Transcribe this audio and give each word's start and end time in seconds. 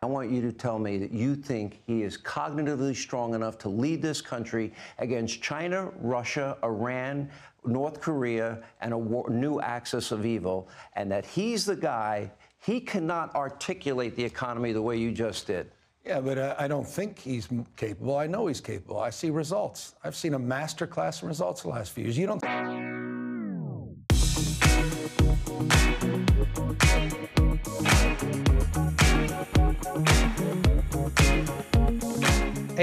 I 0.00 0.06
want 0.06 0.30
you 0.30 0.40
to 0.42 0.52
tell 0.52 0.78
me 0.78 0.96
that 0.98 1.10
you 1.10 1.34
think 1.34 1.80
he 1.86 2.02
is 2.02 2.16
cognitively 2.16 2.94
strong 2.94 3.34
enough 3.34 3.58
to 3.58 3.68
lead 3.68 4.00
this 4.00 4.20
country 4.20 4.72
against 4.98 5.42
China, 5.42 5.90
Russia, 6.00 6.56
Iran, 6.62 7.28
North 7.64 8.00
Korea, 8.00 8.62
and 8.80 8.92
a 8.92 8.98
war, 8.98 9.28
new 9.28 9.60
axis 9.60 10.12
of 10.12 10.24
evil, 10.24 10.68
and 10.94 11.10
that 11.10 11.26
he's 11.26 11.64
the 11.64 11.74
guy, 11.74 12.30
he 12.60 12.80
cannot 12.80 13.34
articulate 13.34 14.14
the 14.14 14.24
economy 14.24 14.72
the 14.72 14.82
way 14.82 14.96
you 14.96 15.10
just 15.10 15.48
did. 15.48 15.72
Yeah, 16.04 16.20
but 16.20 16.38
uh, 16.38 16.54
I 16.58 16.68
don't 16.68 16.86
think 16.86 17.18
he's 17.18 17.48
capable. 17.76 18.16
I 18.16 18.28
know 18.28 18.46
he's 18.46 18.60
capable. 18.60 19.00
I 19.00 19.10
see 19.10 19.30
results. 19.30 19.94
I've 20.04 20.16
seen 20.16 20.34
a 20.34 20.38
master 20.38 20.86
class 20.86 21.22
in 21.22 21.28
results 21.28 21.62
the 21.62 21.68
last 21.68 21.92
few 21.92 22.04
years. 22.04 22.16
You 22.16 22.28
don't. 22.28 22.97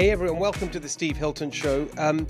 Hey 0.06 0.12
everyone, 0.12 0.38
welcome 0.38 0.68
to 0.68 0.78
the 0.78 0.88
Steve 0.88 1.16
Hilton 1.16 1.50
Show. 1.50 1.88
Um, 1.98 2.28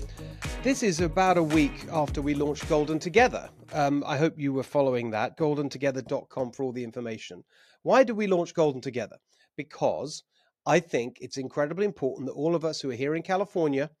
this 0.63 0.81
is 0.81 0.99
about 0.99 1.37
a 1.37 1.43
week 1.43 1.85
after 1.91 2.23
we 2.23 2.33
launched 2.33 2.67
Golden 2.67 2.97
Together. 2.97 3.51
Um, 3.71 4.03
I 4.03 4.17
hope 4.17 4.33
you 4.35 4.51
were 4.51 4.63
following 4.63 5.11
that. 5.11 5.37
GoldenTogether.com 5.37 6.53
for 6.53 6.63
all 6.63 6.71
the 6.71 6.83
information. 6.83 7.43
Why 7.83 8.03
did 8.03 8.13
we 8.13 8.25
launch 8.25 8.55
Golden 8.55 8.81
Together? 8.81 9.17
Because 9.55 10.23
I 10.65 10.79
think 10.79 11.17
it's 11.21 11.37
incredibly 11.37 11.85
important 11.85 12.25
that 12.25 12.33
all 12.33 12.55
of 12.55 12.65
us 12.65 12.81
who 12.81 12.89
are 12.89 12.95
here 12.95 13.13
in 13.13 13.21
California, 13.21 13.91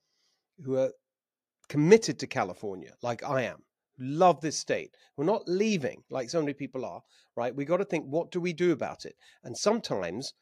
who 0.65 0.75
are 0.77 0.89
committed 1.69 2.17
to 2.17 2.25
California, 2.25 2.93
like 3.03 3.23
I 3.23 3.43
am, 3.43 3.57
love 3.99 4.41
this 4.41 4.57
state, 4.57 4.89
we're 5.17 5.25
not 5.25 5.47
leaving 5.47 6.01
like 6.09 6.31
so 6.31 6.41
many 6.41 6.53
people 6.53 6.83
are, 6.83 7.01
right? 7.35 7.55
We 7.55 7.63
got 7.63 7.77
to 7.77 7.85
think, 7.85 8.05
what 8.05 8.31
do 8.31 8.41
we 8.41 8.53
do 8.53 8.71
about 8.71 9.05
it? 9.05 9.13
And 9.43 9.55
sometimes, 9.55 10.33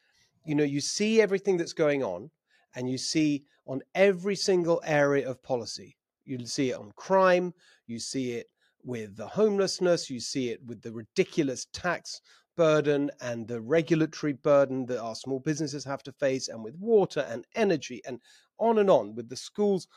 you 0.46 0.54
know, 0.54 0.64
you 0.64 0.80
see 0.80 1.20
everything 1.20 1.58
that's 1.58 1.74
going 1.74 2.02
on 2.02 2.30
and 2.76 2.88
you 2.88 2.98
see 2.98 3.42
on 3.66 3.82
every 3.94 4.36
single 4.36 4.80
area 4.84 5.28
of 5.28 5.42
policy. 5.42 5.96
You 6.24 6.44
see 6.46 6.70
it 6.70 6.78
on 6.78 6.92
crime, 6.94 7.52
you 7.86 7.98
see 7.98 8.32
it 8.32 8.46
with 8.84 9.16
the 9.16 9.26
homelessness, 9.26 10.08
you 10.08 10.20
see 10.20 10.50
it 10.50 10.60
with 10.64 10.82
the 10.82 10.92
ridiculous 10.92 11.66
tax 11.72 12.20
burden 12.56 13.10
and 13.20 13.48
the 13.48 13.60
regulatory 13.60 14.32
burden 14.32 14.86
that 14.86 15.00
our 15.00 15.14
small 15.14 15.40
businesses 15.40 15.84
have 15.84 16.02
to 16.04 16.12
face, 16.12 16.48
and 16.48 16.62
with 16.62 16.74
water 16.76 17.26
and 17.28 17.44
energy, 17.54 18.00
and 18.06 18.20
on 18.58 18.78
and 18.78 18.88
on 18.88 19.14
with 19.14 19.28
the 19.28 19.36
schools, 19.36 19.88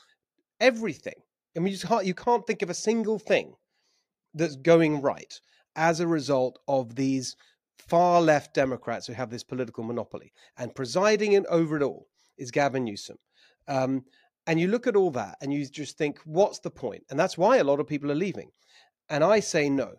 everything. 0.60 1.14
I 1.56 1.60
mean, 1.60 1.74
you 1.74 1.80
can't, 1.80 2.06
you 2.06 2.14
can't 2.14 2.46
think 2.46 2.62
of 2.62 2.70
a 2.70 2.74
single 2.74 3.20
thing 3.20 3.54
that's 4.34 4.56
going 4.56 5.02
right 5.02 5.40
as 5.76 6.00
a 6.00 6.08
result 6.08 6.60
of 6.68 6.96
these 6.96 7.36
far 7.78 8.22
left 8.22 8.54
Democrats 8.54 9.08
who 9.08 9.14
have 9.14 9.30
this 9.30 9.44
political 9.44 9.84
monopoly. 9.84 10.34
And 10.58 10.76
presiding 10.76 11.46
over 11.48 11.78
it 11.78 11.84
all 11.84 12.09
is 12.40 12.52
Gavin 12.52 12.86
Newsom. 12.86 13.18
Um, 13.68 14.04
and 14.48 14.60
you 14.60 14.68
look 14.68 14.88
at 14.88 14.96
all 14.96 15.12
that 15.12 15.38
and 15.42 15.54
you 15.54 15.66
just 15.68 15.98
think, 15.98 16.20
what's 16.26 16.60
the 16.60 16.72
point? 16.72 17.04
And 17.10 17.20
that's 17.20 17.38
why 17.38 17.58
a 17.58 17.64
lot 17.64 17.80
of 17.80 17.88
people 17.88 18.12
are 18.12 18.16
leaving. 18.16 18.50
And 19.10 19.24
I 19.24 19.42
say 19.42 19.70
no, 19.70 19.96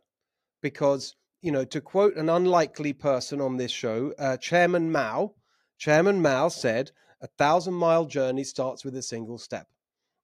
because, 0.61 1.15
you 1.43 1.53
know, 1.53 1.65
to 1.67 1.81
quote 1.81 2.17
an 2.17 2.29
unlikely 2.29 2.93
person 2.93 3.41
on 3.41 3.57
this 3.57 3.71
show, 3.71 4.13
uh, 4.19 4.37
Chairman 4.39 4.91
Mao, 4.91 5.35
Chairman 5.79 6.21
Mao 6.21 6.49
said, 6.49 6.91
a 7.23 7.27
thousand 7.39 7.75
mile 7.75 8.07
journey 8.07 8.45
starts 8.45 8.85
with 8.85 8.97
a 8.97 9.03
single 9.03 9.39
step. 9.39 9.67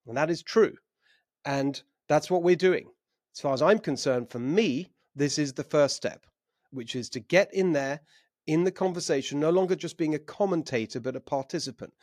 And 0.07 0.17
that 0.17 0.29
is 0.29 0.41
true. 0.41 0.75
And 1.45 1.81
that's 2.09 2.31
what 2.31 2.43
we're 2.43 2.55
doing. 2.55 2.87
As 3.35 3.41
far 3.41 3.53
as 3.53 3.61
I'm 3.61 3.79
concerned, 3.79 4.29
for 4.31 4.39
me, 4.39 4.91
this 5.15 5.37
is 5.37 5.53
the 5.53 5.63
first 5.63 5.95
step, 5.95 6.25
which 6.71 6.95
is 6.95 7.09
to 7.11 7.19
get 7.19 7.53
in 7.53 7.73
there 7.73 8.01
in 8.47 8.63
the 8.63 8.71
conversation, 8.71 9.39
no 9.39 9.49
longer 9.49 9.75
just 9.75 9.97
being 9.97 10.15
a 10.15 10.19
commentator, 10.19 11.01
but 11.01 11.17
a 11.17 11.19
participant, 11.19 11.93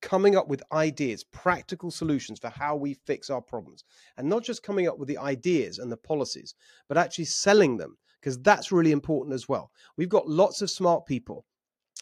coming 0.00 0.34
up 0.36 0.48
with 0.48 0.62
ideas, 0.72 1.22
practical 1.22 1.90
solutions 1.90 2.38
for 2.38 2.48
how 2.48 2.74
we 2.74 2.94
fix 2.94 3.28
our 3.28 3.42
problems. 3.42 3.84
And 4.16 4.28
not 4.28 4.42
just 4.42 4.62
coming 4.62 4.88
up 4.88 4.98
with 4.98 5.08
the 5.08 5.18
ideas 5.18 5.78
and 5.78 5.92
the 5.92 5.96
policies, 5.98 6.54
but 6.88 6.96
actually 6.96 7.26
selling 7.26 7.76
them, 7.76 7.98
because 8.20 8.38
that's 8.38 8.72
really 8.72 8.92
important 8.92 9.34
as 9.34 9.48
well. 9.48 9.70
We've 9.96 10.08
got 10.08 10.28
lots 10.28 10.62
of 10.62 10.70
smart 10.70 11.04
people 11.04 11.44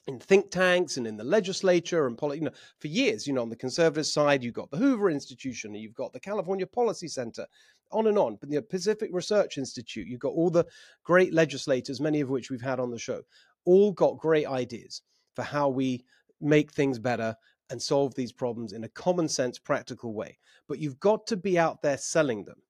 in 0.07 0.19
think 0.19 0.51
tanks 0.51 0.97
and 0.97 1.07
in 1.07 1.17
the 1.17 1.25
legislature 1.25 2.07
and 2.07 2.17
poli- 2.17 2.39
you 2.39 2.45
know 2.45 2.51
for 2.79 2.89
years 2.89 3.27
you 3.27 3.33
know 3.33 3.43
on 3.43 3.51
the 3.51 3.57
conservative 3.57 4.07
side 4.07 4.43
you've 4.43 4.55
got 4.55 4.71
the 4.71 4.77
hoover 4.77 5.11
institution 5.11 5.75
you've 5.75 5.95
got 5.95 6.13
the 6.13 6.21
california 6.21 6.67
policy 6.67 7.07
center 7.07 7.47
on 7.93 8.07
and 8.07 8.17
on 8.17 8.37
but 8.41 8.49
the 8.49 8.63
pacific 8.63 9.11
research 9.13 9.59
institute 9.59 10.07
you've 10.07 10.21
got 10.21 10.33
all 10.33 10.51
the 10.51 10.65
great 11.05 11.35
legislators 11.35 12.01
many 12.01 12.21
of 12.21 12.31
which 12.31 12.51
we've 12.51 12.63
had 12.63 12.81
on 12.81 12.91
the 12.91 12.99
show 12.99 13.21
all 13.65 13.93
got 13.93 14.19
great 14.19 14.47
ideas 14.47 15.03
for 15.35 15.43
how 15.43 15.69
we 15.69 16.05
make 16.41 16.73
things 16.73 16.99
better 16.99 17.37
and 17.71 17.81
solve 17.81 18.15
these 18.15 18.33
problems 18.33 18.73
in 18.73 18.85
a 18.85 18.89
common 18.89 19.29
sense, 19.29 19.59
practical 19.59 20.13
way. 20.13 20.39
But 20.69 20.79
you've 20.79 21.01
got 21.01 21.27
to 21.29 21.37
be 21.37 21.59
out 21.59 21.83
there 21.83 21.99
selling 21.99 22.45
them. 22.45 22.63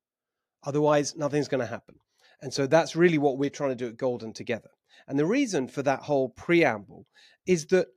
Otherwise, 0.64 1.16
nothing's 1.16 1.48
going 1.48 1.62
to 1.62 1.66
happen. 1.66 1.96
And 2.42 2.52
so 2.52 2.66
that's 2.66 2.96
really 2.96 3.18
what 3.18 3.38
we're 3.38 3.50
trying 3.50 3.70
to 3.70 3.76
do 3.76 3.88
at 3.88 3.96
Golden 3.96 4.32
together. 4.32 4.70
And 5.08 5.18
the 5.18 5.26
reason 5.26 5.68
for 5.68 5.82
that 5.82 6.00
whole 6.00 6.28
preamble 6.28 7.06
is 7.46 7.66
that 7.66 7.88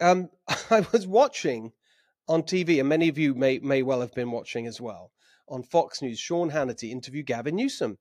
um, 0.00 0.30
I 0.70 0.86
was 0.92 1.06
watching 1.06 1.72
on 2.28 2.42
TV, 2.42 2.80
and 2.80 2.88
many 2.88 3.08
of 3.08 3.18
you 3.18 3.34
may, 3.34 3.58
may 3.58 3.82
well 3.82 4.00
have 4.00 4.14
been 4.14 4.30
watching 4.30 4.66
as 4.66 4.80
well, 4.80 5.12
on 5.48 5.62
Fox 5.62 6.00
News, 6.00 6.18
Sean 6.18 6.50
Hannity 6.50 6.90
interview 6.90 7.22
Gavin 7.22 7.56
Newsom. 7.56 7.98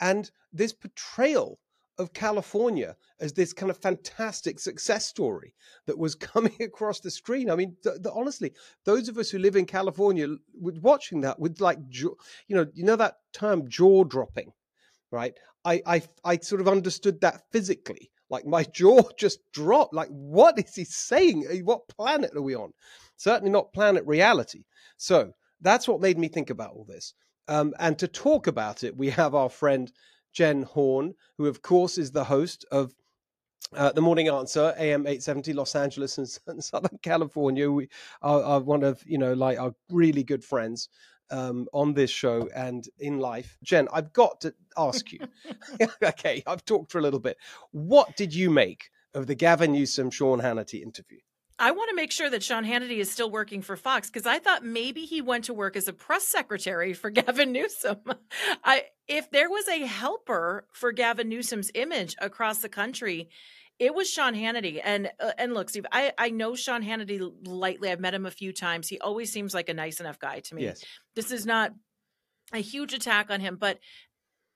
And 0.00 0.30
this 0.52 0.72
portrayal 0.72 1.58
of 2.00 2.12
California 2.12 2.96
as 3.20 3.32
this 3.32 3.52
kind 3.52 3.70
of 3.70 3.78
fantastic 3.78 4.58
success 4.58 5.06
story 5.06 5.54
that 5.86 5.98
was 5.98 6.14
coming 6.34 6.56
across 6.60 7.00
the 7.00 7.10
screen. 7.10 7.50
I 7.50 7.56
mean, 7.56 7.76
th- 7.82 8.02
th- 8.02 8.14
honestly, 8.14 8.52
those 8.84 9.08
of 9.08 9.18
us 9.18 9.30
who 9.30 9.38
live 9.38 9.56
in 9.56 9.66
California 9.66 10.26
watching 10.54 11.20
that 11.20 11.38
with 11.38 11.60
like, 11.60 11.78
you 11.90 12.16
know, 12.48 12.66
you 12.74 12.84
know 12.84 12.96
that 12.96 13.16
term 13.32 13.68
jaw 13.68 14.04
dropping, 14.04 14.52
right? 15.10 15.34
I, 15.64 15.82
I, 15.86 16.02
I 16.24 16.38
sort 16.38 16.60
of 16.60 16.68
understood 16.68 17.20
that 17.20 17.42
physically. 17.52 18.10
Like 18.30 18.46
my 18.46 18.64
jaw 18.74 19.02
just 19.18 19.40
dropped. 19.52 19.94
Like, 19.94 20.08
what 20.08 20.58
is 20.58 20.74
he 20.74 20.84
saying? 20.84 21.44
What 21.64 21.88
planet 21.88 22.34
are 22.34 22.42
we 22.42 22.54
on? 22.54 22.72
Certainly 23.16 23.50
not 23.50 23.72
planet 23.72 24.04
reality. 24.06 24.64
So 24.96 25.32
that's 25.60 25.86
what 25.86 26.00
made 26.00 26.18
me 26.18 26.28
think 26.28 26.48
about 26.48 26.72
all 26.72 26.86
this. 26.88 27.12
Um, 27.48 27.74
and 27.78 27.98
to 27.98 28.08
talk 28.08 28.46
about 28.46 28.84
it, 28.84 28.96
we 28.96 29.10
have 29.10 29.34
our 29.34 29.50
friend 29.50 29.90
Jen 30.32 30.62
Horn, 30.62 31.14
who, 31.38 31.46
of 31.46 31.62
course, 31.62 31.98
is 31.98 32.12
the 32.12 32.24
host 32.24 32.64
of 32.70 32.94
uh, 33.74 33.92
the 33.92 34.00
Morning 34.00 34.28
Answer, 34.28 34.74
AM 34.78 35.06
870, 35.06 35.52
Los 35.52 35.74
Angeles 35.74 36.18
and, 36.18 36.28
Southern 36.64 36.98
California. 37.02 37.70
We 37.70 37.88
are, 38.22 38.42
are, 38.42 38.60
one 38.60 38.82
of, 38.82 39.02
you 39.06 39.18
know, 39.18 39.32
like 39.32 39.58
our 39.58 39.74
really 39.90 40.24
good 40.24 40.44
friends 40.44 40.88
um, 41.30 41.68
on 41.72 41.94
this 41.94 42.10
show 42.10 42.48
and 42.54 42.88
in 42.98 43.18
life. 43.18 43.56
Jen, 43.62 43.88
I've 43.92 44.12
got 44.12 44.40
to 44.42 44.54
ask 44.76 45.12
you. 45.12 45.20
okay, 46.02 46.42
I've 46.46 46.64
talked 46.64 46.90
for 46.90 46.98
a 46.98 47.02
little 47.02 47.20
bit. 47.20 47.36
What 47.70 48.16
did 48.16 48.34
you 48.34 48.50
make 48.50 48.90
of 49.14 49.26
the 49.26 49.34
Gavin 49.34 49.72
Newsom 49.72 50.10
Sean 50.10 50.40
Hannity 50.40 50.82
interview? 50.82 51.18
I 51.60 51.72
want 51.72 51.90
to 51.90 51.94
make 51.94 52.10
sure 52.10 52.30
that 52.30 52.42
Sean 52.42 52.64
Hannity 52.64 52.96
is 52.96 53.10
still 53.10 53.30
working 53.30 53.60
for 53.60 53.76
Fox 53.76 54.08
because 54.08 54.26
I 54.26 54.38
thought 54.38 54.64
maybe 54.64 55.02
he 55.04 55.20
went 55.20 55.44
to 55.44 55.54
work 55.54 55.76
as 55.76 55.88
a 55.88 55.92
press 55.92 56.26
secretary 56.26 56.94
for 56.94 57.10
Gavin 57.10 57.52
Newsom. 57.52 57.98
I 58.64 58.84
if 59.06 59.30
there 59.30 59.50
was 59.50 59.68
a 59.68 59.86
helper 59.86 60.66
for 60.72 60.90
Gavin 60.90 61.28
Newsom's 61.28 61.70
image 61.74 62.16
across 62.18 62.58
the 62.58 62.70
country, 62.70 63.28
it 63.78 63.94
was 63.94 64.10
Sean 64.10 64.34
Hannity. 64.34 64.80
And 64.82 65.10
uh, 65.20 65.32
and 65.36 65.52
look, 65.52 65.68
Steve, 65.68 65.86
I 65.92 66.12
I 66.16 66.30
know 66.30 66.54
Sean 66.54 66.82
Hannity 66.82 67.30
lightly. 67.46 67.90
I've 67.90 68.00
met 68.00 68.14
him 68.14 68.24
a 68.24 68.30
few 68.30 68.54
times. 68.54 68.88
He 68.88 68.98
always 68.98 69.30
seems 69.30 69.52
like 69.52 69.68
a 69.68 69.74
nice 69.74 70.00
enough 70.00 70.18
guy 70.18 70.40
to 70.40 70.54
me. 70.54 70.64
Yes. 70.64 70.82
This 71.14 71.30
is 71.30 71.44
not 71.44 71.72
a 72.52 72.58
huge 72.58 72.94
attack 72.94 73.30
on 73.30 73.40
him, 73.40 73.56
but 73.60 73.78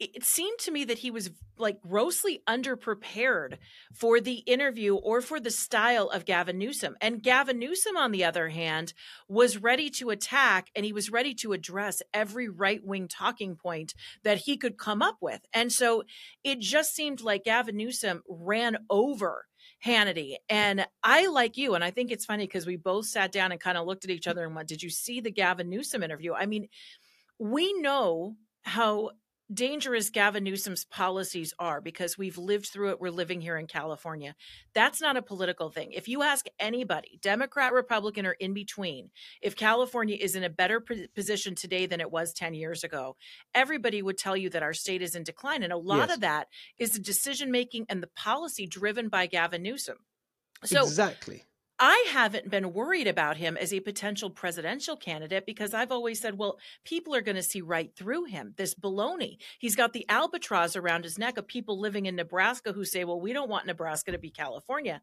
it 0.01 0.25
seemed 0.25 0.59
to 0.59 0.73
me 0.73 0.85
that 0.85 0.99
he 0.99 1.11
was 1.11 1.31
like 1.57 1.81
grossly 1.81 2.43
underprepared 2.49 3.59
for 3.93 4.21
the 4.21 4.39
interview 4.39 4.97
or 4.97 5.21
for 5.21 5.39
the 5.39 5.51
style 5.51 6.09
of 6.09 6.25
Gavin 6.25 6.59
Newsom. 6.59 6.97
And 7.01 7.23
Gavin 7.23 7.61
Newsom, 7.61 7.97
on 7.97 8.11
the 8.11 8.25
other 8.25 8.49
hand, 8.49 8.93
was 9.29 9.59
ready 9.59 9.91
to 9.91 10.11
attack 10.11 10.69
and 10.75 10.85
he 10.85 10.93
was 10.93 11.11
ready 11.11 11.33
to 11.35 11.53
address 11.53 12.03
every 12.13 12.49
right 12.49 12.85
wing 12.85 13.07
talking 13.07 13.55
point 13.55 13.95
that 14.25 14.39
he 14.39 14.57
could 14.57 14.79
come 14.79 15.01
up 15.01 15.19
with. 15.21 15.41
And 15.53 15.73
so 15.73 16.03
it 16.43 16.59
just 16.59 16.95
seemed 16.95 17.21
like 17.21 17.45
Gavin 17.45 17.77
Newsom 17.77 18.23
ran 18.29 18.79
over 18.91 19.47
Hannity. 19.85 20.37
And 20.49 20.87
I, 21.03 21.27
like 21.29 21.57
you, 21.57 21.75
and 21.75 21.85
I 21.85 21.91
think 21.91 22.11
it's 22.11 22.25
funny 22.25 22.47
because 22.47 22.67
we 22.67 22.77
both 22.77 23.07
sat 23.07 23.33
down 23.33 23.53
and 23.53 23.61
kind 23.61 23.79
of 23.79 23.87
looked 23.87 24.05
at 24.05 24.11
each 24.11 24.27
other 24.27 24.45
and 24.45 24.55
went, 24.55 24.69
Did 24.69 24.83
you 24.83 24.91
see 24.91 25.21
the 25.21 25.31
Gavin 25.31 25.69
Newsom 25.69 26.03
interview? 26.03 26.33
I 26.33 26.47
mean, 26.47 26.69
we 27.39 27.73
know 27.75 28.37
how 28.63 29.11
dangerous 29.53 30.11
Gavin 30.11 30.45
Newsom's 30.45 30.85
policies 30.85 31.53
are 31.59 31.81
because 31.81 32.17
we've 32.17 32.39
lived 32.39 32.67
through 32.67 32.91
it. 32.91 33.01
We're 33.01 33.11
living 33.11 33.41
here 33.41 33.57
in 33.57 33.67
California. 33.67 34.35
That's 34.75 35.01
not 35.01 35.17
a 35.17 35.23
political 35.23 35.71
thing. 35.71 35.93
If 35.93 36.09
you 36.09 36.23
ask 36.23 36.47
anybody, 36.59 37.19
Democrat, 37.23 37.73
Republican, 37.73 38.27
or 38.27 38.33
in 38.33 38.55
between, 38.55 39.11
if 39.43 39.57
California 39.57 40.17
is 40.19 40.35
in 40.35 40.45
a 40.45 40.51
better 40.51 40.83
position 41.15 41.55
today 41.55 41.87
than 41.87 42.01
it 42.01 42.11
was 42.11 42.33
10 42.33 42.55
years 42.55 42.85
ago, 42.85 43.17
everybody 43.55 44.03
would 44.03 44.19
tell 44.19 44.37
you 44.37 44.51
that 44.51 44.63
our 44.63 44.75
state 44.75 45.03
is 45.03 45.15
in 45.15 45.25
decline. 45.25 45.63
And 45.63 45.73
a 45.73 45.77
lot 45.77 46.09
yes. 46.09 46.15
of 46.15 46.21
that 46.21 46.49
is 46.79 46.93
the 46.93 47.01
decision 47.01 47.51
making 47.51 47.87
and 47.89 48.03
the 48.03 48.11
policy 48.17 48.67
driven 48.67 49.09
by 49.09 49.27
Gavin 49.27 49.63
Newsom. 49.63 49.99
So 50.65 50.83
exactly. 50.83 51.45
I 51.79 52.07
haven't 52.11 52.51
been 52.51 52.73
worried 52.73 53.09
about 53.09 53.37
him 53.37 53.57
as 53.57 53.73
a 53.73 53.81
potential 53.81 54.31
presidential 54.31 54.97
candidate 54.97 55.45
because 55.45 55.75
I've 55.75 55.91
always 55.91 56.21
said, 56.21 56.39
well, 56.39 56.59
people 56.85 57.15
are 57.15 57.21
going 57.21 57.37
to 57.37 57.43
see 57.43 57.63
right 57.63 57.91
through 57.97 58.25
him. 58.27 58.55
This 58.57 58.75
baloney. 58.75 59.39
He's 59.59 59.75
got 59.75 59.93
the 59.93 60.09
albatross 60.09 60.77
around 60.77 61.03
his 61.03 61.19
neck 61.19 61.37
of 61.37 61.49
people 61.49 61.81
living 61.81 62.07
in 62.07 62.15
Nebraska 62.15 62.73
who 62.73 62.85
say, 62.85 63.05
well, 63.05 63.21
we 63.21 63.33
don't 63.33 63.51
want 63.51 63.67
Nebraska 63.67 64.13
to 64.13 64.19
be 64.19 64.31
California. 64.31 65.03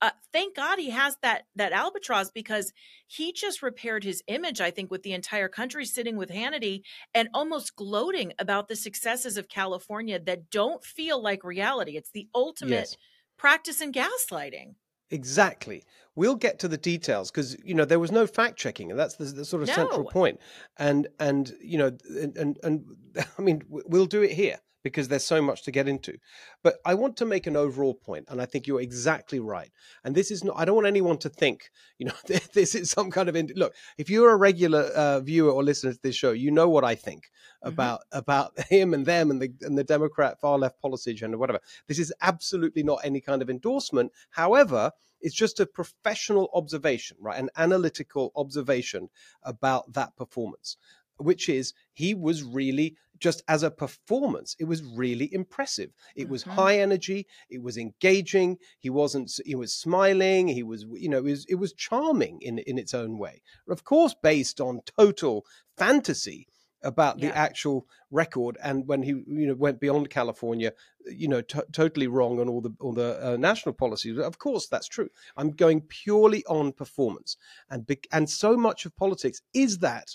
Uh, 0.00 0.10
thank 0.32 0.54
God 0.56 0.78
he 0.78 0.90
has 0.90 1.16
that 1.22 1.44
that 1.56 1.72
albatross 1.72 2.30
because 2.30 2.72
he 3.06 3.32
just 3.32 3.62
repaired 3.62 4.04
his 4.04 4.22
image. 4.26 4.60
I 4.60 4.70
think 4.70 4.90
with 4.90 5.02
the 5.02 5.12
entire 5.12 5.48
country 5.48 5.84
sitting 5.84 6.16
with 6.16 6.30
Hannity 6.30 6.82
and 7.14 7.28
almost 7.32 7.76
gloating 7.76 8.32
about 8.38 8.68
the 8.68 8.76
successes 8.76 9.36
of 9.36 9.48
California 9.48 10.18
that 10.18 10.50
don't 10.50 10.84
feel 10.84 11.22
like 11.22 11.42
reality. 11.44 11.96
It's 11.96 12.10
the 12.10 12.28
ultimate 12.34 12.70
Yes. 12.72 12.96
practice 13.36 13.80
in 13.80 13.92
gaslighting. 13.92 14.74
Exactly. 15.10 15.84
We'll 16.16 16.36
get 16.36 16.58
to 16.60 16.68
the 16.68 16.76
details 16.76 17.30
because 17.30 17.56
you 17.64 17.74
know 17.74 17.84
there 17.84 17.98
was 17.98 18.12
no 18.12 18.26
fact 18.26 18.56
checking, 18.56 18.90
and 18.90 18.98
that's 18.98 19.16
the, 19.16 19.24
the 19.24 19.44
sort 19.44 19.62
of 19.62 19.68
central 19.68 20.04
No. 20.04 20.10
point. 20.10 20.40
And 20.78 21.08
and 21.18 21.52
you 21.60 21.78
know 21.78 21.96
and 22.08 22.36
and, 22.36 22.58
and 22.62 22.84
I 23.38 23.42
mean 23.42 23.62
we'll 23.68 24.06
do 24.06 24.22
it 24.22 24.32
here 24.32 24.58
because 24.84 25.08
there's 25.08 25.24
so 25.24 25.42
much 25.42 25.62
to 25.62 25.72
get 25.72 25.88
into. 25.88 26.16
But 26.62 26.76
I 26.84 26.94
want 26.94 27.16
to 27.16 27.24
make 27.24 27.48
an 27.48 27.56
overall 27.56 27.94
point, 27.94 28.26
and 28.28 28.40
I 28.40 28.44
think 28.44 28.68
you're 28.68 28.82
exactly 28.82 29.40
right. 29.40 29.72
And 30.04 30.14
this 30.14 30.30
is 30.30 30.44
not. 30.44 30.56
I 30.56 30.64
don't 30.64 30.76
want 30.76 30.86
anyone 30.86 31.18
to 31.18 31.28
think 31.28 31.70
you 31.98 32.06
know 32.06 32.14
this 32.54 32.76
is 32.76 32.90
some 32.90 33.10
kind 33.10 33.28
of 33.28 33.34
in, 33.34 33.50
look. 33.56 33.74
If 33.98 34.08
you're 34.08 34.30
a 34.30 34.36
regular 34.36 34.82
uh, 34.94 35.20
viewer 35.20 35.50
or 35.50 35.64
listener 35.64 35.92
to 35.92 36.00
this 36.02 36.14
show, 36.14 36.30
you 36.30 36.52
know 36.52 36.68
what 36.68 36.84
I 36.84 36.94
think 36.94 37.24
about 37.62 38.02
about 38.12 38.56
him 38.68 38.94
and 38.94 39.04
them 39.04 39.30
and 39.30 39.42
the 39.42 39.52
and 39.62 39.76
the 39.76 39.84
Democrat 39.84 40.40
far 40.40 40.58
left 40.58 40.80
policy 40.80 41.10
agenda, 41.10 41.38
whatever. 41.38 41.60
This 41.88 41.98
is 41.98 42.12
absolutely 42.20 42.84
not 42.84 43.00
any 43.02 43.20
kind 43.20 43.42
of 43.42 43.50
endorsement. 43.50 44.12
However, 44.30 44.92
it's 45.20 45.34
just 45.34 45.58
a 45.58 45.66
professional 45.66 46.50
observation, 46.52 47.16
right? 47.18 47.40
An 47.40 47.48
analytical 47.56 48.30
observation 48.36 49.08
about 49.42 49.94
that 49.94 50.14
performance, 50.16 50.76
which 51.16 51.48
is 51.48 51.72
he 51.94 52.12
was 52.12 52.42
really 52.42 52.96
just 53.18 53.42
as 53.48 53.62
a 53.62 53.70
performance, 53.70 54.56
it 54.58 54.64
was 54.64 54.82
really 54.82 55.32
impressive. 55.32 55.90
It 56.16 56.28
was 56.28 56.44
Mhm. 56.44 56.50
high 56.50 56.78
energy, 56.80 57.26
it 57.48 57.62
was 57.62 57.76
engaging. 57.78 58.58
He 58.78 58.90
wasn't, 58.90 59.30
he 59.44 59.54
was 59.54 59.72
smiling. 59.72 60.48
He 60.48 60.62
was, 60.62 60.84
you 60.92 61.08
know, 61.08 61.18
it 61.18 61.24
was, 61.30 61.44
it 61.46 61.54
was 61.56 61.72
charming 61.72 62.40
in 62.42 62.58
in 62.58 62.78
its 62.78 62.94
own 62.94 63.18
way. 63.18 63.42
Of 63.68 63.84
course, 63.84 64.14
based 64.22 64.60
on 64.60 64.80
total 64.98 65.44
fantasy 65.76 66.46
about 66.82 67.18
the 67.18 67.28
Yeah. 67.28 67.32
actual 67.48 67.86
record 68.10 68.58
and 68.62 68.86
when 68.86 69.02
he 69.02 69.10
you 69.40 69.46
know 69.48 69.54
went 69.54 69.80
beyond 69.80 70.10
california 70.10 70.70
you 71.06 71.26
know 71.26 71.40
to- 71.40 71.66
totally 71.72 72.06
wrong 72.06 72.38
on 72.38 72.46
all 72.46 72.60
the 72.60 72.72
all 72.78 72.92
the 72.92 73.10
uh, 73.26 73.36
national 73.38 73.72
policies 73.72 74.18
of 74.18 74.38
course 74.38 74.66
that's 74.68 74.86
true 74.86 75.08
i'm 75.38 75.50
going 75.50 75.80
purely 75.80 76.44
on 76.44 76.72
performance 76.72 77.38
and 77.70 77.86
bec- 77.86 78.06
and 78.12 78.28
so 78.28 78.54
much 78.54 78.84
of 78.84 78.94
politics 78.96 79.40
is 79.54 79.78
that 79.78 80.08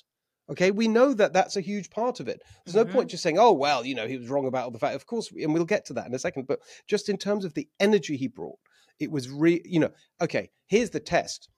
okay 0.49 0.71
we 0.71 0.87
know 0.87 1.13
that 1.13 1.33
that's 1.33 1.55
a 1.57 1.61
huge 1.61 1.89
part 1.89 2.19
of 2.19 2.27
it 2.27 2.41
there's 2.65 2.75
no 2.75 2.85
Mhm. 2.85 2.91
point 2.91 3.09
just 3.09 3.23
saying 3.23 3.37
oh 3.39 3.51
well 3.51 3.85
you 3.85 3.95
know 3.95 4.07
he 4.07 4.17
was 4.17 4.29
wrong 4.29 4.47
about 4.47 4.65
all 4.65 4.71
the 4.71 4.79
fact 4.79 4.95
of 4.95 5.05
course 5.05 5.31
and 5.31 5.53
we'll 5.53 5.65
get 5.65 5.85
to 5.85 5.93
that 5.93 6.07
in 6.07 6.13
a 6.13 6.19
second 6.19 6.47
but 6.47 6.59
just 6.87 7.09
in 7.09 7.17
terms 7.17 7.45
of 7.45 7.53
the 7.53 7.67
energy 7.79 8.17
he 8.17 8.27
brought 8.27 8.59
it 8.99 9.11
was 9.11 9.29
re 9.29 9.61
you 9.65 9.79
know 9.79 9.91
okay 10.21 10.49
here's 10.67 10.89
the 10.89 10.99
test 10.99 11.49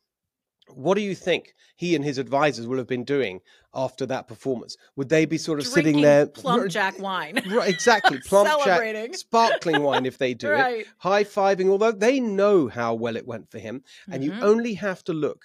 what 0.76 0.96
do 0.96 1.02
you 1.02 1.16
think 1.16 1.54
he 1.76 1.96
and 1.96 2.06
his 2.06 2.18
advisors 2.18 2.68
will 2.68 2.78
have 2.78 2.88
been 2.88 3.04
doing 3.04 3.42
after 3.74 4.06
that 4.06 4.28
performance? 4.28 4.78
Would 4.96 5.10
they 5.10 5.26
be 5.26 5.38
sort 5.38 5.60
of 5.60 5.68
sitting 5.68 5.84
Drinking 5.84 6.02
there, 6.04 6.28
plum 6.28 6.70
jack 6.70 6.98
wine. 7.00 7.42
Right, 7.46 7.70
exactly, 7.70 8.18
plump 8.26 8.50
jack, 8.64 9.16
sparkling 9.16 9.82
wine 9.84 10.06
if 10.06 10.18
they 10.18 10.34
do 10.46 10.48
it, 10.48 10.88
high 11.00 11.24
fiving. 11.24 11.70
Although 11.70 11.92
they 11.92 12.20
know 12.20 12.68
how 12.68 12.94
well 12.94 13.18
it 13.18 13.28
went 13.28 13.50
for 13.52 13.60
him, 13.60 13.84
and 14.10 14.24
you 14.24 14.32
Mhm. 14.32 14.44
only 14.44 14.74
have 14.76 15.04
to 15.06 15.14
look 15.14 15.44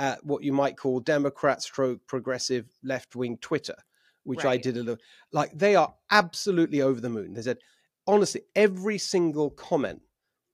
at 0.00 0.24
what 0.24 0.42
you 0.42 0.52
might 0.52 0.78
call 0.78 0.98
Democrat 0.98 1.62
stroke 1.62 2.00
progressive 2.06 2.66
left 2.82 3.14
wing 3.14 3.36
Twitter, 3.42 3.76
which 4.24 4.46
I 4.46 4.56
did 4.56 4.76
a 4.76 4.80
little. 4.80 5.04
Like 5.30 5.52
they 5.52 5.76
are 5.76 5.94
absolutely 6.10 6.80
over 6.80 7.00
the 7.00 7.10
moon. 7.10 7.34
They 7.34 7.42
said 7.42 7.58
honestly, 8.06 8.40
every 8.56 8.96
single 8.96 9.50
comment 9.50 10.00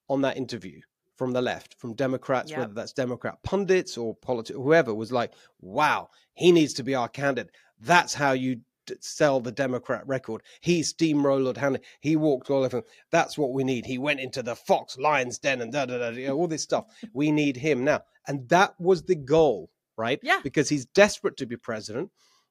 on 0.08 0.20
that 0.22 0.36
interview 0.36 0.80
from 1.14 1.32
the 1.32 1.40
left, 1.40 1.76
from 1.78 1.94
Democrats, 1.94 2.50
Yep. 2.50 2.58
whether 2.58 2.74
that's 2.74 2.92
Democrat 2.92 3.38
pundits 3.44 3.96
or 3.96 4.14
politics, 4.16 4.56
whoever, 4.56 4.92
was 4.92 5.12
like, 5.12 5.32
"Wow, 5.60 6.10
he 6.34 6.50
needs 6.52 6.74
to 6.74 6.82
be 6.82 6.94
our 6.94 7.08
candidate. 7.08 7.54
That's 7.80 8.14
how 8.14 8.32
you 8.32 8.60
sell 9.00 9.40
the 9.40 9.52
Democrat 9.52 10.06
record. 10.06 10.42
He 10.60 10.80
steamrolled 10.80 11.56
Hannity. 11.56 11.82
He 12.00 12.16
walked 12.16 12.50
all 12.50 12.64
over. 12.64 12.82
That's 13.10 13.38
what 13.38 13.52
we 13.52 13.64
need. 13.64 13.86
He 13.86 13.98
went 13.98 14.20
into 14.20 14.42
the 14.42 14.56
Fox 14.56 14.98
Lions 14.98 15.38
den 15.38 15.60
and 15.60 15.72
da 15.72 15.86
da 15.86 15.98
da, 15.98 16.10
know, 16.10 16.36
all 16.36 16.48
this 16.48 16.62
stuff. 16.62 16.86
We 17.12 17.30
need 17.30 17.56
him 17.56 17.84
now." 17.84 18.02
And 18.26 18.48
that 18.48 18.78
was 18.80 19.04
the 19.04 19.14
goal, 19.14 19.70
right? 19.96 20.20
Yeah. 20.22 20.40
Because 20.42 20.68
he's 20.68 20.86
desperate 20.86 21.36
to 21.38 21.46
be 21.46 21.56
president. 21.56 22.10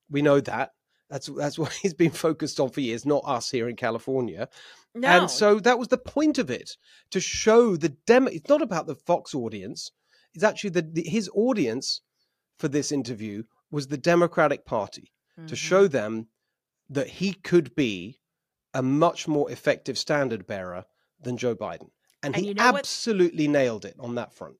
We 0.09 0.21
know 0.21 0.39
that. 0.41 0.71
That's 1.09 1.27
that's 1.27 1.59
what 1.59 1.73
he's 1.73 1.93
been 1.93 2.11
focused 2.11 2.59
on 2.59 2.69
for 2.69 2.81
years, 2.81 3.05
not 3.05 3.23
us 3.25 3.51
here 3.51 3.69
in 3.69 3.75
California. 3.75 4.49
No. 4.93 5.07
And 5.07 5.29
so 5.29 5.59
that 5.59 5.79
was 5.79 5.89
the 5.89 5.97
point 5.97 6.37
of 6.37 6.49
it 6.49 6.77
to 7.11 7.19
show 7.19 7.75
the 7.75 7.89
demo. 7.89 8.29
It's 8.29 8.49
not 8.49 8.61
about 8.61 8.87
the 8.87 8.95
Fox 8.95 9.35
audience. 9.35 9.91
It's 10.33 10.43
actually 10.43 10.71
the, 10.71 10.81
the 10.81 11.03
his 11.03 11.29
audience 11.33 12.01
for 12.57 12.67
this 12.67 12.91
interview 12.91 13.43
was 13.71 13.87
the 13.87 13.97
Democratic 13.97 14.65
Party 14.65 15.11
to 15.47 15.53
Mhm. 15.53 15.57
show 15.57 15.87
them 15.87 16.27
that 16.89 17.07
he 17.07 17.33
could 17.33 17.75
be 17.75 18.19
a 18.73 18.81
much 18.81 19.27
more 19.27 19.49
effective 19.51 19.97
standard 19.97 20.45
bearer 20.45 20.85
than 21.19 21.37
Joe 21.37 21.55
Biden. 21.55 21.91
And, 22.23 22.35
And 22.35 22.37
he 22.37 22.47
you 22.49 22.53
know 22.53 22.71
what? 22.71 22.79
absolutely 22.79 23.47
nailed 23.47 23.85
it 23.85 23.95
on 23.99 24.15
that 24.15 24.33
front. 24.33 24.57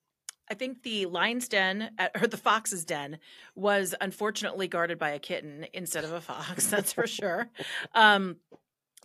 I 0.50 0.54
think 0.54 0.83
the 0.83 1.07
lion's 1.07 1.48
den 1.48 1.89
at, 1.98 2.12
or 2.22 2.27
the 2.27 2.38
fox's 2.38 2.86
den 2.86 3.19
was 3.56 3.95
unfortunately 4.00 4.68
guarded 4.68 5.00
by 5.00 5.10
a 5.10 5.19
kitten 5.19 5.66
instead 5.74 6.04
of 6.04 6.12
a 6.12 6.22
fox. 6.22 6.68
That's 6.69 6.94
for 6.94 7.07
sure. 7.07 7.50
Um, 7.94 8.38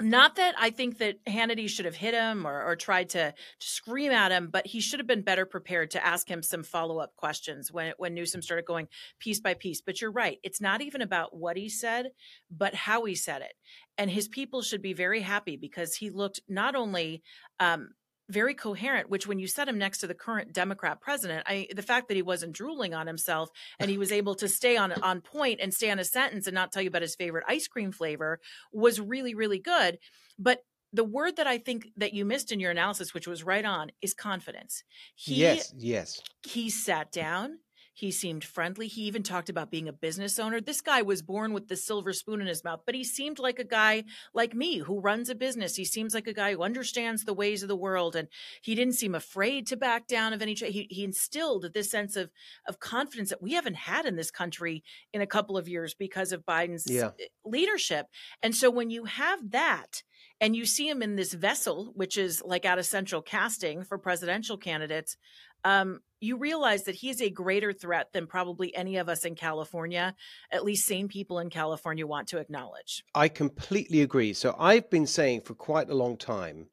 not 0.01 0.37
that 0.37 0.55
I 0.59 0.71
think 0.71 0.99
that 0.99 1.25
Hannity 1.25 1.69
should 1.69 1.85
have 1.85 1.95
hit 1.95 2.15
him 2.15 2.47
or, 2.47 2.63
or 2.65 2.77
tried 2.77 3.11
to 3.11 3.35
scream 3.59 4.13
at 4.13 4.33
him, 4.33 4.49
but 4.51 4.67
he 4.67 4.81
should 4.81 5.01
have 5.01 5.07
been 5.07 5.23
better 5.23 5.47
prepared 5.47 5.91
to 5.93 6.05
ask 6.05 6.29
him 6.29 6.43
some 6.43 6.63
follow 6.63 6.99
up 6.99 7.15
questions 7.17 7.73
when 7.73 7.93
when 7.99 8.15
Newsom 8.15 8.43
started 8.43 8.65
going 8.65 8.89
piece 9.19 9.41
by 9.41 9.55
piece. 9.55 9.81
But 9.81 10.01
you're 10.01 10.11
right; 10.11 10.39
it's 10.43 10.61
not 10.61 10.81
even 10.81 11.03
about 11.03 11.37
what 11.37 11.57
he 11.57 11.69
said, 11.69 12.11
but 12.51 12.75
how 12.75 13.05
he 13.05 13.15
said 13.15 13.43
it. 13.43 13.53
And 13.99 14.11
his 14.11 14.29
people 14.29 14.63
should 14.63 14.83
be 14.83 14.95
very 14.95 15.21
happy 15.21 15.57
because 15.57 15.95
he 15.95 16.11
looked 16.11 16.41
not 16.49 16.75
only 16.75 17.23
um, 17.59 17.91
very 18.31 18.55
coherent 18.55 19.11
which 19.11 19.27
when 19.27 19.39
you 19.39 19.47
set 19.47 19.69
him 19.69 19.79
next 19.79 19.99
to 19.99 20.07
the 20.07 20.15
current 20.15 20.53
democrat 20.53 21.01
president 21.01 21.43
i 21.47 21.67
the 21.75 21.83
fact 21.83 22.09
that 22.09 22.15
he 22.15 22.23
wasn't 22.23 22.53
drooling 22.53 22.95
on 22.95 23.07
himself 23.07 23.51
and 23.79 23.91
he 23.91 23.99
was 23.99 24.13
able 24.13 24.35
to 24.35 24.49
stay 24.49 24.77
on 24.77 24.93
on 25.03 25.21
point 25.21 25.61
and 25.61 25.75
stay 25.75 25.91
on 25.91 25.99
a 25.99 26.05
sentence 26.05 26.47
and 26.47 26.55
not 26.55 26.73
tell 26.73 26.83
you 26.83 26.89
about 26.89 27.03
his 27.03 27.15
favorite 27.15 27.45
ice 27.49 27.67
cream 27.67 27.93
flavor 27.93 28.41
was 28.73 29.01
really 29.01 29.35
really 29.35 29.59
good 29.59 29.99
but 30.39 30.61
the 30.93 31.05
word 31.05 31.37
that 31.37 31.47
i 31.47 31.59
think 31.59 31.89
that 31.97 32.13
you 32.13 32.25
missed 32.25 32.53
in 32.53 32.61
your 32.61 32.71
analysis 32.71 33.13
which 33.13 33.27
was 33.27 33.45
right 33.45 33.65
on 33.65 33.91
is 34.01 34.15
confidence 34.15 34.85
he 35.15 35.35
yes, 35.35 35.73
yes. 35.77 36.21
he 36.43 36.71
sat 36.71 37.11
down 37.13 37.59
he 38.01 38.11
seemed 38.11 38.43
friendly. 38.45 38.89
He 38.89 39.03
even 39.03 39.23
talked 39.23 39.51
about 39.51 39.71
being 39.71 39.87
a 39.89 39.93
business 39.93 40.39
owner. 40.39 40.61
This 40.61 40.81
guy 40.81 41.03
was 41.03 41.21
born 41.23 41.53
with 41.53 41.69
the 41.69 41.77
silver 41.77 42.13
spoon 42.13 42.41
in 42.41 42.47
his 42.47 42.65
mouth 42.65 42.81
but 42.87 42.95
he 42.95 43.05
seemed 43.05 43.39
like 43.39 43.59
a 43.59 43.65
guy 43.65 44.05
like 44.33 44.55
me 44.55 44.79
who 44.79 45.01
runs 45.01 45.29
a 45.29 45.35
business. 45.35 45.77
He 45.77 45.85
seems 45.85 46.15
like 46.15 46.27
a 46.27 46.33
guy 46.33 46.53
who 46.55 46.63
understands 46.63 47.25
the 47.25 47.35
ways 47.35 47.63
of 47.63 47.69
the 47.69 47.77
world 47.77 48.17
and 48.17 48.29
he 48.63 48.75
didn't 48.75 48.95
seem 48.95 49.15
afraid 49.15 49.67
to 49.67 49.77
back 49.77 50.07
down 50.07 50.33
of 50.33 50.41
any 50.41 50.55
tra- 50.55 50.69
he, 50.69 50.87
he 50.91 51.05
instilled 51.05 51.73
this 51.75 51.91
sense 51.91 52.17
of 52.17 52.31
of 52.67 52.81
confidence 52.81 53.29
that 53.31 53.43
we 53.43 53.53
haven't 53.53 53.77
had 53.77 54.07
in 54.07 54.17
this 54.17 54.31
country 54.31 54.83
in 55.13 55.21
a 55.21 55.27
couple 55.27 55.59
of 55.59 55.69
years 55.69 55.95
because 55.95 56.33
of 56.33 56.47
biden's 56.47 56.87
Yeah. 56.91 57.11
leadership. 57.45 58.07
And 58.43 58.55
so 58.55 58.71
when 58.71 58.91
you 58.91 59.05
have 59.05 59.51
that 59.51 60.03
and 60.41 60.57
you 60.57 60.65
see 60.65 60.89
him 60.89 61.03
in 61.03 61.17
this 61.17 61.35
vessel 61.35 61.93
which 61.95 62.17
is 62.17 62.43
like 62.45 62.65
out 62.65 62.79
of 62.79 62.87
central 62.87 63.21
casting 63.21 63.85
for 63.85 63.99
presidential 63.99 64.57
candidates 64.57 65.17
um, 65.65 66.01
you 66.21 66.37
realize 66.37 66.85
that 66.85 66.95
he's 66.95 67.21
a 67.21 67.31
greater 67.31 67.73
threat 67.73 68.13
than 68.13 68.27
probably 68.27 68.75
any 68.75 68.97
of 68.97 69.09
us 69.09 69.25
in 69.25 69.35
California, 69.35 70.15
at 70.51 70.65
least 70.65 70.87
sane 70.87 71.09
people 71.09 71.39
in 71.39 71.51
California 71.51 72.07
want 72.07 72.29
to 72.29 72.39
acknowledge. 72.39 73.03
I 73.15 73.29
completely 73.29 74.03
agree. 74.03 74.33
So 74.33 74.55
I've 74.59 74.91
been 74.91 75.07
saying 75.07 75.43
for 75.43 75.55
quite 75.55 75.91
a 75.91 75.95
long 75.95 76.17
time, 76.17 76.67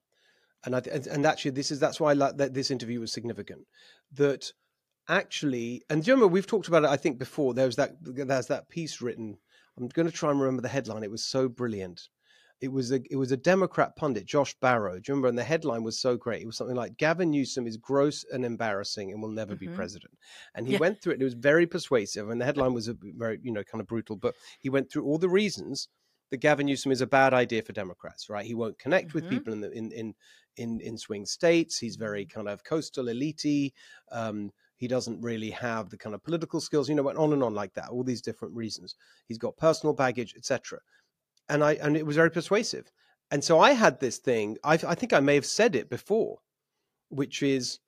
and 0.66 0.76
I, 0.76 0.82
and- 1.10 1.26
actually 1.26 1.52
this 1.52 1.72
is 1.72 1.80
that's 1.80 2.00
why 2.00 2.12
I 2.12 2.14
like 2.14 2.38
that 2.38 2.54
this 2.54 2.72
interview 2.72 3.00
was 3.00 3.14
significant. 3.14 3.66
That 4.14 4.52
actually, 5.08 5.84
and 5.90 6.04
do 6.04 6.12
you 6.12 6.16
remember 6.16 6.34
we've 6.34 6.48
talked 6.48 6.68
about 6.68 6.84
it? 6.84 6.90
I 6.90 6.98
think 6.98 7.18
before 7.18 7.54
there 7.54 7.66
was 7.66 7.78
that 7.78 7.96
there's 8.02 8.48
that 8.48 8.70
piece 8.70 9.02
written. 9.02 9.38
I'm 9.78 9.88
going 9.90 10.08
to 10.08 10.12
try 10.12 10.32
and 10.32 10.42
remember 10.42 10.64
the 10.64 10.68
headline. 10.70 11.04
It 11.04 11.12
was 11.12 11.24
so 11.24 11.48
brilliant. 11.48 12.10
It 12.60 12.70
was 12.70 12.92
a 12.92 13.02
it 13.12 13.18
was 13.18 13.32
a 13.32 13.38
Democrat 13.38 13.96
pundit, 13.96 14.26
Josh 14.26 14.56
Barro. 14.60 14.94
Do 14.96 15.12
you 15.12 15.14
remember? 15.14 15.28
And 15.28 15.38
the 15.38 15.44
headline 15.44 15.84
was 15.84 16.00
so 16.00 16.18
great. 16.18 16.42
It 16.42 16.48
was 16.48 16.58
something 16.58 16.76
like 16.76 16.98
Gavin 16.98 17.30
Newsom 17.30 17.68
is 17.68 17.78
gross 17.78 18.24
and 18.32 18.44
embarrassing 18.44 19.12
and 19.12 19.22
will 19.22 19.30
never 19.30 19.56
be 19.56 19.68
Mhm. 19.68 19.70
president. 19.70 20.18
And 20.56 20.68
he 20.68 20.74
Yeah. 20.74 20.80
went 20.80 21.02
through 21.02 21.12
it. 21.12 21.16
And 21.16 21.22
it 21.22 21.26
was 21.26 21.36
very 21.36 21.68
persuasive. 21.68 22.30
And 22.30 22.42
the 22.42 22.46
headline 22.46 22.74
was 22.74 22.88
a 22.88 22.96
very 23.00 23.40
you 23.44 23.52
know 23.52 23.64
kind 23.64 23.80
of 23.82 23.88
brutal, 23.88 24.16
but 24.16 24.36
he 24.60 24.70
went 24.70 24.92
through 24.92 25.06
all 25.06 25.20
the 25.20 25.30
reasons 25.30 25.88
that 26.32 26.38
Gavin 26.38 26.66
Newsom 26.66 26.92
is 26.92 27.00
a 27.00 27.08
bad 27.08 27.34
idea 27.34 27.62
for 27.62 27.74
Democrats, 27.74 28.28
right? 28.28 28.46
He 28.46 28.56
won't 28.56 28.80
connect 28.80 29.14
with 29.14 29.28
Mhm. 29.28 29.28
people 29.28 29.54
in 29.54 29.62
the 29.62 29.70
in 29.72 29.92
in 29.92 30.16
in 30.56 30.82
in 30.82 30.98
swing 30.98 31.26
states. 31.28 31.78
He's 31.78 31.96
very 31.96 32.26
kind 32.26 32.50
of 32.50 32.64
coastal 32.64 33.08
elite. 33.08 33.46
Um, 34.12 34.52
he 34.76 34.88
doesn't 34.88 35.22
really 35.22 35.52
have 35.52 35.90
the 35.90 35.98
kind 35.98 36.14
of 36.16 36.24
political 36.24 36.62
skills, 36.62 36.90
you 36.90 36.96
know, 36.96 37.04
went 37.04 37.18
on 37.18 37.34
and 37.34 37.44
on 37.44 37.54
like 37.54 37.74
that. 37.74 37.90
All 37.90 38.04
these 38.04 38.22
different 38.22 38.56
reasons. 38.56 38.96
He's 39.26 39.38
got 39.38 39.58
personal 39.58 39.94
baggage, 39.94 40.36
etc. 40.36 40.80
And 41.50 41.64
I 41.64 41.74
and 41.74 41.96
it 41.98 42.06
was 42.06 42.16
very 42.16 42.32
persuasive. 42.32 42.92
And 43.32 43.44
so 43.44 43.60
I 43.60 43.72
had 43.72 44.00
this 44.00 44.18
thing. 44.18 44.58
I, 44.64 44.74
I 44.74 44.96
think 44.96 45.14
I 45.14 45.20
may 45.20 45.36
have 45.36 45.46
said 45.46 45.76
it 45.76 45.90
before, 45.90 46.40
which 47.10 47.44
is, 47.44 47.80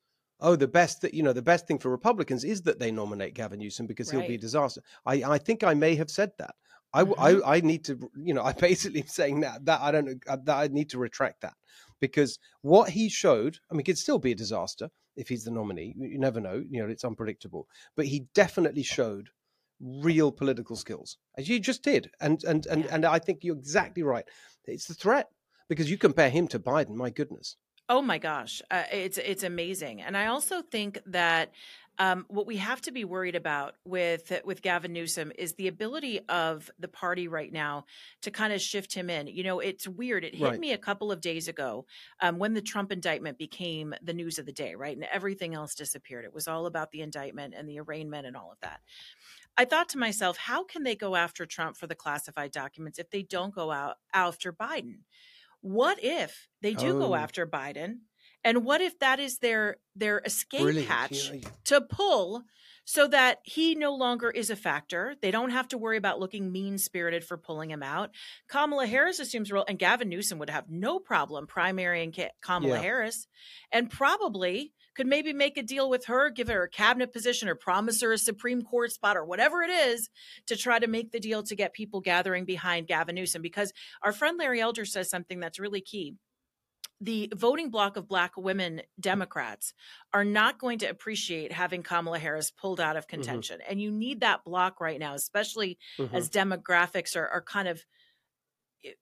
oh, 0.41 0.55
the 0.55 0.67
best 0.67 1.01
that 1.01 1.13
you 1.13 1.23
know, 1.23 1.33
the 1.33 1.41
best 1.41 1.67
thing 1.67 1.79
for 1.79 1.89
Republicans 1.89 2.43
is 2.43 2.61
that 2.63 2.79
they 2.79 2.91
nominate 2.91 3.35
Gavin 3.35 3.59
Newsom 3.59 3.87
because 3.87 4.11
he'll 4.11 4.27
be 4.27 4.35
a 4.35 4.39
disaster. 4.39 4.81
I 5.05 5.23
I 5.23 5.37
think 5.37 5.63
I 5.63 5.73
may 5.73 5.95
have 5.95 6.09
said 6.11 6.31
that. 6.39 6.55
I, 6.91 7.03
Mhm. 7.03 7.13
I, 7.45 7.57
I 7.57 7.61
need 7.61 7.85
to, 7.85 8.09
you 8.15 8.33
know, 8.33 8.43
I 8.49 8.53
basically 8.53 9.03
saying 9.03 9.41
that 9.41 9.65
that 9.65 9.81
I 9.81 9.91
don't 9.91 10.21
uh, 10.27 10.37
that 10.45 10.57
I 10.57 10.67
need 10.67 10.89
to 10.91 10.97
retract 10.99 11.41
that 11.41 11.53
because 11.99 12.39
what 12.61 12.89
he 12.89 13.09
showed, 13.09 13.59
I 13.69 13.73
mean, 13.73 13.81
it 13.81 13.85
could 13.85 13.97
still 13.97 14.19
be 14.19 14.31
a 14.31 14.35
disaster 14.35 14.89
if 15.15 15.29
he's 15.29 15.43
the 15.43 15.51
nominee. 15.51 15.93
You 15.97 16.17
never 16.19 16.39
know, 16.39 16.63
you 16.69 16.81
know, 16.81 16.89
it's 16.89 17.03
unpredictable. 17.05 17.67
But 17.95 18.05
he 18.05 18.27
definitely 18.33 18.83
showed 18.83 19.29
real 19.79 20.31
political 20.31 20.75
skills, 20.75 21.17
as 21.37 21.47
you 21.49 21.59
just 21.59 21.83
did, 21.83 22.11
and 22.19 22.43
and 22.43 22.65
and 22.67 22.85
and 22.85 23.05
I 23.05 23.19
think 23.19 23.43
you're 23.43 23.55
exactly 23.57 24.03
right. 24.03 24.25
It's 24.65 24.87
the 24.87 24.93
threat 24.93 25.29
because 25.67 25.89
you 25.89 25.97
compare 25.97 26.29
him 26.29 26.47
to 26.49 26.59
Biden. 26.59 26.95
My 26.95 27.09
goodness. 27.09 27.55
Oh 27.87 28.01
my 28.01 28.17
gosh, 28.19 28.61
uh, 28.69 28.83
it's 28.91 29.17
it's 29.17 29.43
amazing, 29.43 30.01
and 30.01 30.15
I 30.15 30.27
also 30.27 30.61
think 30.61 30.99
that 31.07 31.51
um, 31.97 32.25
what 32.29 32.47
we 32.47 32.55
have 32.57 32.79
to 32.83 32.91
be 32.91 33.03
worried 33.03 33.35
about 33.35 33.75
with 33.83 34.31
with 34.45 34.61
Gavin 34.61 34.93
Newsom 34.93 35.31
is 35.37 35.55
the 35.55 35.67
ability 35.67 36.21
of 36.29 36.69
the 36.79 36.87
party 36.87 37.27
right 37.27 37.51
now 37.51 37.85
to 38.21 38.31
kind 38.31 38.53
of 38.53 38.61
shift 38.61 38.93
him 38.93 39.09
in. 39.09 39.27
You 39.27 39.43
know, 39.43 39.59
it's 39.59 39.87
weird. 39.87 40.23
It 40.23 40.35
hit 40.35 40.45
Right. 40.51 40.59
me 40.59 40.71
a 40.71 40.77
couple 40.77 41.11
of 41.11 41.19
days 41.19 41.47
ago 41.49 41.85
um, 42.21 42.37
when 42.39 42.53
the 42.53 42.61
Trump 42.61 42.91
indictment 42.91 43.37
became 43.37 43.93
the 44.01 44.13
news 44.13 44.39
of 44.39 44.45
the 44.45 44.53
day, 44.53 44.75
right, 44.75 44.95
and 44.95 45.05
everything 45.11 45.55
else 45.55 45.73
disappeared. 45.75 46.23
It 46.25 46.33
was 46.33 46.47
all 46.47 46.67
about 46.67 46.91
the 46.91 47.01
indictment 47.01 47.53
and 47.57 47.67
the 47.67 47.79
arraignment 47.79 48.25
and 48.27 48.37
all 48.37 48.51
of 48.51 48.59
that. 48.61 48.79
I 49.59 49.65
thought 49.65 49.89
to 49.89 49.97
myself, 49.97 50.37
how 50.37 50.63
can 50.63 50.83
they 50.83 50.95
go 50.95 51.17
after 51.17 51.45
Trump 51.45 51.75
for 51.75 51.85
the 51.85 51.93
classified 51.93 52.51
documents 52.51 52.97
if 52.97 53.09
they 53.09 53.23
don't 53.23 53.53
go 53.53 53.71
out 53.71 53.97
after 54.13 54.53
Biden? 54.53 54.99
What 55.59 56.01
if 56.01 56.47
they 56.61 56.73
do 56.73 56.95
Oh. 56.95 56.99
go 56.99 57.15
after 57.15 57.45
Biden? 57.45 57.99
And 58.41 58.63
what 58.63 58.79
if 58.79 58.97
that 58.99 59.19
is 59.19 59.39
their 59.39 59.75
their 59.97 60.21
escape 60.23 60.61
Brilliant. 60.61 60.87
hatch 60.87 61.31
Yeah, 61.31 61.49
to 61.65 61.81
pull 61.81 62.43
so 62.85 63.05
that 63.09 63.39
he 63.43 63.75
no 63.75 63.93
longer 63.93 64.31
is 64.31 64.49
a 64.49 64.55
factor? 64.55 65.15
They 65.21 65.29
don't 65.29 65.49
have 65.49 65.67
to 65.69 65.77
worry 65.77 65.97
about 65.97 66.21
looking 66.21 66.49
mean 66.49 66.77
spirited 66.77 67.25
for 67.25 67.37
pulling 67.37 67.69
him 67.69 67.83
out. 67.83 68.11
Kamala 68.47 68.87
Harris 68.87 69.19
assumes 69.19 69.51
role, 69.51 69.65
and 69.67 69.77
Gavin 69.77 70.07
Newsom 70.07 70.39
would 70.39 70.49
have 70.49 70.69
no 70.69 70.99
problem 70.99 71.47
primarying 71.47 72.13
Kamala 72.39 72.75
Yeah. 72.75 72.81
Harris, 72.81 73.27
and 73.73 73.91
probably 73.91 74.73
could 74.99 75.07
maybe 75.07 75.31
make 75.31 75.55
a 75.55 75.63
deal 75.63 75.89
with 75.89 76.07
her, 76.07 76.29
give 76.29 76.49
her 76.49 76.63
a 76.63 76.69
cabinet 76.69 77.13
position, 77.13 77.47
or 77.47 77.55
promise 77.55 78.01
her 78.01 78.11
a 78.11 78.17
Supreme 78.17 78.61
Court 78.61 78.91
spot, 78.91 79.15
or 79.15 79.23
whatever 79.23 79.61
it 79.61 79.69
is, 79.69 80.09
to 80.47 80.57
try 80.57 80.77
to 80.77 80.87
make 80.87 81.13
the 81.13 81.21
deal 81.21 81.41
to 81.41 81.55
get 81.55 81.71
people 81.71 82.01
gathering 82.01 82.43
behind 82.43 82.85
Gavin 82.85 83.15
Newsom. 83.15 83.41
Because 83.41 83.71
our 84.03 84.11
friend 84.11 84.37
Larry 84.37 84.59
Elder 84.59 84.83
says 84.83 85.09
something 85.09 85.39
that's 85.39 85.57
really 85.57 85.79
key 85.79 86.15
the 87.01 87.31
voting 87.33 87.69
bloc 87.69 87.95
of 87.95 88.09
black 88.09 88.35
women 88.35 88.81
Democrats 88.99 89.73
are 90.11 90.25
not 90.25 90.59
going 90.59 90.79
to 90.79 90.85
appreciate 90.85 91.53
having 91.53 91.81
Kamala 91.81 92.19
Harris 92.19 92.51
pulled 92.51 92.81
out 92.81 92.97
of 92.97 93.07
contention. 93.07 93.61
And 93.69 93.81
you 93.81 93.89
need 93.89 94.19
that 94.19 94.43
block 94.43 94.81
right 94.81 94.99
now, 94.99 95.13
especially 95.13 95.77
Mhm. 95.97 96.13
as 96.13 96.29
demographics 96.29 97.15
are, 97.15 97.29
are 97.29 97.41
kind 97.41 97.69
of 97.69 97.85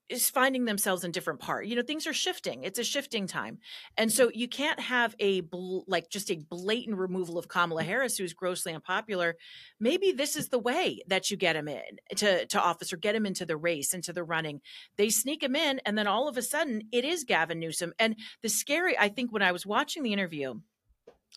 is 0.10 0.29
finding 0.29 0.65
themselves 0.65 1.03
in 1.03 1.12
different 1.12 1.39
part. 1.39 1.67
You 1.67 1.75
know, 1.75 1.84
things 1.84 2.07
are 2.07 2.13
shifting. 2.13 2.63
It's 2.63 2.79
a 2.79 2.84
shifting 2.84 3.27
time. 3.27 3.60
And 3.96 4.12
so 4.12 4.31
you 4.34 4.48
can't 4.48 4.79
have 4.79 5.15
a 5.19 5.41
bl- 5.41 5.81
like 5.88 6.10
just 6.10 6.31
a 6.31 6.36
blatant 6.50 6.98
removal 6.98 7.38
of 7.38 7.48
Kamala 7.48 7.84
Harris 7.84 8.17
who's 8.17 8.34
grossly 8.34 8.74
unpopular. 8.74 9.36
Maybe 9.79 10.12
this 10.12 10.36
is 10.36 10.50
the 10.50 10.60
way 10.60 11.01
that 11.07 11.29
you 11.29 11.38
get 11.38 11.55
him 11.55 11.67
in 11.67 12.00
to 12.15 12.46
to 12.48 12.62
office 12.62 12.91
or 12.91 12.98
get 12.98 13.15
him 13.15 13.25
into 13.25 13.46
the 13.46 13.57
race, 13.57 13.93
into 13.93 14.13
the 14.13 14.24
running. 14.24 14.62
They 14.98 15.10
sneak 15.10 15.43
him 15.43 15.55
in 15.55 15.79
and 15.86 15.98
then 15.98 16.07
all 16.07 16.27
of 16.27 16.38
a 16.38 16.41
sudden 16.41 16.84
it 16.91 17.05
is 17.05 17.24
Gavin 17.24 17.60
Newsom. 17.60 17.93
And 18.00 18.15
the 18.41 18.50
scary 18.50 18.98
I 18.98 19.10
think 19.10 19.31
when 19.31 19.43
I 19.43 19.51
was 19.51 19.65
watching 19.65 20.01
the 20.01 20.13
interview 20.13 20.55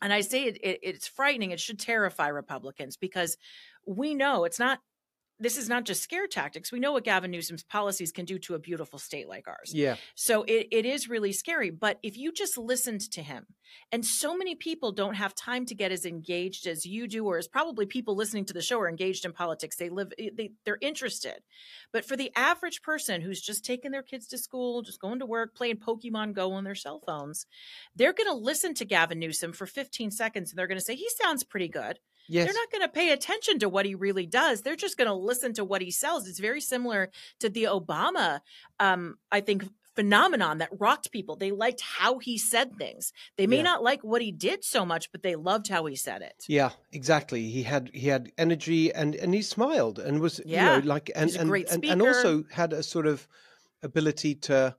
and 0.00 0.12
I 0.12 0.22
say 0.22 0.44
it, 0.44 0.58
it 0.62 0.80
it's 0.82 1.08
frightening, 1.08 1.50
it 1.50 1.60
should 1.60 1.78
terrify 1.78 2.28
Republicans 2.28 2.96
because 2.96 3.36
we 3.86 4.14
know 4.14 4.44
it's 4.44 4.58
not 4.58 4.80
this 5.40 5.56
is 5.56 5.68
not 5.68 5.84
just 5.84 6.02
scare 6.02 6.26
tactics. 6.26 6.70
We 6.70 6.78
know 6.78 6.92
what 6.92 7.04
Gavin 7.04 7.30
Newsom's 7.30 7.64
policies 7.64 8.12
can 8.12 8.26
do 8.26 8.38
to 8.40 8.54
a 8.54 8.58
beautiful 8.58 8.98
state 8.98 9.28
like 9.28 9.48
ours. 9.48 9.72
Yeah. 9.74 9.96
So 10.14 10.42
it, 10.44 10.68
it 10.70 10.84
is 10.84 11.08
really 11.08 11.32
scary. 11.32 11.70
But 11.70 11.98
if 12.02 12.16
you 12.16 12.30
just 12.30 12.58
listened 12.58 13.00
to 13.12 13.22
him, 13.22 13.46
and 13.92 14.04
so 14.04 14.36
many 14.36 14.54
people 14.54 14.92
don't 14.92 15.14
have 15.14 15.34
time 15.34 15.64
to 15.66 15.74
get 15.74 15.92
as 15.92 16.04
engaged 16.04 16.66
as 16.66 16.84
you 16.84 17.08
do, 17.08 17.24
or 17.24 17.38
as 17.38 17.48
probably 17.48 17.86
people 17.86 18.14
listening 18.14 18.44
to 18.46 18.52
the 18.52 18.62
show 18.62 18.78
are 18.80 18.88
engaged 18.88 19.24
in 19.24 19.32
politics. 19.32 19.76
They 19.76 19.88
live, 19.88 20.12
eh, 20.18 20.30
they, 20.36 20.50
they're 20.64 20.78
interested. 20.80 21.40
But 21.92 22.04
for 22.04 22.16
the 22.16 22.32
average 22.36 22.82
person 22.82 23.20
who's 23.20 23.40
just 23.40 23.64
taking 23.64 23.90
their 23.90 24.02
kids 24.02 24.26
to 24.28 24.38
school, 24.38 24.82
just 24.82 25.00
going 25.00 25.20
to 25.20 25.26
work, 25.26 25.54
playing 25.54 25.76
Pokemon 25.76 26.34
Go 26.34 26.52
on 26.52 26.64
their 26.64 26.74
cell 26.74 27.00
phones, 27.06 27.46
they're 27.96 28.12
going 28.12 28.28
to 28.28 28.34
listen 28.34 28.74
to 28.74 28.84
Gavin 28.84 29.18
Newsom 29.18 29.52
for 29.52 29.66
15 29.66 30.10
seconds 30.10 30.50
and 30.50 30.58
they're 30.58 30.66
going 30.66 30.78
to 30.78 30.84
say, 30.84 30.94
he 30.94 31.08
sounds 31.20 31.44
pretty 31.44 31.68
good. 31.68 31.98
Yes. 32.28 32.46
They're 32.46 32.54
not 32.62 32.70
going 32.70 32.82
to 32.82 32.88
pay 32.88 33.10
attention 33.10 33.58
to 33.60 33.68
what 33.68 33.86
he 33.86 33.94
really 33.94 34.26
does. 34.26 34.62
They're 34.62 34.76
just 34.76 34.96
going 34.96 35.08
to 35.08 35.14
listen 35.14 35.52
to 35.54 35.64
what 35.64 35.82
he 35.82 35.90
sells. 35.90 36.28
It's 36.28 36.38
very 36.38 36.60
similar 36.60 37.10
to 37.40 37.48
the 37.48 37.64
Obama, 37.64 38.40
um, 38.78 39.16
I 39.32 39.40
think, 39.40 39.64
phenomenon 39.96 40.58
that 40.58 40.70
rocked 40.78 41.10
people. 41.10 41.34
They 41.36 41.50
liked 41.50 41.80
how 41.80 42.18
he 42.20 42.38
said 42.38 42.76
things. 42.76 43.12
They 43.36 43.46
may 43.48 43.56
Yeah. 43.56 43.62
not 43.62 43.82
like 43.82 44.02
what 44.02 44.22
he 44.22 44.30
did 44.30 44.64
so 44.64 44.86
much, 44.86 45.10
but 45.10 45.22
they 45.22 45.34
loved 45.34 45.66
how 45.68 45.84
he 45.86 45.96
said 45.96 46.22
it. 46.22 46.44
Yeah, 46.48 46.70
exactly. 46.92 47.48
He 47.50 47.64
had 47.64 47.90
he 47.92 48.06
had 48.06 48.30
energy 48.38 48.92
and 48.94 49.16
and 49.16 49.34
he 49.34 49.42
smiled 49.42 49.98
and 49.98 50.20
was 50.20 50.40
Yeah, 50.46 50.76
you 50.76 50.82
know 50.82 50.86
like 50.88 51.10
and 51.16 51.34
and, 51.34 51.50
and, 51.68 51.84
and 51.84 52.02
also 52.02 52.44
had 52.52 52.72
a 52.72 52.82
sort 52.82 53.06
of 53.06 53.26
ability 53.82 54.36
to. 54.36 54.76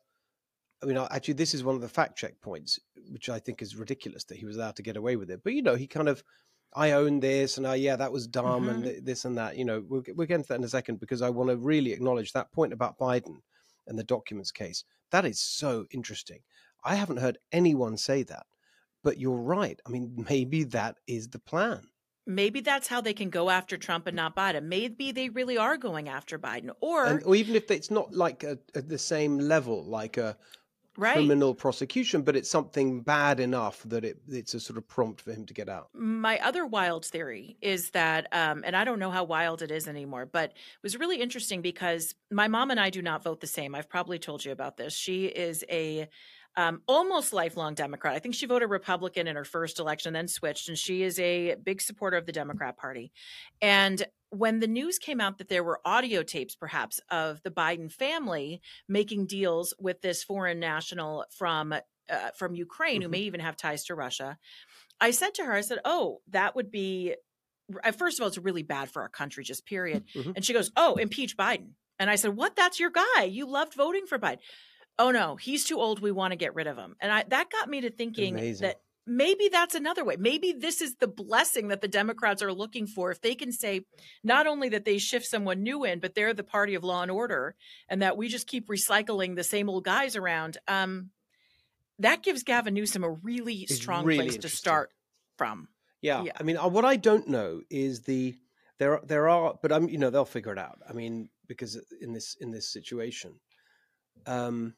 I 0.81 0.87
mean, 0.87 0.97
actually, 0.97 1.35
this 1.35 1.53
is 1.53 1.63
one 1.63 1.75
of 1.75 1.81
the 1.81 1.89
fact 1.89 2.17
check 2.17 2.41
points, 2.41 2.79
which 3.09 3.29
I 3.29 3.37
think 3.37 3.61
is 3.61 3.75
ridiculous 3.75 4.23
that 4.23 4.37
he 4.37 4.45
was 4.45 4.55
allowed 4.55 4.77
to 4.77 4.81
get 4.81 4.97
away 4.97 5.15
with 5.15 5.29
it. 5.29 5.41
But 5.43 5.53
you 5.53 5.61
know, 5.61 5.75
he 5.75 5.85
kind 5.85 6.09
of, 6.09 6.23
I 6.73 6.91
own 6.91 7.19
this, 7.19 7.57
and 7.57 7.67
I 7.67 7.75
yeah, 7.75 7.95
that 7.97 8.11
was 8.11 8.27
dumb, 8.27 8.69
and 8.69 8.83
Mhm. 8.83 8.87
th- 8.87 9.03
this 9.03 9.25
and 9.25 9.37
that. 9.37 9.57
You 9.57 9.65
know, 9.65 9.83
we'll 9.87 10.01
get- 10.01 10.15
we'll 10.15 10.27
get 10.27 10.35
into 10.35 10.47
that 10.49 10.55
in 10.59 10.63
a 10.63 10.69
second 10.69 10.99
because 10.99 11.21
I 11.21 11.29
want 11.29 11.49
to 11.49 11.57
really 11.57 11.91
acknowledge 11.91 12.31
that 12.33 12.51
point 12.51 12.73
about 12.73 12.97
Biden 12.97 13.41
and 13.87 13.97
the 13.99 14.03
documents 14.03 14.51
case. 14.51 14.83
That 15.11 15.25
is 15.25 15.39
so 15.39 15.85
interesting. 15.91 16.43
I 16.83 16.95
haven't 16.95 17.17
heard 17.17 17.37
anyone 17.51 17.97
say 17.97 18.23
that, 18.23 18.45
but 19.03 19.17
you're 19.17 19.35
right. 19.35 19.79
I 19.85 19.89
mean, 19.89 20.15
maybe 20.29 20.63
that 20.65 20.97
is 21.07 21.29
the 21.29 21.39
plan. 21.39 21.89
Maybe 22.27 22.61
that's 22.61 22.87
how 22.87 23.01
they 23.01 23.13
can 23.13 23.29
go 23.31 23.49
after 23.49 23.77
Trump 23.77 24.05
and 24.07 24.15
not 24.15 24.35
Biden. 24.35 24.65
Maybe 24.65 25.11
they 25.11 25.27
really 25.29 25.57
are 25.57 25.75
going 25.75 26.07
after 26.07 26.37
Biden, 26.39 26.69
or 26.79 27.05
and, 27.05 27.23
or 27.23 27.35
even 27.35 27.55
if 27.55 27.69
it's 27.71 27.91
not 27.91 28.13
like 28.13 28.43
a, 28.43 28.59
at 28.75 28.87
the 28.87 28.97
same 28.99 29.39
level, 29.39 29.83
like 29.83 30.17
a 30.17 30.37
right. 30.97 31.13
criminal 31.13 31.53
prosecution, 31.53 32.21
but 32.21 32.35
it's 32.35 32.49
something 32.49 33.01
bad 33.01 33.39
enough 33.39 33.83
that 33.83 34.03
it, 34.03 34.17
it's 34.27 34.53
a 34.53 34.59
sort 34.59 34.77
of 34.77 34.87
prompt 34.87 35.21
for 35.21 35.31
him 35.31 35.45
to 35.45 35.53
get 35.53 35.69
out. 35.69 35.89
my 35.93 36.39
other 36.39 36.65
wild 36.65 37.05
theory 37.05 37.57
is 37.61 37.91
that 37.91 38.27
um, 38.31 38.63
and 38.65 38.75
i 38.75 38.83
don't 38.83 38.99
know 38.99 39.11
how 39.11 39.23
wild 39.23 39.61
it 39.61 39.71
is 39.71 39.87
anymore 39.87 40.25
but 40.25 40.51
it 40.51 40.83
was 40.83 40.97
really 40.97 41.21
interesting 41.21 41.61
because 41.61 42.15
my 42.31 42.47
mom 42.47 42.71
and 42.71 42.79
i 42.79 42.89
do 42.89 43.01
not 43.01 43.23
vote 43.23 43.39
the 43.39 43.47
same 43.47 43.75
i've 43.75 43.89
probably 43.89 44.19
told 44.19 44.43
you 44.43 44.51
about 44.51 44.77
this 44.77 44.93
she 44.93 45.25
is 45.25 45.63
a 45.69 46.07
um, 46.57 46.81
almost 46.87 47.33
lifelong 47.33 47.73
democrat 47.73 48.13
i 48.13 48.19
think 48.19 48.35
she 48.35 48.45
voted 48.45 48.69
republican 48.69 49.27
in 49.27 49.35
her 49.35 49.45
first 49.45 49.79
election 49.79 50.13
then 50.13 50.27
switched 50.27 50.67
and 50.69 50.77
she 50.77 51.03
is 51.03 51.19
a 51.19 51.55
big 51.55 51.81
supporter 51.81 52.17
of 52.17 52.25
the 52.25 52.31
democrat 52.31 52.77
party 52.77 53.11
and 53.61 54.05
when 54.29 54.59
the 54.59 54.67
news 54.67 54.97
came 54.97 55.19
out 55.21 55.37
that 55.37 55.49
there 55.49 55.63
were 55.63 55.79
audio 55.85 56.23
tapes 56.23 56.55
perhaps 56.55 56.99
of 57.09 57.41
the 57.43 57.51
biden 57.51 57.91
family 57.91 58.61
making 58.87 59.25
deals 59.25 59.73
with 59.79 60.01
this 60.01 60.23
foreign 60.23 60.59
national 60.59 61.25
from 61.37 61.73
uh, 61.73 62.29
from 62.37 62.55
ukraine 62.55 63.01
who 63.01 63.07
Mhm. 63.07 63.11
may 63.11 63.19
even 63.19 63.39
have 63.39 63.55
ties 63.57 63.85
to 63.85 63.95
russia 63.95 64.37
I 64.99 65.11
said 65.11 65.33
to 65.35 65.45
her, 65.45 65.53
I 65.53 65.61
said, 65.61 65.79
"Oh, 65.83 66.21
that 66.29 66.55
would 66.55 66.71
be 66.71 67.15
uh, 67.83 67.91
first 67.91 68.19
of 68.19 68.23
all, 68.23 68.27
it's 68.27 68.37
really 68.37 68.63
bad 68.63 68.89
for 68.91 69.01
our 69.01 69.09
country, 69.09 69.43
just 69.43 69.65
period." 69.65 70.05
Mhm. 70.15 70.33
And 70.35 70.45
she 70.45 70.53
goes, 70.53 70.71
"Oh, 70.75 70.95
impeach 70.95 71.37
Biden." 71.37 71.73
And 71.99 72.09
I 72.09 72.15
said, 72.15 72.35
"What? 72.35 72.55
That's 72.55 72.79
your 72.79 72.91
guy. 72.91 73.23
You 73.23 73.47
loved 73.47 73.73
voting 73.73 74.05
for 74.05 74.19
Biden." 74.19 74.39
Oh 74.99 75.11
no, 75.11 75.35
he's 75.35 75.63
too 75.63 75.79
old. 75.79 76.01
We 76.01 76.11
want 76.11 76.31
to 76.31 76.37
get 76.37 76.55
rid 76.55 76.67
of 76.67 76.77
him. 76.77 76.95
And 76.99 77.11
I 77.11 77.23
that 77.29 77.49
got 77.49 77.69
me 77.69 77.81
to 77.81 77.89
thinking 77.89 78.35
Amazing. 78.35 78.67
that 78.67 78.81
maybe 79.07 79.49
that's 79.49 79.75
another 79.75 80.03
way. 80.05 80.15
Maybe 80.17 80.53
this 80.53 80.81
is 80.81 80.95
the 80.95 81.07
blessing 81.07 81.69
that 81.69 81.81
the 81.81 81.87
Democrats 81.87 82.43
are 82.43 82.53
looking 82.53 82.87
for. 82.87 83.11
If 83.11 83.21
they 83.21 83.35
can 83.35 83.51
say 83.51 83.81
not 84.23 84.47
only 84.47 84.69
that 84.69 84.85
they 84.85 84.97
shift 84.97 85.25
someone 85.25 85.63
new 85.63 85.83
in, 85.83 85.99
but 85.99 86.13
they're 86.13 86.33
the 86.33 86.43
party 86.43 86.75
of 86.75 86.83
law 86.83 87.01
and 87.01 87.11
order, 87.11 87.55
and 87.89 88.01
that 88.01 88.17
we 88.17 88.27
just 88.27 88.47
keep 88.47 88.67
recycling 88.67 89.35
the 89.35 89.43
same 89.43 89.69
old 89.69 89.83
guys 89.83 90.15
around. 90.15 90.57
Um, 90.67 91.09
that 91.99 92.23
gives 92.23 92.43
Gavin 92.43 92.73
Newsom 92.73 93.03
a 93.03 93.11
really 93.11 93.65
strong 93.67 94.05
really 94.05 94.27
place 94.27 94.37
to 94.39 94.49
start 94.49 94.91
from. 95.37 95.67
Yeah. 96.01 96.23
Yeah. 96.23 96.31
I 96.39 96.43
mean, 96.43 96.57
uh, 96.57 96.67
what 96.67 96.85
I 96.85 96.95
don't 96.95 97.27
know 97.27 97.61
is 97.69 98.01
the 98.01 98.35
there 98.79 98.99
there 99.05 99.29
are, 99.29 99.57
but 99.61 99.71
I'm 99.71 99.89
you 99.89 99.97
know 99.97 100.09
they'll 100.09 100.25
figure 100.25 100.51
it 100.51 100.57
out. 100.57 100.79
I 100.89 100.93
mean, 100.93 101.29
because 101.47 101.79
in 102.01 102.13
this 102.13 102.35
in 102.39 102.51
this 102.51 102.71
situation, 102.71 103.33
um, 104.25 104.73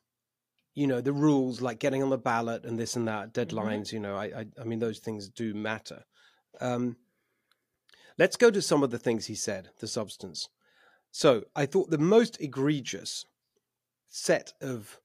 you 0.75 0.87
know 0.87 1.01
the 1.01 1.13
rules 1.13 1.61
like 1.61 1.79
getting 1.79 2.01
on 2.03 2.09
the 2.09 2.17
ballot 2.17 2.65
and 2.65 2.77
this 2.79 2.95
and 2.95 3.07
that 3.07 3.33
deadlines. 3.33 3.91
You 3.91 3.99
know, 3.99 4.15
I, 4.15 4.25
I 4.25 4.45
I 4.59 4.63
mean 4.63 4.79
those 4.79 4.99
things 4.99 5.29
do 5.29 5.53
matter. 5.53 6.03
Um, 6.61 6.97
let's 8.17 8.37
go 8.37 8.49
to 8.51 8.61
some 8.61 8.83
of 8.83 8.91
the 8.91 8.99
things 8.99 9.25
he 9.25 9.35
said. 9.35 9.69
The 9.79 9.87
substance. 9.87 10.49
So 11.11 11.43
I 11.55 11.65
thought 11.67 11.89
the 11.91 11.97
most 11.97 12.41
egregious 12.41 13.25
set 14.09 14.53
of 14.61 14.99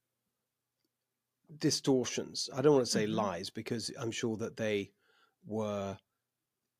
distortions. 1.58 2.48
I 2.54 2.62
don't 2.62 2.74
want 2.74 2.86
to 2.86 2.92
say 2.92 3.06
Mhm. 3.06 3.14
lies 3.14 3.50
because 3.50 3.90
I'm 3.98 4.10
sure 4.10 4.36
that 4.36 4.56
they 4.56 4.92
were 5.46 5.98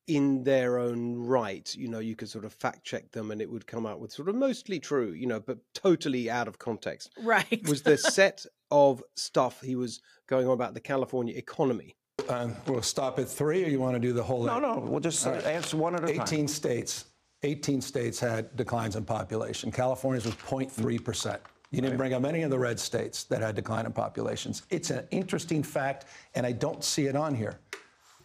in 0.07 0.43
their 0.43 0.79
own 0.79 1.15
right. 1.15 1.73
You 1.75 1.87
know, 1.87 1.99
you 1.99 2.15
could 2.15 2.29
sort 2.29 2.45
of 2.45 2.53
fact 2.53 2.83
check 2.83 3.11
them 3.11 3.29
and 3.31 3.41
it 3.41 3.49
would 3.49 3.67
come 3.67 3.85
out 3.85 3.99
with 3.99 4.11
sort 4.11 4.29
of 4.29 4.35
mostly 4.35 4.79
true, 4.79 5.11
you 5.11 5.27
know, 5.27 5.39
but 5.39 5.59
totally 5.73 6.29
out 6.29 6.47
of 6.47 6.57
context. 6.59 7.11
Right. 7.17 7.67
Was 7.67 7.83
the 7.83 7.97
set 7.97 8.45
of 8.71 9.03
stuff 9.15 9.61
he 9.61 9.75
was 9.75 10.01
going 10.27 10.47
on 10.47 10.53
about 10.53 10.73
the 10.73 10.79
California 10.79 11.35
economy. 11.35 11.95
Um, 12.27 12.55
we'll 12.67 12.81
stop 12.81 13.17
at 13.19 13.27
three, 13.27 13.63
or 13.63 13.67
you 13.69 13.79
want 13.79 13.95
to 13.95 13.99
do 13.99 14.13
the 14.13 14.23
whole? 14.23 14.43
No, 14.43 14.59
no, 14.59 14.79
we'll 14.79 14.99
just 14.99 15.25
answer 15.25 15.77
one 15.77 15.95
at 15.95 16.03
a 16.03 16.13
time. 16.13 16.21
18 16.21 16.47
states. 16.47 17.05
18 17.43 17.81
states 17.81 18.19
had 18.19 18.55
declines 18.55 18.95
in 18.95 19.05
population. 19.05 19.71
California's 19.71 20.25
was 20.25 20.35
0.3%. 20.35 21.39
You 21.71 21.81
didn't 21.81 21.97
bring 21.97 22.13
up 22.13 22.25
any 22.25 22.41
of 22.41 22.49
the 22.49 22.57
red 22.57 22.79
states 22.79 23.23
that 23.25 23.41
had 23.41 23.55
decline 23.55 23.85
in 23.85 23.93
populations. 23.93 24.63
It's 24.69 24.89
an 24.89 25.07
interesting 25.11 25.61
fact, 25.61 26.05
and 26.35 26.45
I 26.45 26.51
don't 26.51 26.83
see 26.83 27.05
it 27.05 27.15
on 27.15 27.35
here. 27.35 27.59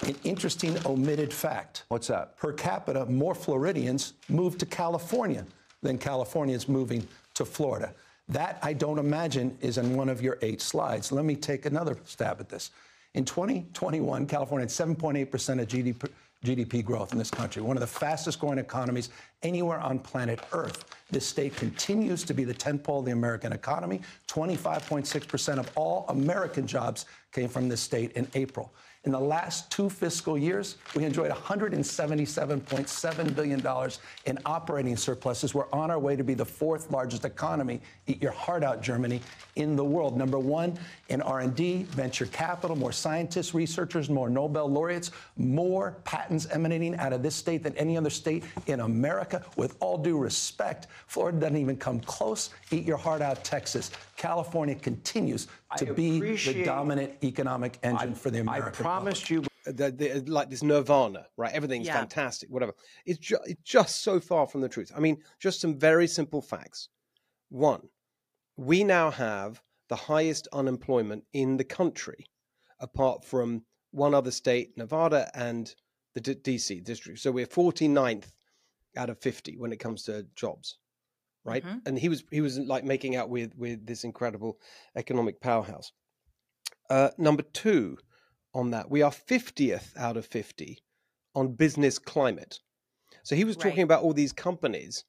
An 0.00 0.16
interesting 0.24 0.76
omitted 0.86 1.32
fact. 1.32 1.84
What's 1.88 2.08
that? 2.08 2.36
Per 2.36 2.52
capita, 2.52 3.06
more 3.06 3.34
Floridians 3.34 4.14
moved 4.28 4.60
to 4.60 4.66
California 4.66 5.46
than 5.82 5.98
Californians 5.98 6.68
moving 6.68 7.06
to 7.34 7.44
Florida. 7.44 7.94
That, 8.28 8.58
I 8.62 8.72
don't 8.72 8.98
imagine, 8.98 9.56
is 9.60 9.78
in 9.78 9.96
one 9.96 10.08
of 10.08 10.22
your 10.22 10.38
eight 10.40 10.60
slides. 10.60 11.12
Let 11.12 11.24
me 11.24 11.36
take 11.36 11.66
another 11.66 11.98
stab 12.04 12.40
at 12.40 12.48
this. 12.48 12.70
In 13.14 13.24
2021, 13.24 14.26
California 14.26 14.64
had 14.64 14.70
7.8% 14.70 15.60
of 15.60 15.68
GDP, 15.68 16.08
GDP 16.44 16.84
growth 16.84 17.12
in 17.12 17.18
this 17.18 17.30
country, 17.30 17.62
one 17.62 17.76
of 17.76 17.80
the 17.80 17.86
fastest 17.86 18.40
growing 18.40 18.58
economies 18.58 19.10
anywhere 19.42 19.78
on 19.78 19.98
planet 19.98 20.40
Earth. 20.52 20.84
This 21.10 21.26
state 21.26 21.56
continues 21.56 22.24
to 22.24 22.34
be 22.34 22.44
the 22.44 22.54
tentpole 22.54 23.00
of 23.00 23.04
the 23.04 23.12
American 23.12 23.52
economy. 23.52 24.00
25.6% 24.28 25.58
of 25.58 25.70
all 25.74 26.04
American 26.08 26.66
jobs 26.66 27.06
came 27.32 27.48
from 27.48 27.68
this 27.68 27.80
state 27.80 28.12
in 28.12 28.28
April. 28.34 28.72
In 29.04 29.12
the 29.12 29.20
last 29.20 29.70
two 29.70 29.88
fiscal 29.90 30.38
years, 30.38 30.78
we 30.96 31.04
enjoyed 31.04 31.30
$177.7 31.30 33.34
billion 33.34 33.90
in 34.24 34.38
operating 34.46 34.96
surpluses. 34.96 35.54
We're 35.54 35.70
on 35.74 35.90
our 35.90 35.98
way 35.98 36.16
to 36.16 36.24
be 36.24 36.32
the 36.32 36.46
fourth 36.46 36.90
largest 36.90 37.26
economy, 37.26 37.82
eat 38.06 38.22
your 38.22 38.32
heart 38.32 38.64
out, 38.64 38.82
Germany, 38.82 39.20
in 39.56 39.76
the 39.76 39.84
world. 39.84 40.16
Number 40.16 40.38
one 40.38 40.78
in 41.10 41.20
R&D, 41.20 41.82
venture 41.82 42.24
capital, 42.24 42.76
more 42.76 42.92
scientists, 42.92 43.52
researchers, 43.52 44.08
more 44.08 44.30
Nobel 44.30 44.70
laureates, 44.70 45.10
more 45.36 45.98
patents 46.04 46.46
emanating 46.50 46.96
out 46.96 47.12
of 47.12 47.22
this 47.22 47.34
state 47.34 47.62
than 47.62 47.76
any 47.76 47.98
other 47.98 48.08
state 48.08 48.44
in 48.68 48.80
America. 48.80 49.44
With 49.56 49.76
all 49.80 49.98
due 49.98 50.16
respect, 50.16 50.86
Florida 51.08 51.38
doesn't 51.38 51.58
even 51.58 51.76
come 51.76 52.00
close. 52.00 52.48
Eat 52.70 52.86
your 52.86 52.96
heart 52.96 53.20
out, 53.20 53.44
Texas. 53.44 53.90
California 54.16 54.76
continues 54.76 55.48
to 55.76 55.92
be 55.92 56.20
the 56.20 56.64
dominant 56.64 57.12
economic 57.22 57.78
engine 57.82 58.14
for 58.14 58.30
the 58.30 58.40
American. 58.40 58.82
Promised 58.96 59.30
you 59.30 59.42
the, 59.66 59.90
the, 59.90 60.22
like 60.30 60.50
this 60.50 60.62
nirvana, 60.62 61.26
right? 61.36 61.52
Everything's 61.52 61.86
Yeah. 61.86 61.98
fantastic, 61.98 62.50
whatever. 62.50 62.72
It's, 63.06 63.18
ju- 63.18 63.38
it's 63.44 63.62
just 63.62 64.02
so 64.02 64.20
far 64.20 64.46
from 64.46 64.60
the 64.60 64.68
truth. 64.68 64.92
I 64.96 65.00
mean, 65.00 65.18
just 65.40 65.60
some 65.60 65.78
very 65.78 66.06
simple 66.06 66.42
facts. 66.42 66.88
One, 67.50 67.88
we 68.56 68.84
now 68.84 69.10
have 69.10 69.62
the 69.88 69.96
highest 69.96 70.48
unemployment 70.52 71.24
in 71.32 71.56
the 71.56 71.64
country, 71.64 72.26
apart 72.80 73.24
from 73.24 73.64
one 73.90 74.14
other 74.14 74.30
state, 74.30 74.76
Nevada, 74.76 75.30
and 75.34 75.72
the 76.14 76.20
D- 76.20 76.34
DC 76.34 76.82
district. 76.84 77.20
So 77.20 77.30
we're 77.32 77.46
49th 77.46 78.32
out 78.96 79.10
of 79.10 79.18
50 79.20 79.56
when 79.56 79.72
it 79.72 79.78
comes 79.80 80.04
to 80.04 80.26
jobs, 80.36 80.78
right? 81.44 81.64
Mhm. 81.64 81.86
And 81.86 81.98
he 81.98 82.08
was 82.08 82.24
he 82.30 82.40
was 82.40 82.58
like 82.58 82.84
making 82.84 83.16
out 83.16 83.28
with 83.28 83.52
with 83.56 83.84
this 83.86 84.04
incredible 84.04 84.58
economic 84.96 85.40
powerhouse. 85.40 85.92
Uh, 86.90 87.10
number 87.18 87.42
two 87.42 87.98
on 88.54 88.70
that, 88.70 88.90
we 88.90 89.02
are 89.02 89.10
50th 89.10 89.92
out 89.96 90.16
of 90.16 90.26
50 90.26 90.78
on 91.34 91.54
business 91.54 91.98
climate. 91.98 92.60
So 93.24 93.34
he 93.36 93.44
was 93.44 93.56
talking 93.56 93.78
Right. 93.78 93.82
about 93.84 94.02
all 94.02 94.12
these 94.12 94.32
companies. 94.32 95.04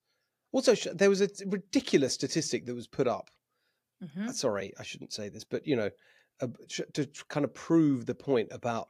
Also, 0.51 0.73
there 0.93 1.09
was 1.09 1.21
a 1.21 1.29
ridiculous 1.45 2.13
statistic 2.13 2.65
that 2.65 2.73
was 2.75 2.87
put 2.87 3.07
up. 3.07 3.29
Mhm. 4.03 4.33
Sorry, 4.33 4.73
I 4.77 4.83
shouldn't 4.83 5.13
say 5.13 5.29
this, 5.29 5.43
but 5.43 5.65
you 5.67 5.75
know, 5.75 5.89
uh, 6.41 6.47
to 6.93 7.07
kind 7.29 7.43
of 7.45 7.53
prove 7.53 8.05
the 8.05 8.15
point 8.15 8.49
about 8.51 8.89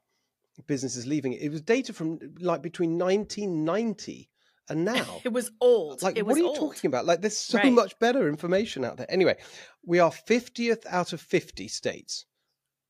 businesses 0.67 1.05
leaving. 1.05 1.33
It 1.33 1.49
was 1.49 1.61
data 1.61 1.91
from 1.93 2.19
like 2.39 2.61
between 2.61 2.97
1990 2.97 4.29
and 4.69 4.85
now. 4.85 5.21
It 5.23 5.33
was 5.33 5.51
old. 5.59 6.01
Like, 6.01 6.17
it 6.17 6.25
what 6.25 6.35
are 6.35 6.39
you 6.39 6.47
old. 6.47 6.55
talking 6.55 6.87
about? 6.87 7.05
Like, 7.05 7.21
there's 7.21 7.37
so 7.37 7.57
Right. 7.57 7.73
much 7.73 7.97
better 7.99 8.27
information 8.27 8.85
out 8.85 8.97
there. 8.97 9.09
Anyway, 9.11 9.37
we 9.85 9.99
are 9.99 10.11
50th 10.11 10.85
out 10.87 11.13
of 11.13 11.21
50 11.21 11.67
states, 11.67 12.25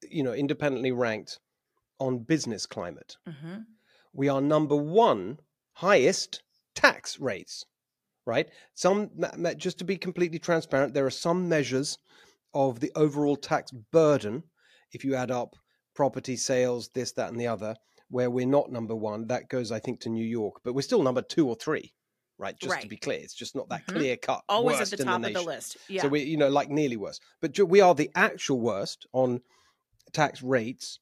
you 0.04 0.23
know, 0.23 0.34
independently 0.34 0.91
ranked 0.91 1.39
on 2.00 2.20
business 2.20 2.66
climate. 2.66 3.18
hmm 3.28 3.60
We 4.14 4.30
are 4.30 4.42
number 4.42 4.76
one 4.76 5.40
highest 5.74 6.42
tax 6.74 7.20
rates, 7.20 7.66
right? 8.26 8.50
Some, 8.74 9.10
just 9.58 9.78
to 9.80 9.86
be 9.86 9.98
completely 9.98 10.40
transparent, 10.40 10.94
there 10.94 11.06
are 11.06 11.12
some 11.12 11.50
measures 11.50 11.98
of 12.54 12.80
the 12.80 12.92
overall 12.96 13.36
tax 13.36 13.72
burden, 13.92 14.44
if 14.92 15.04
you 15.04 15.16
add 15.16 15.32
up 15.32 15.56
property 15.94 16.36
sales, 16.36 16.90
this, 16.94 17.12
that, 17.14 17.32
and 17.32 17.40
the 17.40 17.48
other, 17.48 17.76
where 18.10 18.30
we're 18.30 18.46
not 18.46 18.72
number 18.72 18.96
one. 18.96 19.28
That 19.28 19.50
goes, 19.50 19.72
I 19.72 19.80
think, 19.80 20.00
to 20.02 20.10
New 20.10 20.26
York, 20.26 20.56
but 20.64 20.74
we're 20.74 20.82
still 20.82 21.04
number 21.04 21.22
two 21.22 21.48
or 21.48 21.56
three, 21.56 21.94
right? 22.38 22.58
Just 22.60 22.82
to 22.82 22.88
be 22.88 22.98
clear, 22.98 23.20
it's 23.20 23.34
just 23.34 23.56
not 23.56 23.68
that 23.70 23.86
Mhm. 23.88 23.94
clear 23.96 24.18
cut. 24.18 24.44
Always 24.48 24.80
at 24.82 24.90
the 24.98 25.04
top 25.04 25.24
of 25.24 25.34
the 25.34 25.42
list. 25.42 25.78
Yeah. 25.90 26.02
So 26.04 26.08
we, 26.10 26.24
you 26.24 26.38
know, 26.38 26.50
like 26.50 26.70
nearly 26.70 26.98
worst, 26.98 27.22
But 27.42 27.58
we 27.60 27.82
are 27.82 27.96
the 27.96 28.12
actual 28.16 28.60
worst 28.60 29.06
on 29.14 29.42
tax 30.14 30.42
rates, 30.44 31.00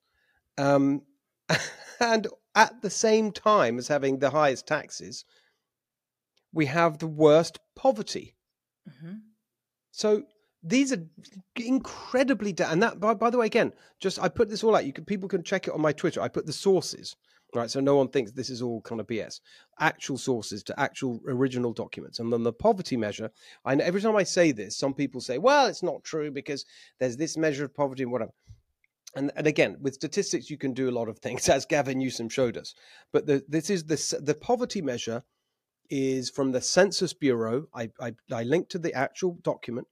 um, 0.57 1.01
and 1.99 2.27
at 2.55 2.81
the 2.81 2.89
same 2.89 3.31
time 3.31 3.77
as 3.77 3.87
having 3.87 4.19
the 4.19 4.29
highest 4.29 4.67
taxes, 4.67 5.25
we 6.51 6.65
have 6.67 6.99
the 6.99 7.07
worst 7.07 7.59
poverty. 7.75 8.35
Mhm. 8.87 9.21
So 9.91 10.23
these 10.63 10.93
are 10.93 11.03
incredibly 11.55 12.53
da- 12.53 12.71
and 12.71 12.81
that 12.81 12.99
by, 12.99 13.13
by 13.13 13.29
the 13.29 13.37
way 13.37 13.45
again 13.45 13.73
just 13.99 14.17
i 14.21 14.29
put 14.29 14.49
this 14.49 14.63
all 14.63 14.75
out. 14.75 14.85
You 14.85 14.93
can 14.93 15.03
people 15.05 15.27
can 15.27 15.43
check 15.43 15.67
it 15.67 15.73
on 15.73 15.81
my 15.81 15.91
twitter. 15.91 16.21
I 16.21 16.29
put 16.29 16.45
the 16.45 16.53
sources 16.53 17.15
right? 17.55 17.69
So 17.69 17.79
no 17.79 17.95
one 17.95 18.07
thinks 18.07 18.31
this 18.31 18.49
is 18.49 18.61
all 18.61 18.81
kind 18.81 18.99
of 19.01 19.07
bs 19.07 19.39
actual 19.79 20.17
sources 20.17 20.63
to 20.63 20.79
actual 20.79 21.19
original 21.27 21.73
documents. 21.73 22.19
And 22.19 22.31
then 22.31 22.43
the 22.43 22.53
poverty 22.53 22.95
measure 22.97 23.29
and 23.65 23.81
every 23.81 24.01
time 24.01 24.15
i 24.15 24.23
say 24.23 24.51
this 24.51 24.77
some 24.77 24.93
people 24.93 25.19
say 25.21 25.37
well 25.37 25.67
it's 25.67 25.83
not 25.83 26.03
true 26.03 26.31
because 26.31 26.65
there's 26.99 27.17
this 27.17 27.35
measure 27.37 27.65
of 27.65 27.73
poverty 27.75 28.03
and 28.03 28.11
whatever 28.11 28.31
and, 29.15 29.31
and 29.35 29.47
again 29.47 29.77
with 29.81 29.93
statistics 29.93 30.49
you 30.49 30.57
can 30.57 30.73
do 30.73 30.89
a 30.89 30.97
lot 30.99 31.09
of 31.09 31.19
things 31.19 31.47
as 31.55 31.65
gavin 31.65 31.99
newsom 31.99 32.29
showed 32.29 32.57
us 32.57 32.73
but 33.11 33.25
the, 33.25 33.43
this 33.47 33.69
is 33.69 33.85
the 33.85 34.21
the 34.21 34.35
poverty 34.35 34.81
measure 34.81 35.23
is 35.89 36.29
from 36.29 36.51
the 36.51 36.61
census 36.61 37.13
bureau 37.13 37.65
i 37.73 37.89
i, 37.99 38.13
I 38.31 38.43
linked 38.43 38.71
to 38.71 38.79
the 38.79 38.93
actual 38.93 39.37
document 39.43 39.87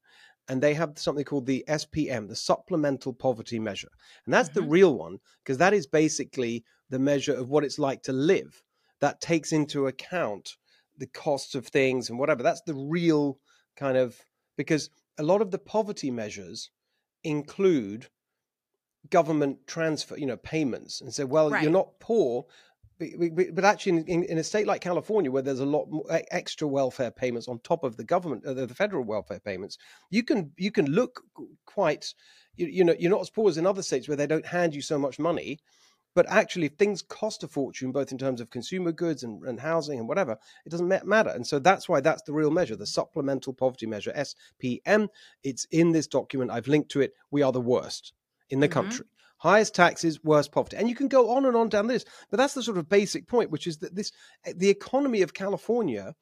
and 0.47 0.61
they 0.61 0.73
have 0.73 0.97
something 0.97 1.23
called 1.23 1.45
the 1.45 1.63
SPM, 1.69 2.27
the 2.27 2.35
Supplemental 2.35 3.13
Poverty 3.13 3.59
Measure. 3.59 3.91
And 4.25 4.33
that's 4.33 4.49
the 4.49 4.61
Mhm. 4.61 4.71
real 4.71 4.97
one 4.97 5.19
because 5.41 5.59
that 5.59 5.73
is 5.73 5.87
basically 5.87 6.65
the 6.89 6.99
measure 6.99 7.33
of 7.33 7.49
what 7.49 7.63
it's 7.63 7.79
like 7.79 8.01
to 8.03 8.11
live. 8.11 8.61
That 8.99 9.21
takes 9.21 9.53
into 9.53 9.87
account 9.87 10.57
the 10.97 11.07
costs 11.07 11.55
of 11.55 11.67
things 11.67 12.09
and 12.09 12.19
whatever. 12.19 12.43
That's 12.43 12.63
the 12.63 12.75
real 12.75 13.39
kind 13.77 13.95
of 13.97 14.19
because 14.57 14.89
a 15.17 15.23
lot 15.23 15.41
of 15.41 15.51
the 15.51 15.59
poverty 15.59 16.11
measures 16.11 16.69
include 17.23 18.09
government 19.09 19.65
transfer, 19.67 20.17
you 20.17 20.25
know, 20.25 20.37
payments, 20.37 21.01
and 21.01 21.13
say, 21.13 21.23
well, 21.23 21.49
Right. 21.49 21.63
you're 21.63 21.71
not 21.71 21.99
poor, 21.99 22.45
but, 23.53 23.65
actually, 23.65 24.03
in, 24.07 24.37
a 24.37 24.43
state 24.43 24.67
like 24.67 24.81
California, 24.81 25.31
where 25.31 25.41
there's 25.41 25.59
a 25.59 25.65
lot 25.65 25.89
more 25.89 26.05
extra 26.29 26.67
welfare 26.67 27.09
payments 27.09 27.47
on 27.47 27.59
top 27.59 27.83
of 27.83 27.97
the 27.97 28.03
government, 28.03 28.45
uh, 28.45 28.53
the 28.53 28.67
the 28.67 28.75
federal 28.75 29.03
welfare 29.03 29.39
payments, 29.39 29.77
you 30.11 30.23
can 30.23 30.51
you 30.57 30.71
can 30.71 30.85
look 30.85 31.21
quite, 31.65 32.13
you, 32.55 32.67
you 32.67 32.83
know, 32.83 32.95
you're 32.99 33.09
not 33.09 33.21
as 33.21 33.29
poor 33.29 33.49
as 33.49 33.57
in 33.57 33.65
other 33.65 33.81
states 33.81 34.07
where 34.07 34.17
they 34.17 34.27
don't 34.27 34.45
hand 34.45 34.75
you 34.75 34.81
so 34.81 34.99
much 34.99 35.17
money. 35.17 35.59
But 36.13 36.29
actually, 36.29 36.65
if 36.65 36.73
things 36.73 37.01
cost 37.01 37.41
a 37.43 37.47
fortune, 37.47 37.93
both 37.93 38.11
in 38.11 38.17
terms 38.17 38.41
of 38.41 38.49
consumer 38.49 38.91
goods 38.91 39.23
and, 39.23 39.41
and 39.45 39.59
housing 39.59 39.97
and 39.97 40.09
whatever, 40.09 40.37
it 40.65 40.69
doesn't 40.69 41.07
matter. 41.07 41.29
And 41.29 41.47
so 41.47 41.57
that's 41.57 41.87
why 41.87 42.01
that's 42.01 42.23
the 42.23 42.33
real 42.33 42.51
measure, 42.51 42.75
the 42.75 42.85
supplemental 42.85 43.53
poverty 43.53 43.85
measure, 43.85 44.11
SPM. 44.11 45.07
It's 45.41 45.65
in 45.71 45.93
this 45.93 46.07
document. 46.07 46.51
I've 46.51 46.67
linked 46.67 46.91
to 46.91 47.01
it. 47.01 47.13
We 47.31 47.41
are 47.43 47.53
the 47.53 47.61
worst 47.61 48.13
in 48.51 48.59
the 48.61 48.69
Mhm. 48.69 48.71
country. 48.73 49.05
highest 49.39 49.73
taxes, 49.73 50.23
worst 50.23 50.51
poverty. 50.51 50.77
And 50.77 50.87
you 50.87 50.93
can 50.95 51.07
go 51.07 51.31
on 51.31 51.45
and 51.47 51.55
on 51.57 51.67
down 51.67 51.87
this. 51.87 52.05
But 52.29 52.37
that's 52.37 52.53
the 52.53 52.61
sort 52.61 52.77
of 52.77 52.87
basic 52.87 53.27
point, 53.27 53.49
which 53.49 53.65
is 53.65 53.79
that 53.79 53.95
this 53.95 54.11
the 54.55 54.69
economy 54.69 55.23
of 55.23 55.33
California 55.33 56.13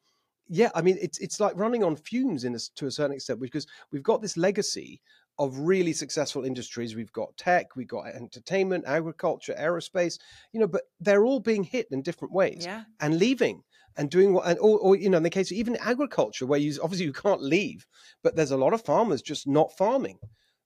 yeah, 0.48 0.70
I 0.74 0.82
mean, 0.82 0.98
it's 1.00 1.18
it's 1.18 1.40
like 1.40 1.56
running 1.56 1.84
on 1.84 1.96
fumes 1.96 2.44
in 2.44 2.54
a, 2.54 2.58
to 2.76 2.86
a 2.86 2.90
certain 2.90 3.14
extent 3.16 3.40
because 3.40 3.66
we've 3.92 4.02
got 4.02 4.20
this 4.22 4.36
legacy 4.36 5.00
of 5.38 5.58
really 5.58 5.92
successful 5.92 6.44
industries. 6.44 6.96
We've 6.96 7.12
got 7.12 7.36
tech, 7.36 7.76
we've 7.76 7.88
got 7.88 8.08
entertainment, 8.08 8.84
agriculture, 8.86 9.54
aerospace, 9.58 10.18
you 10.52 10.60
know, 10.60 10.66
but 10.66 10.82
they're 10.98 11.24
all 11.24 11.40
being 11.40 11.62
hit 11.64 11.86
in 11.92 12.02
different 12.02 12.34
ways 12.34 12.64
Yeah. 12.66 12.84
and 13.00 13.18
leaving 13.18 13.62
and 13.96 14.10
doing 14.10 14.34
what, 14.34 14.46
and, 14.46 14.58
or, 14.58 14.78
or, 14.80 14.96
you 14.96 15.08
know, 15.08 15.16
in 15.18 15.22
the 15.22 15.30
case 15.30 15.50
of 15.50 15.56
even 15.56 15.76
agriculture, 15.76 16.46
where 16.46 16.60
you 16.60 16.78
obviously 16.82 17.06
you 17.06 17.12
can't 17.12 17.42
leave, 17.42 17.86
but 18.22 18.36
there's 18.36 18.50
a 18.50 18.56
lot 18.56 18.74
of 18.74 18.82
farmers 18.84 19.22
just 19.22 19.46
not 19.46 19.76
farming 19.76 20.18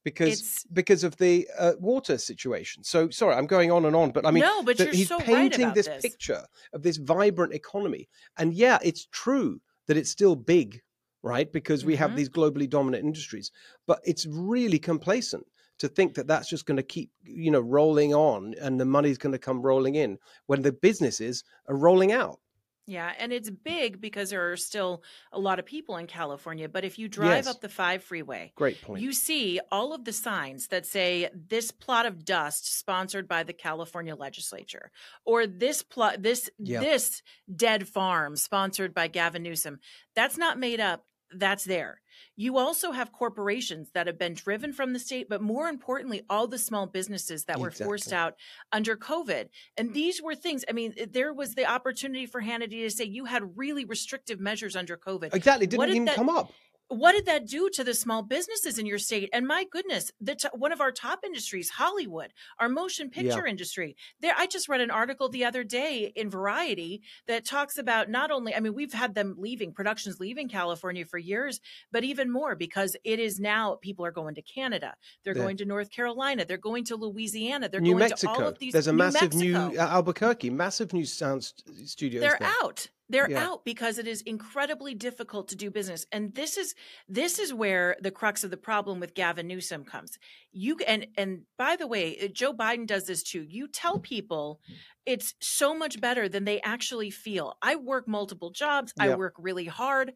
because 0.05 0.29
It's- 0.33 0.67
because 0.73 1.03
of 1.03 1.17
the 1.17 1.49
uh, 1.59 1.73
water 1.81 2.19
situation. 2.19 2.85
So 2.85 3.11
sorry, 3.11 3.35
I'm 3.35 3.47
going 3.47 3.71
on 3.73 3.85
and 3.87 3.97
on, 3.97 4.11
but 4.13 4.25
I 4.27 4.31
mean, 4.31 4.43
No, 4.43 4.63
but 4.63 4.79
you're 4.79 4.93
he's 4.93 5.09
so 5.09 5.17
right 5.19 5.27
painting 5.27 5.63
about 5.63 5.75
this, 5.75 5.87
this. 5.87 6.03
picture 6.03 6.45
of 6.73 6.83
this 6.83 6.99
vibrant 6.99 7.53
economy, 7.55 8.09
and 8.39 8.55
yeah, 8.55 8.79
it's 8.83 9.07
true 9.11 9.61
that 9.87 9.97
it's 9.97 10.11
still 10.11 10.37
big, 10.37 10.83
right? 11.23 11.51
Because 11.53 11.85
we 11.85 11.97
have 11.97 12.13
Mhm. 12.13 12.17
these 12.17 12.29
globally 12.29 12.69
dominant 12.69 13.05
industries, 13.05 13.51
but 13.87 14.01
it's 14.05 14.27
really 14.27 14.79
complacent 14.79 15.47
to 15.79 15.89
think 15.89 16.15
that 16.15 16.27
that's 16.29 16.49
just 16.49 16.67
going 16.67 16.77
to 16.77 16.83
keep 16.85 17.11
you 17.25 17.51
know 17.51 17.61
rolling 17.61 18.15
on 18.15 18.55
and 18.61 18.79
the 18.81 18.85
money's 18.85 19.19
going 19.19 19.33
to 19.33 19.39
come 19.39 19.61
rolling 19.61 19.97
in 19.97 20.19
when 20.47 20.63
the 20.63 20.71
businesses 20.73 21.43
are 21.69 21.77
rolling 21.77 22.13
out 22.13 22.39
Yeah, 22.87 23.13
and 23.19 23.33
it's 23.33 23.49
big 23.49 24.01
because 24.01 24.29
there 24.31 24.53
are 24.53 24.57
still 24.59 25.03
a 25.33 25.39
lot 25.39 25.59
of 25.59 25.65
people 25.65 25.97
in 25.97 26.07
California. 26.07 26.69
But 26.69 26.85
if 26.85 26.99
you 26.99 27.09
drive 27.09 27.45
Yes. 27.45 27.47
up 27.47 27.61
the 27.63 27.69
five 27.71 28.05
freeway, 28.05 28.53
great 28.57 28.83
point 28.83 29.03
you 29.03 29.13
see 29.13 29.59
all 29.73 29.95
of 29.95 30.05
the 30.05 30.13
signs 30.13 30.67
that 30.69 30.85
say 30.85 31.31
this 31.35 31.71
plot 31.71 32.05
of 32.05 32.25
dust 32.25 32.79
sponsored 32.79 33.27
by 33.27 33.43
the 33.43 33.55
California 33.55 34.15
legislature, 34.15 34.91
or 35.25 35.47
this 35.47 35.83
plot, 35.83 36.23
this 36.23 36.51
Yeah. 36.59 36.81
this 36.81 37.23
dead 37.55 37.89
farm 37.89 38.37
sponsored 38.37 38.93
by 38.93 39.09
Gavin 39.09 39.43
Newsom. 39.43 39.81
That's 40.15 40.37
not 40.37 40.59
made 40.59 40.81
up. 40.81 41.07
That's 41.39 41.65
there. 41.65 42.01
You 42.37 42.59
also 42.59 42.93
have 42.93 43.13
corporations 43.13 43.91
that 43.95 44.07
have 44.07 44.19
been 44.19 44.35
driven 44.35 44.73
from 44.73 44.93
the 44.93 44.99
state, 44.99 45.29
but 45.29 45.41
more 45.41 45.69
importantly, 45.69 46.23
all 46.29 46.47
the 46.47 46.59
small 46.59 46.87
businesses 46.87 47.45
that 47.45 47.59
were 47.61 47.71
forced 47.71 48.13
out 48.13 48.35
under 48.73 48.97
COVID. 48.97 49.49
And 49.77 49.93
these 49.95 50.21
were 50.23 50.35
things, 50.35 50.65
I 50.69 50.73
mean, 50.73 50.95
there 51.11 51.33
was 51.33 51.55
the 51.55 51.67
opportunity 51.67 52.27
for 52.27 52.41
Hannity 52.41 52.83
to 52.83 52.91
say 52.91 53.05
you 53.05 53.25
had 53.25 53.57
really 53.57 53.85
restrictive 53.85 54.41
measures 54.41 54.77
under 54.77 54.97
COVID. 54.97 55.35
exactly 55.35 55.67
didn't 55.67 55.79
What 55.79 55.87
did 55.87 55.95
even 55.97 56.05
that- 56.07 56.17
come 56.17 56.29
up 56.29 56.53
What 56.95 57.13
did 57.13 57.27
that 57.27 57.47
do 57.47 57.69
to 57.71 57.83
the 57.85 57.93
small 57.95 58.23
businesses 58.23 58.79
in 58.79 58.87
your 58.87 58.99
state? 58.99 59.29
And 59.33 59.47
my 59.47 59.65
goodness, 59.71 60.13
the 60.21 60.35
t- 60.37 60.49
one 60.55 60.73
of 60.73 60.81
our 60.81 60.93
top 60.93 61.21
industries, 61.25 61.71
Hollywood, 61.71 62.33
our 62.59 62.69
motion 62.69 63.11
picture 63.11 63.47
industry. 63.47 63.97
There, 64.21 64.35
I 64.37 64.47
just 64.47 64.69
read 64.69 64.81
an 64.81 64.91
article 64.91 65.29
the 65.29 65.45
other 65.45 65.65
day 65.65 66.13
in 66.15 66.31
Variety 66.31 67.03
that 67.27 67.45
talks 67.45 67.79
about 67.79 68.09
not 68.11 68.31
only, 68.31 68.55
I 68.55 68.61
mean, 68.61 68.75
we've 68.75 68.93
had 68.93 69.15
them 69.15 69.35
leaving, 69.39 69.73
productions 69.73 70.21
leaving 70.21 70.49
California 70.49 71.05
for 71.05 71.19
years, 71.19 71.61
but 71.91 72.05
even 72.05 72.31
more 72.31 72.55
because 72.55 72.97
it 73.05 73.19
is 73.19 73.41
now 73.41 73.77
people 73.83 74.05
are 74.07 74.13
going 74.13 74.35
to 74.37 74.43
Canada, 74.43 74.95
they're 75.25 75.37
Yeah. 75.37 75.43
going 75.43 75.57
to 75.59 75.65
North 75.65 75.91
Carolina, 75.91 76.45
they're 76.45 76.59
going 76.59 76.85
to 76.85 76.97
Louisiana, 76.97 77.69
they're 77.69 77.81
new 77.81 77.91
going 77.91 78.09
mexico 78.09 78.35
to 78.35 78.41
all 78.43 78.49
of 78.49 78.59
these. 78.59 78.73
there's 78.73 78.87
a 78.87 78.93
New 78.93 78.99
massive 78.99 79.35
new 79.35 79.53
Mexico. 79.53 79.83
uh, 79.83 79.89
albuquerque 79.89 80.51
massive 80.51 80.93
new 80.93 81.05
sound 81.05 81.45
st- 81.45 81.89
studios 81.89 82.21
they're 82.21 82.37
there. 82.39 82.49
out 82.63 82.89
they're 83.09 83.31
Yeah. 83.31 83.49
out 83.49 83.65
because 83.65 83.99
it 83.99 84.07
is 84.07 84.23
incredibly 84.23 84.95
difficult 84.95 85.49
to 85.49 85.57
do 85.57 85.71
business 85.71 86.07
and 86.13 86.35
this 86.35 86.57
is 86.57 86.75
this 87.09 87.39
is 87.39 87.53
where 87.53 87.97
the 88.01 88.11
crux 88.11 88.45
of 88.45 88.51
the 88.51 88.57
problem 88.57 89.01
with 89.01 89.15
Gavin 89.15 89.47
Newsom 89.47 89.85
comes. 89.85 90.19
You 90.53 90.77
and 90.87 91.07
and 91.17 91.43
by 91.59 91.77
the 91.77 91.87
way 91.87 92.29
Joe 92.29 92.53
Biden 92.55 92.87
does 92.87 93.05
this 93.07 93.23
too. 93.23 93.43
You 93.43 93.69
tell 93.69 93.99
people 93.99 94.61
it's 95.07 95.35
so 95.41 95.75
much 95.75 96.01
better 96.01 96.29
than 96.29 96.45
they 96.45 96.61
actually 96.63 97.11
feel. 97.11 97.57
I 97.63 97.77
work 97.77 98.09
multiple 98.09 98.51
jobs. 98.51 98.93
I 98.99 99.11
work 99.11 99.35
really 99.39 99.67
hard. 99.67 100.13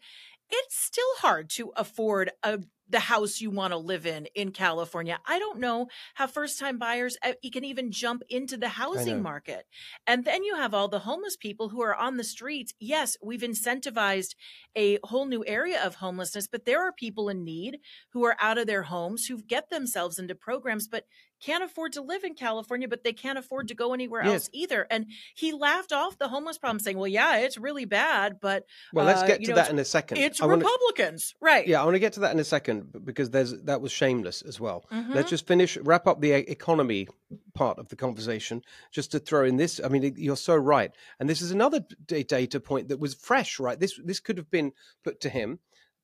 It's 0.50 0.76
still 0.76 1.14
hard 1.18 1.50
to 1.50 1.72
afford 1.76 2.30
a 2.42 2.60
the 2.88 3.00
house 3.00 3.40
you 3.40 3.50
want 3.50 3.72
to 3.72 3.76
live 3.78 4.06
in 4.06 4.26
in 4.34 4.52
California. 4.52 5.18
I 5.26 5.38
don't 5.38 5.58
know 5.58 5.88
how 6.14 6.26
first 6.26 6.58
time 6.58 6.78
buyers 6.78 7.16
eh, 7.22 7.34
you 7.42 7.50
can 7.50 7.64
even 7.64 7.90
jump 7.90 8.22
into 8.28 8.56
the 8.56 8.68
housing 8.68 9.22
market. 9.22 9.66
And 10.06 10.24
then 10.24 10.44
you 10.44 10.56
have 10.56 10.74
all 10.74 10.88
the 10.88 11.00
homeless 11.00 11.36
people 11.36 11.68
who 11.68 11.82
are 11.82 11.94
on 11.94 12.16
the 12.16 12.24
streets. 12.24 12.72
Yes, 12.80 13.16
we've 13.22 13.40
incentivized 13.42 14.34
a 14.76 14.98
whole 15.04 15.26
new 15.26 15.44
area 15.46 15.82
of 15.84 15.96
homelessness, 15.96 16.48
but 16.48 16.64
there 16.64 16.82
are 16.82 16.92
people 16.92 17.28
in 17.28 17.44
need 17.44 17.78
who 18.12 18.24
are 18.24 18.36
out 18.40 18.58
of 18.58 18.66
their 18.66 18.84
homes 18.84 19.26
who 19.26 19.42
get 19.42 19.70
themselves 19.70 20.18
into 20.18 20.34
programs 20.34 20.88
but 20.88 21.04
can't 21.40 21.62
afford 21.64 21.92
to 21.92 22.02
live 22.02 22.24
in 22.24 22.34
California, 22.34 22.88
but 22.88 23.04
they 23.04 23.12
can't 23.12 23.38
afford 23.38 23.68
to 23.68 23.74
go 23.74 23.94
anywhere 23.94 24.22
Yes. 24.24 24.32
else 24.34 24.50
either. 24.52 24.86
And 24.90 25.06
he 25.34 25.52
laughed 25.52 25.92
off 25.92 26.18
the 26.18 26.28
homeless 26.28 26.58
problem 26.58 26.80
saying, 26.80 26.98
"Well, 26.98 27.06
yeah, 27.08 27.38
it's 27.38 27.56
really 27.58 27.84
bad, 27.84 28.40
but 28.40 28.64
well 28.92 29.04
let's 29.06 29.22
uh, 29.22 29.26
get 29.26 29.40
you 29.40 29.46
to 29.46 29.52
know, 29.52 29.56
that 29.56 29.70
in 29.70 29.78
a 29.78 29.84
second 29.84 30.18
it's 30.18 30.40
I 30.40 30.46
wanna- 30.46 30.58
Republicans." 30.64 31.34
Right. 31.40 31.66
yeah 31.66 31.80
i 31.80 31.84
want 31.84 31.94
to 31.94 31.98
get 32.00 32.12
to 32.14 32.20
that 32.20 32.32
in 32.32 32.38
a 32.40 32.44
second 32.44 33.04
because 33.04 33.30
there's 33.30 33.52
that 33.62 33.80
was 33.80 33.92
shameless 33.92 34.42
as 34.42 34.58
well 34.60 34.84
Mhm. 34.90 35.14
let's 35.14 35.30
just 35.30 35.46
finish 35.46 35.76
wrap 35.78 36.06
up 36.06 36.20
the 36.20 36.32
e- 36.32 36.44
economy 36.50 37.06
part 37.54 37.78
of 37.78 37.88
the 37.88 37.96
conversation 37.96 38.62
just 38.90 39.10
to 39.12 39.18
throw 39.18 39.44
in 39.44 39.56
this 39.56 39.80
i 39.84 39.88
mean 39.88 40.14
you're 40.16 40.36
so 40.36 40.54
right 40.56 40.92
and 41.20 41.28
this 41.28 41.40
is 41.42 41.50
another 41.50 41.80
data 42.06 42.58
point 42.60 42.88
that 42.88 42.98
was 42.98 43.14
fresh 43.14 43.58
right 43.60 43.78
this 43.80 43.98
this 44.04 44.20
could 44.20 44.36
have 44.36 44.50
been 44.50 44.72
put 45.04 45.20
to 45.20 45.28
him 45.28 45.58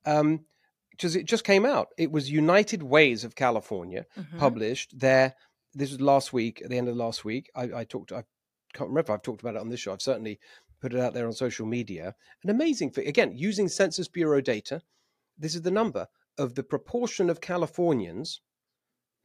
um 0.06 0.44
because 0.96 1.16
it 1.16 1.24
just 1.26 1.44
came 1.44 1.64
out 1.66 1.88
it 1.98 2.10
was 2.10 2.30
united 2.30 2.82
ways 2.82 3.24
of 3.24 3.34
california 3.34 4.04
Mhm. 4.16 4.38
published 4.38 4.98
there. 4.98 5.34
this 5.74 5.90
was 5.90 6.00
last 6.00 6.32
week 6.32 6.62
at 6.62 6.70
the 6.70 6.78
end 6.78 6.88
of 6.88 6.96
last 6.96 7.24
week 7.24 7.50
i, 7.56 7.64
I 7.80 7.84
talked 7.84 8.12
i 8.12 8.22
can't 8.74 8.88
remember 8.90 9.00
if 9.00 9.10
i've 9.10 9.22
talked 9.22 9.40
about 9.42 9.56
it 9.56 9.60
on 9.60 9.68
this 9.70 9.80
show 9.80 9.92
i've 9.92 10.02
certainly 10.02 10.38
put 10.80 10.92
it 10.94 11.00
out 11.00 11.14
there 11.14 11.26
on 11.26 11.32
social 11.32 11.66
media 11.66 12.14
an 12.44 12.50
amazing 12.50 12.90
thing 12.92 13.06
again 13.08 13.32
using 13.34 13.68
census 13.68 14.06
bureau 14.08 14.40
data 14.40 14.80
this 15.38 15.54
is 15.54 15.62
the 15.62 15.70
number 15.70 16.06
of 16.38 16.54
the 16.54 16.62
proportion 16.62 17.28
of 17.30 17.40
californians 17.40 18.40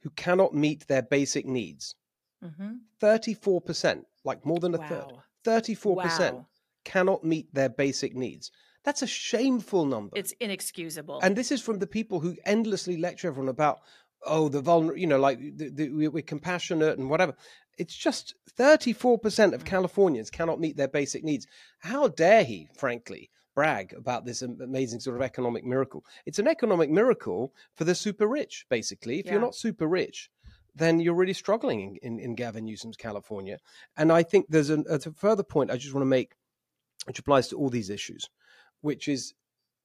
who 0.02 0.10
cannot 0.10 0.54
meet 0.54 0.86
their 0.88 1.02
basic 1.02 1.46
needs 1.46 1.94
Mhm. 2.42 2.78
34% 3.00 4.04
like 4.24 4.44
more 4.46 4.58
than 4.58 4.74
a 4.74 4.88
third 4.88 5.12
34% 5.44 6.34
Wow. 6.34 6.46
cannot 6.84 7.22
meet 7.24 7.52
their 7.54 7.68
basic 7.68 8.14
needs 8.14 8.50
that's 8.84 9.02
a 9.02 9.06
shameful 9.06 9.84
number. 9.84 10.16
It's 10.16 10.32
inexcusable. 10.40 11.20
and 11.22 11.36
this 11.36 11.52
is 11.52 11.60
from 11.60 11.78
the 11.78 11.86
people 11.86 12.20
who 12.20 12.36
endlessly 12.44 12.96
lecture 12.96 13.28
everyone 13.28 13.48
about 13.48 13.80
oh 14.26 14.48
the 14.48 14.60
vulnerable 14.60 14.98
you 14.98 15.06
know 15.06 15.18
like 15.18 15.38
the, 15.56 15.70
the, 15.70 15.88
we- 15.90 16.08
we're 16.08 16.22
compassionate 16.22 16.98
and 16.98 17.10
whatever. 17.10 17.34
It's 17.78 17.94
just 17.94 18.34
34% 18.58 19.54
of 19.54 19.62
mm. 19.62 19.64
californians 19.64 20.28
cannot 20.30 20.60
meet 20.60 20.76
their 20.76 20.88
basic 20.88 21.24
needs. 21.24 21.46
How 21.78 22.08
dare 22.08 22.44
he 22.44 22.68
frankly 22.76 23.30
brag 23.54 23.94
about 23.96 24.26
this 24.26 24.42
amazing 24.42 25.00
sort 25.00 25.16
of 25.16 25.22
economic 25.22 25.64
miracle? 25.64 26.04
It's 26.26 26.38
an 26.38 26.46
economic 26.48 26.90
miracle 26.90 27.54
for 27.76 27.84
the 27.84 27.94
super 27.94 28.26
rich 28.26 28.66
basically. 28.68 29.18
If 29.18 29.26
Yeah. 29.26 29.32
you're 29.32 29.40
not 29.40 29.54
super 29.54 29.86
rich 29.86 30.30
then 30.76 31.00
you're 31.00 31.14
really 31.14 31.32
struggling 31.32 31.98
in, 32.02 32.18
in, 32.18 32.20
in 32.20 32.34
gavin 32.34 32.64
newsom's 32.64 32.96
california. 32.96 33.58
And 33.96 34.12
i 34.12 34.22
think 34.22 34.46
there's 34.48 34.70
a, 34.70 34.80
a 34.88 34.98
further 35.12 35.42
point 35.42 35.70
i 35.70 35.76
just 35.76 35.94
want 35.94 36.02
to 36.02 36.06
make 36.18 36.34
which 37.06 37.18
applies 37.18 37.48
to 37.48 37.56
all 37.56 37.70
these 37.70 37.90
issues 37.90 38.28
which 38.82 39.08
is 39.08 39.34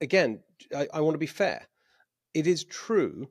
again 0.01 0.43
I, 0.75 0.87
I 0.93 1.01
want 1.01 1.15
to 1.15 1.19
be 1.19 1.27
fair 1.27 1.67
it 2.33 2.47
is 2.47 2.63
true 2.65 3.29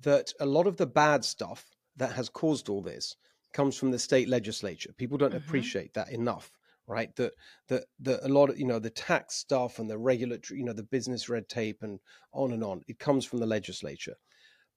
that 0.00 0.32
a 0.40 0.46
lot 0.46 0.66
of 0.66 0.76
the 0.76 0.86
bad 0.86 1.24
stuff 1.24 1.74
that 1.96 2.12
has 2.12 2.28
caused 2.28 2.68
all 2.68 2.82
this 2.82 3.16
comes 3.52 3.76
from 3.76 3.90
the 3.90 3.98
state 3.98 4.28
legislature. 4.28 4.92
People 4.96 5.18
don't 5.18 5.32
Mhm. 5.32 5.36
appreciate 5.36 5.94
that 5.94 6.10
enough, 6.10 6.52
right? 6.86 7.14
That 7.16 7.34
that 7.68 7.86
that 8.00 8.24
a 8.24 8.28
lot 8.28 8.50
of 8.50 8.58
you 8.58 8.66
know 8.66 8.78
the 8.78 8.90
tax 8.90 9.34
stuff 9.36 9.78
and 9.78 9.90
the 9.90 9.98
regulatory, 9.98 10.60
you 10.60 10.64
know, 10.66 10.72
the 10.72 10.82
business 10.84 11.28
red 11.28 11.48
tape 11.48 11.82
and 11.82 12.00
on 12.32 12.52
and 12.52 12.62
on. 12.64 12.82
It 12.88 12.98
comes 12.98 13.24
from 13.24 13.40
the 13.40 13.46
legislature. 13.46 14.16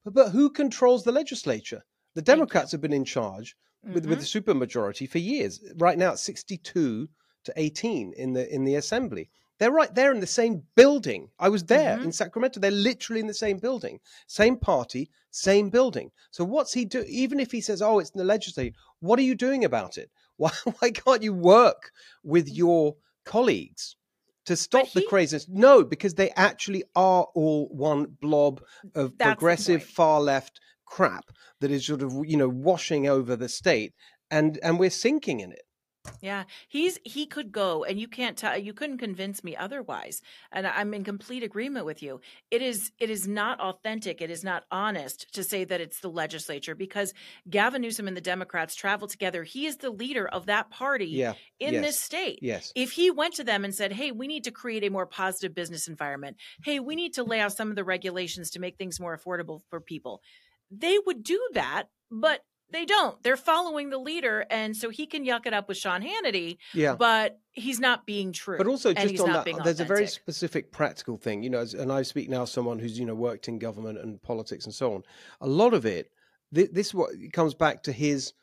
But 0.03 0.13
but 0.13 0.29
who 0.31 0.49
controls 0.51 1.03
the 1.03 1.11
legislature? 1.11 1.83
The 2.15 2.21
Democrats 2.21 2.71
have 2.71 2.81
been 2.81 2.93
in 2.93 3.05
charge 3.05 3.55
with 3.91 4.05
with 4.05 4.19
Mhm. 4.19 4.21
a 4.21 4.25
supermajority 4.25 5.09
for 5.09 5.19
years. 5.19 5.59
Right 5.77 5.97
now, 5.97 6.13
it's 6.13 6.23
sixty-two 6.23 7.09
to 7.45 7.53
eighteen 7.57 8.13
in 8.13 8.33
the 8.33 8.47
in 8.53 8.63
the 8.63 8.75
assembly. 8.75 9.29
They're 9.61 9.71
right 9.71 9.93
there 9.93 10.11
in 10.11 10.21
the 10.21 10.25
same 10.25 10.63
building. 10.75 11.29
I 11.37 11.49
was 11.49 11.65
there 11.65 11.99
Mhm. 11.99 12.05
in 12.05 12.11
Sacramento. 12.11 12.59
They're 12.59 12.71
literally 12.71 13.19
in 13.19 13.27
the 13.27 13.33
same 13.35 13.59
building, 13.59 13.99
same 14.25 14.57
party, 14.57 15.11
same 15.29 15.69
building. 15.69 16.11
So 16.31 16.43
what's 16.43 16.73
he 16.73 16.83
do? 16.83 17.05
Even 17.07 17.39
if 17.39 17.51
he 17.51 17.61
says, 17.61 17.79
"Oh, 17.79 17.99
it's 17.99 18.09
in 18.09 18.17
the 18.17 18.23
legislature," 18.25 18.75
what 19.01 19.19
are 19.19 19.21
you 19.21 19.35
doing 19.35 19.63
about 19.63 19.99
it? 19.99 20.09
Why 20.37 20.49
why 20.79 20.89
can't 20.89 21.21
you 21.21 21.35
work 21.35 21.91
with 22.23 22.49
your 22.49 22.95
colleagues 23.23 23.95
to 24.45 24.55
stop 24.55 24.91
the 24.93 25.03
craziness? 25.03 25.47
No, 25.47 25.83
because 25.83 26.15
they 26.15 26.31
actually 26.31 26.83
are 26.95 27.27
all 27.35 27.67
one 27.67 28.17
blob 28.19 28.63
of 28.95 29.15
progressive 29.19 29.83
far 29.83 30.21
left 30.21 30.59
crap 30.87 31.25
that 31.59 31.69
is 31.69 31.85
sort 31.85 32.01
of 32.01 32.11
you 32.25 32.35
know 32.35 32.49
washing 32.49 33.07
over 33.07 33.35
the 33.35 33.47
state, 33.47 33.93
and 34.31 34.57
and 34.63 34.79
we're 34.79 34.89
sinking 34.89 35.39
in 35.39 35.51
it. 35.51 35.61
Yeah, 36.19 36.45
he's 36.67 36.99
he 37.03 37.25
could 37.27 37.51
go, 37.51 37.83
and 37.83 37.99
you 37.99 38.07
can't 38.07 38.37
tell 38.37 38.57
you 38.57 38.73
couldn't 38.73 38.97
convince 38.97 39.43
me 39.43 39.55
otherwise. 39.55 40.21
And 40.51 40.65
I'm 40.65 40.93
in 40.93 41.03
complete 41.03 41.43
agreement 41.43 41.85
with 41.85 42.01
you. 42.01 42.21
It 42.49 42.61
is 42.61 42.91
it 42.99 43.09
is 43.09 43.27
not 43.27 43.59
authentic. 43.59 44.21
It 44.21 44.31
is 44.31 44.43
not 44.43 44.63
honest 44.71 45.31
to 45.33 45.43
say 45.43 45.63
that 45.63 45.81
it's 45.81 45.99
the 45.99 46.09
legislature 46.09 46.73
because 46.73 47.13
Gavin 47.49 47.81
Newsom 47.81 48.07
and 48.07 48.17
the 48.17 48.21
Democrats 48.21 48.75
travel 48.75 49.07
together. 49.07 49.43
He 49.43 49.67
is 49.67 49.77
the 49.77 49.91
leader 49.91 50.27
of 50.27 50.47
that 50.47 50.71
party 50.71 51.07
Yeah. 51.07 51.33
in 51.59 51.75
yes. 51.75 51.85
this 51.85 51.99
state. 51.99 52.39
Yes. 52.41 52.71
If 52.75 52.91
he 52.91 53.11
went 53.11 53.35
to 53.35 53.43
them 53.43 53.63
and 53.63 53.73
said, 53.73 53.91
"Hey, 53.91 54.11
we 54.11 54.27
need 54.27 54.45
to 54.45 54.51
create 54.51 54.83
a 54.83 54.89
more 54.89 55.05
positive 55.05 55.53
business 55.53 55.87
environment. 55.87 56.37
Hey, 56.63 56.79
we 56.79 56.95
need 56.95 57.13
to 57.13 57.23
lay 57.23 57.39
out 57.39 57.53
some 57.53 57.69
of 57.69 57.75
the 57.75 57.83
regulations 57.83 58.49
to 58.51 58.59
make 58.59 58.77
things 58.77 58.99
more 58.99 59.15
affordable 59.15 59.61
for 59.69 59.79
people," 59.79 60.21
they 60.71 60.97
would 61.05 61.21
do 61.23 61.39
that, 61.53 61.89
but 62.09 62.43
they 62.71 62.85
don't. 62.85 63.21
They're 63.23 63.37
following 63.37 63.89
the 63.89 63.97
leader, 63.97 64.45
and 64.49 64.75
so 64.75 64.89
he 64.89 65.05
can 65.05 65.25
yuck 65.25 65.45
it 65.45 65.53
up 65.53 65.67
with 65.67 65.77
Sean 65.77 66.01
Hannity, 66.01 66.57
Yeah. 66.73 66.95
but 66.95 67.39
he's 67.51 67.79
not 67.79 68.05
being 68.05 68.31
true. 68.31 68.57
But 68.57 68.67
also, 68.67 68.93
just 68.93 69.19
on 69.19 69.33
that, 69.33 69.45
there's 69.63 69.79
a 69.79 69.85
very 69.85 70.07
specific 70.07 70.71
practical 70.71 71.17
thing, 71.17 71.43
you 71.43 71.49
know. 71.49 71.65
And 71.77 71.91
I 71.91 72.01
speak 72.01 72.29
now, 72.29 72.45
someone 72.45 72.79
who's 72.79 72.99
you 72.99 73.05
know 73.05 73.15
worked 73.15 73.47
in 73.47 73.59
government 73.59 73.99
and 73.99 74.21
politics 74.21 74.65
and 74.65 74.73
so 74.73 74.93
on. 74.95 75.03
A 75.41 75.47
lot 75.47 75.73
of 75.73 75.85
it, 75.85 76.11
this, 76.51 76.69
this 76.71 76.93
what 76.93 77.11
comes 77.33 77.53
back 77.53 77.83
to 77.83 77.91
his 77.91 78.33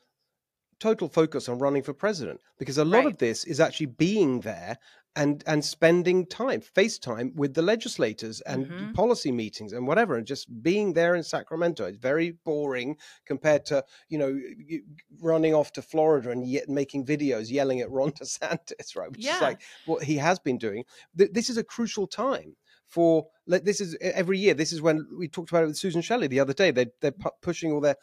total 0.81 1.09
focus 1.09 1.49
on 1.49 1.59
running 1.59 1.83
for 1.83 1.93
president, 1.95 2.41
because 2.59 2.79
a 2.79 2.85
lot 2.85 3.05
Right. 3.05 3.07
of 3.07 3.19
this 3.19 3.45
is 3.45 3.61
actually 3.61 3.87
being 3.87 4.41
there 4.41 4.79
and 5.17 5.43
and 5.47 5.65
spending 5.65 6.27
time, 6.27 6.61
face 6.61 6.99
time 6.99 7.33
with 7.35 7.55
the 7.55 7.63
legislators 7.63 8.41
and 8.43 8.71
Mhm. 8.71 8.95
policy 8.95 9.33
meetings 9.33 9.73
and 9.73 9.87
whatever, 9.87 10.17
and 10.17 10.27
just 10.27 10.63
being 10.63 10.93
there 10.93 11.15
in 11.15 11.23
Sacramento. 11.25 11.87
It's 11.87 11.97
very 11.99 12.33
boring 12.33 12.97
compared 13.27 13.65
to 13.67 13.85
you 14.09 14.19
know 14.19 14.39
running 15.21 15.55
off 15.55 15.73
to 15.73 15.83
Florida 15.83 16.31
and 16.31 16.47
yet 16.47 16.69
making 16.69 17.07
videos 17.07 17.51
yelling 17.51 17.81
at 17.81 17.91
Ron 17.91 18.13
DeSantis, 18.21 18.97
right? 18.97 19.11
Which 19.11 19.31
Yeah. 19.31 19.31
is 19.31 19.41
like 19.41 19.61
what 19.85 20.05
he 20.05 20.17
has 20.17 20.39
been 20.39 20.59
doing. 20.59 20.85
This 21.15 21.51
is 21.51 21.57
a 21.57 21.65
crucial 21.65 22.07
time 22.07 22.57
for. 22.89 23.27
like, 23.47 23.65
This 23.65 23.81
is 23.81 23.97
every 24.01 24.39
year. 24.39 24.55
This 24.55 24.73
is 24.73 24.83
when 24.83 25.07
we 25.19 25.29
talked 25.29 25.51
about 25.51 25.65
it 25.65 25.69
with 25.69 25.77
Susan 25.79 26.03
Shelley 26.03 26.27
the 26.27 26.41
other 26.41 26.53
day. 26.55 26.71
They 26.71 26.87
they're 27.01 27.13
pu- 27.13 27.31
pushing 27.43 27.73
all 27.73 27.81
their 27.81 27.97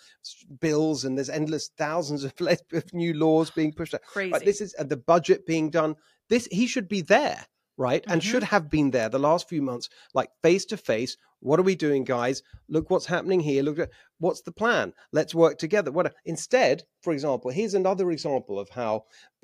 bills, 0.59 1.05
and 1.05 1.17
there's 1.17 1.29
endless 1.29 1.69
thousands 1.77 2.23
of, 2.23 2.33
of 2.39 2.93
new 2.93 3.13
laws 3.13 3.51
being 3.51 3.73
pushed. 3.73 3.93
out. 3.93 4.01
Crazy. 4.03 4.31
Like, 4.31 4.45
this 4.45 4.61
is 4.61 4.73
and 4.75 4.89
the 4.89 4.97
budget 4.97 5.45
being 5.45 5.69
done. 5.69 5.95
This 6.29 6.47
he 6.51 6.65
should 6.67 6.87
be 6.87 7.01
there, 7.01 7.45
right? 7.77 8.03
And 8.07 8.21
Mhm. 8.21 8.25
should 8.25 8.43
have 8.43 8.69
been 8.69 8.91
there 8.91 9.09
the 9.09 9.19
last 9.19 9.47
few 9.49 9.61
months, 9.61 9.89
like 10.13 10.29
face 10.41 10.65
to 10.65 10.77
face. 10.77 11.17
What 11.39 11.59
are 11.59 11.63
we 11.63 11.75
doing, 11.75 12.03
guys? 12.03 12.41
Look 12.69 12.89
what's 12.89 13.05
happening 13.05 13.39
here. 13.39 13.61
Look 13.61 13.77
at 13.77 13.89
what's 14.17 14.41
the 14.41 14.51
plan. 14.51 14.93
Let's 15.11 15.35
work 15.35 15.59
together. 15.59 15.91
What 15.91 16.15
instead, 16.25 16.83
for 17.01 17.13
example, 17.13 17.51
here's 17.51 17.75
another 17.75 18.09
example 18.11 18.57
of 18.59 18.69
how 18.69 19.03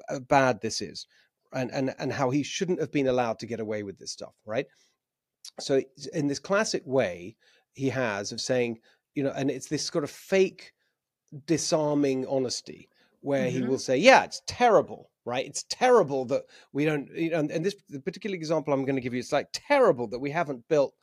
uh, 0.10 0.20
bad 0.20 0.62
this 0.62 0.82
is, 0.82 1.06
and 1.54 1.70
and 1.72 1.94
and 2.00 2.12
how 2.12 2.32
he 2.32 2.42
shouldn't 2.42 2.80
have 2.80 2.92
been 2.92 3.08
allowed 3.08 3.38
to 3.40 3.46
get 3.46 3.60
away 3.60 3.84
with 3.84 4.00
this 4.00 4.12
stuff, 4.12 4.34
right? 4.46 4.66
So 5.60 5.82
in 6.14 6.28
this 6.28 6.40
classic 6.40 6.84
way, 6.86 7.36
he 7.74 7.90
has 7.90 8.32
of 8.32 8.42
saying, 8.42 8.80
you 9.16 9.24
know, 9.24 9.32
and 9.32 9.50
it's 9.52 9.68
this 9.68 9.86
sort 9.86 10.04
of 10.04 10.12
fake 10.12 10.74
disarming 11.46 12.26
honesty 12.28 12.90
where 13.22 13.50
he 13.50 13.62
Mhm. 13.62 13.68
will 13.68 13.80
say, 13.80 13.98
"Yeah, 13.98 14.24
it's 14.24 14.42
terrible, 14.48 15.12
right? 15.26 15.46
It's 15.46 15.64
terrible 15.70 16.26
that 16.26 16.44
we 16.74 16.86
don't." 16.86 17.08
You 17.16 17.30
know, 17.32 17.40
and, 17.40 17.52
and 17.52 17.66
this 17.66 17.76
the 17.90 18.00
particular 18.00 18.36
example 18.36 18.74
I'm 18.74 18.86
going 18.86 18.96
to 18.96 19.02
give 19.02 19.14
you, 19.14 19.20
it's 19.20 19.32
like 19.32 19.50
terrible 19.54 20.08
that 20.08 20.20
we 20.20 20.32
haven't 20.32 20.68
built 20.68 20.96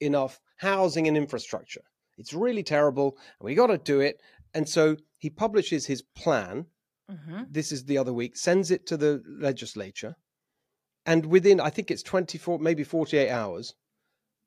enough 0.00 0.40
housing 0.56 1.08
and 1.08 1.16
infrastructure. 1.16 1.82
It's 2.18 2.32
really 2.32 2.62
terrible, 2.62 3.18
and 3.38 3.46
we 3.46 3.54
got 3.54 3.66
to 3.68 3.78
do 3.78 4.00
it. 4.00 4.20
And 4.54 4.68
so 4.68 4.96
he 5.18 5.28
publishes 5.28 5.86
his 5.86 6.02
plan. 6.02 6.66
Mhm. 7.10 7.52
This 7.52 7.72
is 7.72 7.84
the 7.84 7.98
other 7.98 8.12
week. 8.12 8.36
Sends 8.36 8.70
it 8.70 8.86
to 8.86 8.96
the 8.96 9.22
legislature, 9.26 10.16
and 11.06 11.24
within 11.26 11.60
I 11.60 11.70
think 11.70 11.90
it's 11.90 12.02
24, 12.02 12.58
maybe 12.58 12.84
48 12.84 13.30
hours, 13.30 13.74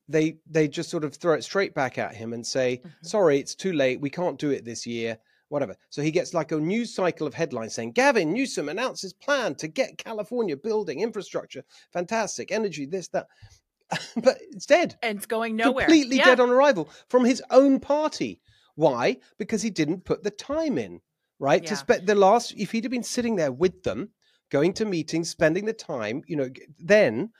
they 0.08 0.38
they 0.50 0.68
just 0.68 0.90
sort 0.90 1.04
of 1.04 1.16
throw 1.16 1.34
it 1.34 1.44
straight 1.44 1.74
back 1.74 1.98
at 1.98 2.16
him 2.16 2.34
and 2.34 2.46
say, 2.46 2.82
Mhm. 2.84 2.92
"Sorry, 3.08 3.40
it's 3.40 3.56
too 3.56 3.74
late. 3.74 4.00
We 4.02 4.10
can't 4.10 4.38
do 4.40 4.52
it 4.52 4.66
this 4.66 4.86
year." 4.86 5.18
Whatever. 5.50 5.76
So 5.90 6.04
he 6.04 6.12
gets 6.12 6.36
like 6.36 6.52
a 6.52 6.60
news 6.60 6.94
cycle 6.94 7.26
of 7.26 7.34
headlines 7.34 7.74
saying 7.74 7.94
Gavin 7.94 8.32
Newsom 8.34 8.70
announces 8.70 9.14
plan 9.14 9.56
to 9.56 9.68
get 9.68 9.98
California 9.98 10.56
building 10.56 11.00
infrastructure, 11.00 11.64
fantastic 11.92 12.52
energy, 12.52 12.86
this 12.86 13.08
that. 13.10 13.26
but 14.24 14.38
it's 14.52 14.68
dead 14.68 14.96
and 15.02 15.18
it's 15.18 15.26
going 15.26 15.56
nowhere. 15.56 15.86
completely 15.86 16.18
Yeah. 16.18 16.26
dead 16.26 16.40
on 16.40 16.52
arrival 16.52 16.88
from 17.08 17.26
his 17.26 17.42
own 17.50 17.80
party. 17.80 18.40
Why? 18.76 19.18
Because 19.40 19.64
he 19.64 19.72
didn't 19.72 20.06
put 20.06 20.22
the 20.24 20.30
time 20.30 20.78
in, 20.78 21.02
right? 21.40 21.66
To 21.66 21.76
spend 21.76 22.06
the 22.06 22.14
last, 22.14 22.54
if 22.56 22.72
he'd 22.72 22.84
have 22.84 22.92
been 22.92 23.02
sitting 23.02 23.36
there 23.36 23.52
with 23.52 23.82
them, 23.82 24.12
going 24.50 24.74
to 24.74 24.86
meetings, 24.86 25.30
spending 25.30 25.66
the 25.66 25.74
time, 25.74 26.24
you 26.28 26.36
know, 26.36 26.50
then 26.80 27.32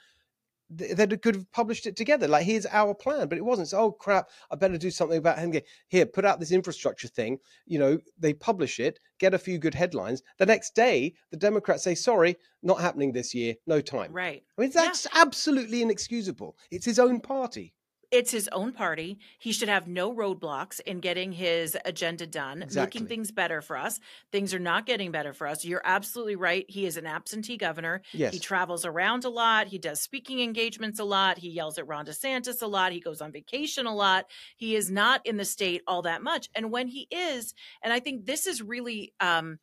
th- 0.76 0.96
they 0.96 1.06
could 1.16 1.34
have 1.34 1.50
published 1.52 1.86
it 1.86 1.96
together. 1.96 2.28
Like, 2.28 2.44
here's 2.46 2.66
our 2.66 2.94
plan, 2.94 3.28
but 3.28 3.38
it 3.38 3.44
wasn't. 3.44 3.68
So, 3.68 3.78
oh 3.78 3.92
crap, 3.92 4.28
I 4.50 4.56
better 4.56 4.78
do 4.78 4.90
something 4.90 5.18
about 5.18 5.38
him. 5.38 5.52
Here, 5.88 6.06
put 6.06 6.24
out 6.24 6.40
this 6.40 6.52
infrastructure 6.52 7.08
thing. 7.08 7.38
You 7.66 7.78
know, 7.78 7.98
they 8.18 8.32
publish 8.32 8.78
it, 8.80 8.98
get 9.18 9.34
a 9.34 9.38
few 9.38 9.58
good 9.58 9.74
headlines. 9.74 10.22
The 10.38 10.46
next 10.46 10.74
day, 10.74 11.14
the 11.30 11.36
Democrats 11.36 11.82
say, 11.84 11.94
sorry, 11.94 12.36
not 12.62 12.80
happening 12.80 13.12
this 13.12 13.34
year, 13.34 13.54
no 13.66 13.80
time. 13.80 14.12
Right. 14.12 14.42
I 14.56 14.60
mean, 14.60 14.70
Yeah. 14.74 14.82
that's 14.82 15.06
absolutely 15.14 15.82
inexcusable. 15.82 16.56
It's 16.70 16.86
his 16.86 16.98
own 16.98 17.20
party. 17.20 17.74
It's 18.10 18.30
his 18.30 18.48
own 18.52 18.72
party. 18.72 19.18
He 19.38 19.52
should 19.52 19.68
have 19.68 19.86
no 19.86 20.12
roadblocks 20.12 20.80
in 20.80 21.00
getting 21.00 21.32
his 21.32 21.76
agenda 21.84 22.26
done, 22.26 22.62
Exactly. 22.62 23.00
making 23.02 23.08
things 23.08 23.30
better 23.30 23.62
for 23.62 23.76
us. 23.76 24.00
Things 24.32 24.52
are 24.52 24.58
not 24.58 24.84
getting 24.86 25.12
better 25.12 25.32
for 25.32 25.46
us. 25.46 25.64
You're 25.64 25.82
absolutely 25.84 26.36
right. 26.36 26.64
He 26.68 26.86
is 26.86 26.96
an 26.96 27.06
absentee 27.06 27.56
governor. 27.56 28.02
Yes. 28.12 28.32
He 28.32 28.40
travels 28.40 28.84
around 28.84 29.24
a 29.24 29.28
lot. 29.30 29.68
He 29.68 29.78
does 29.78 30.00
speaking 30.00 30.40
engagements 30.40 30.98
a 30.98 31.04
lot. 31.04 31.38
He 31.38 31.50
yells 31.50 31.78
at 31.78 31.86
Ron 31.86 32.06
DeSantis 32.06 32.62
a 32.62 32.66
lot. 32.66 32.92
He 32.92 33.00
goes 33.00 33.20
on 33.20 33.30
vacation 33.32 33.86
a 33.86 33.94
lot. 33.94 34.26
He 34.56 34.74
is 34.74 34.90
not 34.90 35.24
in 35.24 35.36
the 35.36 35.44
state 35.44 35.82
all 35.86 36.02
that 36.02 36.22
much. 36.22 36.48
And 36.54 36.72
when 36.72 36.88
he 36.88 37.06
is, 37.10 37.54
and 37.82 37.92
I 37.92 38.00
think 38.00 38.26
this 38.26 38.46
is 38.46 38.60
really 38.60 39.12
um, 39.20 39.58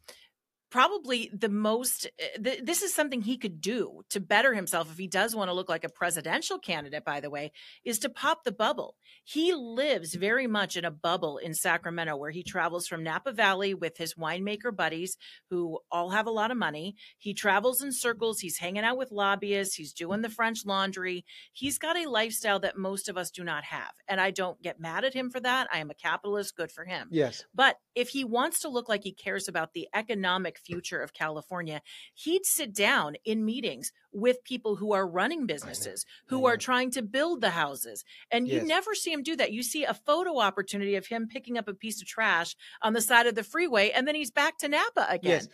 probably 0.70 1.30
the 1.34 1.50
most 1.50 2.08
uh, 2.22 2.42
th- 2.44 2.62
this 2.64 2.82
is 2.82 2.94
something 2.94 3.22
he 3.22 3.38
could 3.38 3.62
do 3.62 4.02
to 4.10 4.20
better 4.20 4.54
himself 4.54 4.92
if 4.92 4.98
he 4.98 5.08
does 5.08 5.36
want 5.36 5.50
to 5.50 5.54
look 5.54 5.70
like 5.70 5.84
a 5.84 5.90
presidential 5.90 6.60
candidate 6.60 7.06
by 7.06 7.20
the 7.20 7.30
way 7.30 7.52
is 7.86 8.00
to 8.00 8.10
pop 8.10 8.44
the 8.44 8.52
bubble. 8.52 8.96
He 9.24 9.54
lives 9.54 10.16
very 10.16 10.48
much 10.48 10.76
in 10.78 10.86
a 10.86 10.92
bubble 10.92 11.38
in 11.38 11.54
sacramento 11.54 12.16
where 12.16 12.32
he 12.32 12.44
travels 12.44 12.88
from 12.88 13.04
napa 13.04 13.32
valley 13.32 13.74
with 13.74 13.98
his 13.98 14.16
winemaker 14.16 14.76
buddies 14.76 15.18
who 15.50 15.80
all 15.92 16.10
have 16.10 16.28
a 16.28 16.32
lot 16.32 16.52
of 16.52 16.58
money. 16.58 16.96
He 17.18 17.34
travels 17.34 17.82
in 17.82 17.92
circles. 17.92 18.40
He's 18.40 18.58
hanging 18.58 18.84
out 18.84 18.98
with 18.98 19.12
lobbyists. 19.12 19.76
He's 19.76 19.94
doing 19.94 20.22
the 20.22 20.30
french 20.30 20.66
laundry. 20.66 21.26
He's 21.54 21.78
got 21.78 21.98
a 21.98 22.10
lifestyle 22.10 22.60
that 22.60 22.78
most 22.78 23.10
of 23.10 23.18
us 23.18 23.32
do 23.32 23.44
not 23.44 23.64
have 23.64 23.92
and 24.08 24.20
i 24.20 24.32
don't 24.32 24.62
get 24.62 24.80
mad 24.80 25.04
at 25.04 25.14
him 25.14 25.30
for 25.30 25.40
that. 25.40 25.68
I 25.72 25.80
am 25.80 25.90
a 25.90 25.96
capitalist. 25.96 26.56
Good 26.56 26.72
for 26.72 26.86
him. 26.86 27.08
Yes. 27.12 27.46
but 27.54 27.78
if 27.96 28.10
he 28.10 28.24
wants 28.24 28.60
to 28.60 28.70
look 28.70 28.88
like 28.88 29.04
he 29.04 29.12
cares 29.12 29.48
about 29.48 29.74
the 29.74 29.88
economic 29.94 30.57
future 30.58 31.00
of 31.02 31.14
California, 31.14 31.82
he'd 32.14 32.46
sit 32.46 32.74
down 32.74 33.16
in 33.26 33.46
meetings 33.46 33.92
with 34.12 34.44
people 34.44 34.76
who 34.78 34.94
are 34.94 35.08
running 35.08 35.46
businesses, 35.46 36.06
who 36.28 36.46
are 36.46 36.58
trying 36.58 36.92
to 36.92 37.02
build 37.02 37.42
the 37.42 37.52
houses. 37.52 38.04
And 38.32 38.48
you 38.48 38.62
never 38.64 38.96
see 38.96 39.12
him 39.14 39.24
do 39.24 39.36
that. 39.36 39.52
You 39.52 39.64
see 39.64 39.84
a 39.84 39.94
photo 39.94 40.40
opportunity 40.40 40.96
of 40.96 41.08
him 41.08 41.28
picking 41.28 41.58
up 41.58 41.68
a 41.68 41.74
piece 41.74 42.02
of 42.02 42.08
trash 42.08 42.56
on 42.82 42.94
the 42.94 43.02
side 43.02 43.28
of 43.28 43.36
the 43.36 43.44
freeway, 43.44 43.92
and 43.92 44.08
then 44.08 44.16
he's 44.16 44.32
back 44.32 44.58
to 44.60 44.68
Napa 44.68 45.06
again. 45.10 45.32
Yes. 45.32 45.48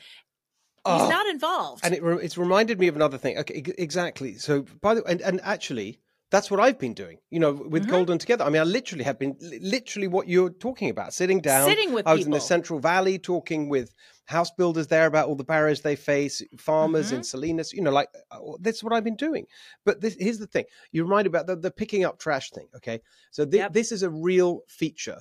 He's 0.86 1.02
Oh, 1.02 1.10
not 1.10 1.28
involved. 1.28 1.86
and 1.86 1.94
it 1.94 2.04
re- 2.04 2.22
it's 2.22 2.38
reminded 2.38 2.78
me 2.78 2.88
of 2.90 2.96
another 2.98 3.18
thing. 3.18 3.38
Okay, 3.38 3.64
exactly. 3.78 4.34
So 4.38 4.66
by 4.82 4.96
the 4.96 5.04
and, 5.06 5.22
and 5.22 5.40
actually, 5.42 6.02
that's 6.30 6.52
what 6.52 6.60
I've 6.60 6.78
been 6.78 6.94
doing. 6.94 7.20
You 7.30 7.40
know, 7.40 7.54
with 7.54 7.86
Mhm. 7.86 7.90
Golden 7.90 8.18
Together. 8.18 8.44
I 8.44 8.50
mean, 8.50 8.62
I 8.62 8.66
literally 8.66 9.06
have 9.06 9.18
been 9.18 9.38
literally 9.62 10.10
what 10.10 10.28
you're 10.28 10.50
talking 10.50 10.90
about, 10.90 11.14
sitting 11.14 11.40
down. 11.40 11.70
Sitting 11.70 11.94
with 11.94 12.06
I 12.06 12.14
was 12.16 12.26
in 12.26 12.32
the. 12.32 12.42
Central 12.42 12.80
Valley 12.80 13.18
talking 13.18 13.70
with 13.70 13.94
house 14.26 14.52
builders 14.52 14.88
there 14.88 15.08
about 15.08 15.28
all 15.28 15.36
the 15.36 15.44
barriers 15.44 15.82
they 15.82 15.96
face, 15.96 16.42
farmers 16.58 17.08
Mm-hmm. 17.08 17.16
in 17.18 17.24
Salinas. 17.24 17.74
You 17.74 17.82
know, 17.82 17.92
like 17.92 18.10
uh, 18.32 18.40
that's 18.62 18.84
what 18.84 18.94
I've 18.94 19.04
been 19.04 19.16
doing. 19.16 19.46
But 19.86 20.02
this, 20.02 20.16
here's 20.20 20.40
the 20.40 20.48
thing: 20.48 20.66
you 20.92 21.04
reminded 21.04 21.30
about 21.30 21.48
the, 21.48 21.56
the 21.56 21.72
picking 21.72 22.06
up 22.06 22.20
trash 22.20 22.52
thing. 22.52 22.68
Okay, 22.76 23.00
so 23.32 23.46
thi- 23.46 23.58
Yep. 23.58 23.74
this 23.74 23.92
is 23.92 24.04
a 24.04 24.10
real 24.10 24.62
feature 24.68 25.20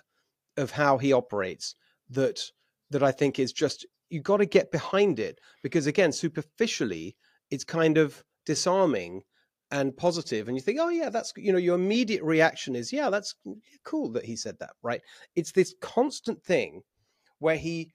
of 0.57 0.71
how 0.71 0.99
he 0.99 1.13
operates 1.13 1.75
that 2.11 2.41
that 2.91 3.03
I 3.03 3.13
think 3.13 3.39
is 3.39 3.53
just 3.53 3.87
you 4.11 4.21
got 4.21 4.39
to 4.39 4.47
get 4.47 4.71
behind 4.71 5.19
it 5.19 5.39
because 5.63 5.87
again, 5.87 6.13
superficially, 6.13 7.17
it's 7.51 7.65
kind 7.65 7.97
of 7.99 8.23
disarming 8.45 9.23
and 9.71 9.97
positive, 9.97 10.49
and 10.49 10.57
you 10.57 10.61
think, 10.61 10.79
oh 10.79 10.91
yeah, 10.91 11.09
that's 11.09 11.33
you 11.37 11.51
know, 11.51 11.59
your 11.59 11.77
immediate 11.77 12.23
reaction 12.23 12.77
is, 12.77 12.93
yeah, 12.93 13.09
that's 13.09 13.35
cool 13.85 14.11
that 14.11 14.25
he 14.27 14.37
said 14.37 14.59
that, 14.59 14.73
right? 14.83 15.01
It's 15.35 15.53
this 15.53 15.75
constant 15.81 16.45
thing 16.45 16.83
where 17.39 17.57
he, 17.57 17.91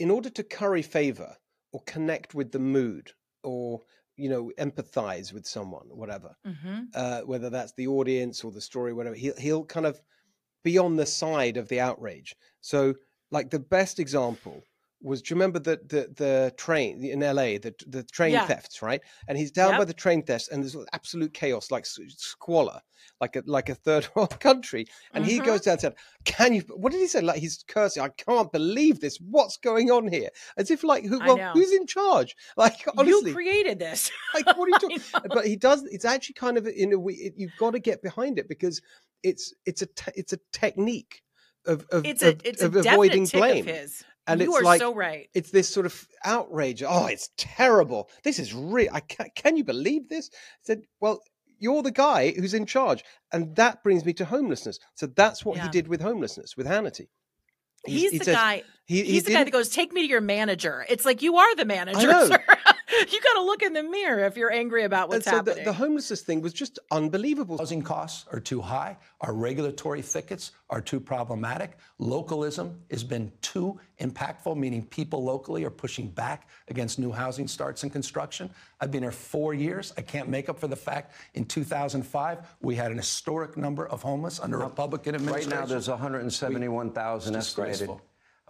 in 0.00 0.10
order 0.10 0.30
to 0.30 0.44
curry 0.44 0.82
favor 0.82 1.36
or 1.72 1.82
connect 1.86 2.34
with 2.34 2.52
the 2.52 2.60
mood 2.60 3.12
or 3.44 3.80
you 4.16 4.30
know 4.30 4.52
empathize 4.58 5.32
with 5.32 5.46
someone, 5.46 5.88
whatever, 5.90 6.36
Mhm. 6.44 6.90
uh, 6.94 7.22
whether 7.22 7.50
that's 7.50 7.74
the 7.74 7.88
audience 7.88 8.44
or 8.44 8.52
the 8.52 8.60
story, 8.62 8.92
whatever. 8.94 9.16
He'll 9.16 9.36
he'll 9.38 9.66
kind 9.66 9.86
of 9.86 10.02
be 10.64 10.78
on 10.78 10.96
the 10.96 11.06
side 11.06 11.56
of 11.58 11.68
the 11.68 11.80
outrage. 11.80 12.36
So, 12.60 12.94
like 13.30 13.50
the 13.50 13.60
best 13.60 13.98
example 13.98 14.64
was 15.02 15.22
do 15.22 15.32
you 15.32 15.36
remember 15.36 15.58
the 15.58 15.80
the, 15.86 16.12
the 16.16 16.54
train 16.56 17.02
in 17.04 17.20
LA 17.20 17.58
the 17.58 17.74
the 17.86 18.02
train 18.04 18.32
Yeah. 18.32 18.46
thefts 18.46 18.82
right? 18.82 19.00
And 19.28 19.38
he's 19.38 19.50
down 19.50 19.78
by 19.78 19.84
the 19.84 19.94
train 19.94 20.22
thefts 20.22 20.48
and 20.48 20.62
there's 20.62 20.76
absolute 20.92 21.32
chaos 21.32 21.70
like 21.70 21.86
squalor 21.86 22.80
like 23.20 23.36
a 23.36 23.42
like 23.46 23.68
a 23.70 23.74
third 23.74 24.06
world 24.14 24.38
country. 24.40 24.86
And 25.14 25.24
he 25.24 25.40
Mhm. 25.40 25.44
goes 25.46 25.60
down 25.62 25.72
and 25.72 25.80
said 25.80 25.94
can 26.24 26.52
you 26.54 26.60
what 26.74 26.92
did 26.92 27.00
he 27.00 27.06
say? 27.06 27.20
Like 27.22 27.38
he's 27.40 27.64
cursing. 27.66 28.02
I 28.02 28.08
can't 28.10 28.52
believe 28.52 29.00
this. 29.00 29.18
What's 29.18 29.56
going 29.56 29.90
on 29.90 30.06
here? 30.08 30.28
As 30.56 30.70
if 30.70 30.84
like 30.84 31.04
who 31.06 31.18
well 31.18 31.38
who's 31.54 31.72
in 31.72 31.86
charge? 31.86 32.36
Like 32.56 32.76
honestly. 32.98 33.30
you 33.30 33.34
created 33.34 33.78
this. 33.78 34.10
like 34.34 34.46
what 34.56 34.66
are 34.66 34.68
you 34.68 34.78
talking 34.78 35.00
but 35.32 35.46
he 35.46 35.56
does 35.56 35.82
it's 35.84 36.04
actually 36.04 36.34
kind 36.34 36.58
of 36.58 36.66
in 36.66 36.92
a 36.92 36.98
way 36.98 37.14
it, 37.14 37.34
you've 37.36 37.56
got 37.58 37.70
to 37.72 37.78
get 37.78 38.02
behind 38.02 38.38
it 38.38 38.48
because 38.48 38.80
it's 39.22 39.54
it's 39.64 39.82
a 39.82 39.86
te- 39.86 40.12
it's 40.14 40.32
a 40.34 40.38
technique 40.52 41.22
of 41.66 41.86
of, 41.90 42.04
It's 42.06 42.22
a 42.22 42.30
of, 42.30 42.40
it's 42.44 42.62
a 42.62 42.66
of 42.66 42.72
definite 42.72 42.92
avoiding 42.92 43.26
blame 43.26 43.68
of 43.68 43.74
his. 43.76 44.04
And 44.26 44.40
you 44.40 44.46
it's 44.46 44.60
are 44.60 44.64
like 44.64 44.80
so 44.80 44.94
right. 44.94 45.28
it's 45.34 45.50
this 45.50 45.68
sort 45.68 45.86
of 45.86 46.06
outrage. 46.24 46.82
Oh 46.86 47.06
it's 47.06 47.30
terrible. 47.36 48.08
This 48.24 48.38
is 48.38 48.54
real 48.54 48.88
i 48.92 49.00
can, 49.00 49.28
can 49.34 49.56
you 49.56 49.64
believe 49.64 50.08
this? 50.08 50.30
I 50.32 50.38
said 50.62 50.82
well 51.00 51.20
you're 51.60 51.82
the 51.82 51.90
guy 51.90 52.32
who's 52.32 52.54
in 52.54 52.66
charge. 52.66 53.04
And 53.32 53.54
that 53.56 53.82
brings 53.84 54.04
me 54.04 54.12
to 54.14 54.24
homelessness. 54.24 54.78
So 54.94 55.06
that's 55.06 55.44
what 55.44 55.58
he 55.58 55.68
did 55.68 55.88
with 55.88 56.00
homelessness 56.00 56.56
with 56.56 56.66
hannity. 56.66 57.08
He's, 57.86 58.10
he 58.10 58.18
the 58.18 58.24
says- 58.24 58.34
guy. 58.34 58.62
He, 58.90 59.04
he 59.04 59.12
He's 59.12 59.22
the 59.22 59.32
guy 59.32 59.44
that 59.44 59.52
goes, 59.52 59.68
"Take 59.68 59.92
me 59.92 60.02
to 60.02 60.08
your 60.08 60.20
manager." 60.20 60.84
It's 60.88 61.04
like 61.04 61.22
you 61.22 61.36
are 61.36 61.54
the 61.54 61.64
manager, 61.64 62.08
know. 62.08 62.26
sir. 62.26 62.42
you 62.90 63.20
got 63.20 63.34
to 63.34 63.42
look 63.42 63.62
in 63.62 63.72
the 63.72 63.84
mirror 63.84 64.24
if 64.24 64.36
you're 64.36 64.52
angry 64.52 64.82
about 64.82 65.04
and 65.04 65.12
what's 65.12 65.26
so 65.26 65.30
the, 65.30 65.36
happening. 65.36 65.64
the 65.64 65.72
homelessness 65.72 66.22
thing 66.22 66.40
was 66.42 66.52
just 66.52 66.80
unbelievable 66.90 67.56
Housing 67.58 67.82
costs 67.82 68.26
are 68.32 68.40
too 68.40 68.60
high. 68.60 68.96
Our 69.20 69.32
regulatory 69.32 70.02
thickets 70.02 70.50
are 70.70 70.80
too 70.80 70.98
problematic. 70.98 71.78
Localism 71.98 72.80
has 72.90 73.04
been 73.04 73.30
too 73.42 73.78
impactful, 74.00 74.56
meaning 74.56 74.84
people 74.84 75.22
locally 75.22 75.62
are 75.64 75.70
pushing 75.70 76.08
back 76.08 76.48
against 76.66 76.98
new 76.98 77.12
housing 77.12 77.46
starts 77.46 77.84
and 77.84 77.92
construction. 77.92 78.50
I've 78.80 78.90
been 78.90 79.02
here 79.02 79.12
four 79.12 79.54
years. 79.54 79.92
I 79.96 80.00
can't 80.02 80.28
make 80.28 80.48
up 80.48 80.58
for 80.58 80.66
the 80.66 80.74
fact 80.74 81.14
in 81.34 81.44
2005 81.44 82.56
we 82.60 82.74
had 82.74 82.90
an 82.90 82.96
historic 82.96 83.56
number 83.56 83.86
of 83.86 84.02
homeless 84.02 84.40
under 84.40 84.58
Republican 84.58 85.14
administration. 85.14 85.50
Right 85.52 85.60
now, 85.60 85.66
there's 85.66 85.88
171,000 85.88 87.36
It's 87.36 87.46
estimated. 87.46 87.72
disgraceful. 87.72 88.00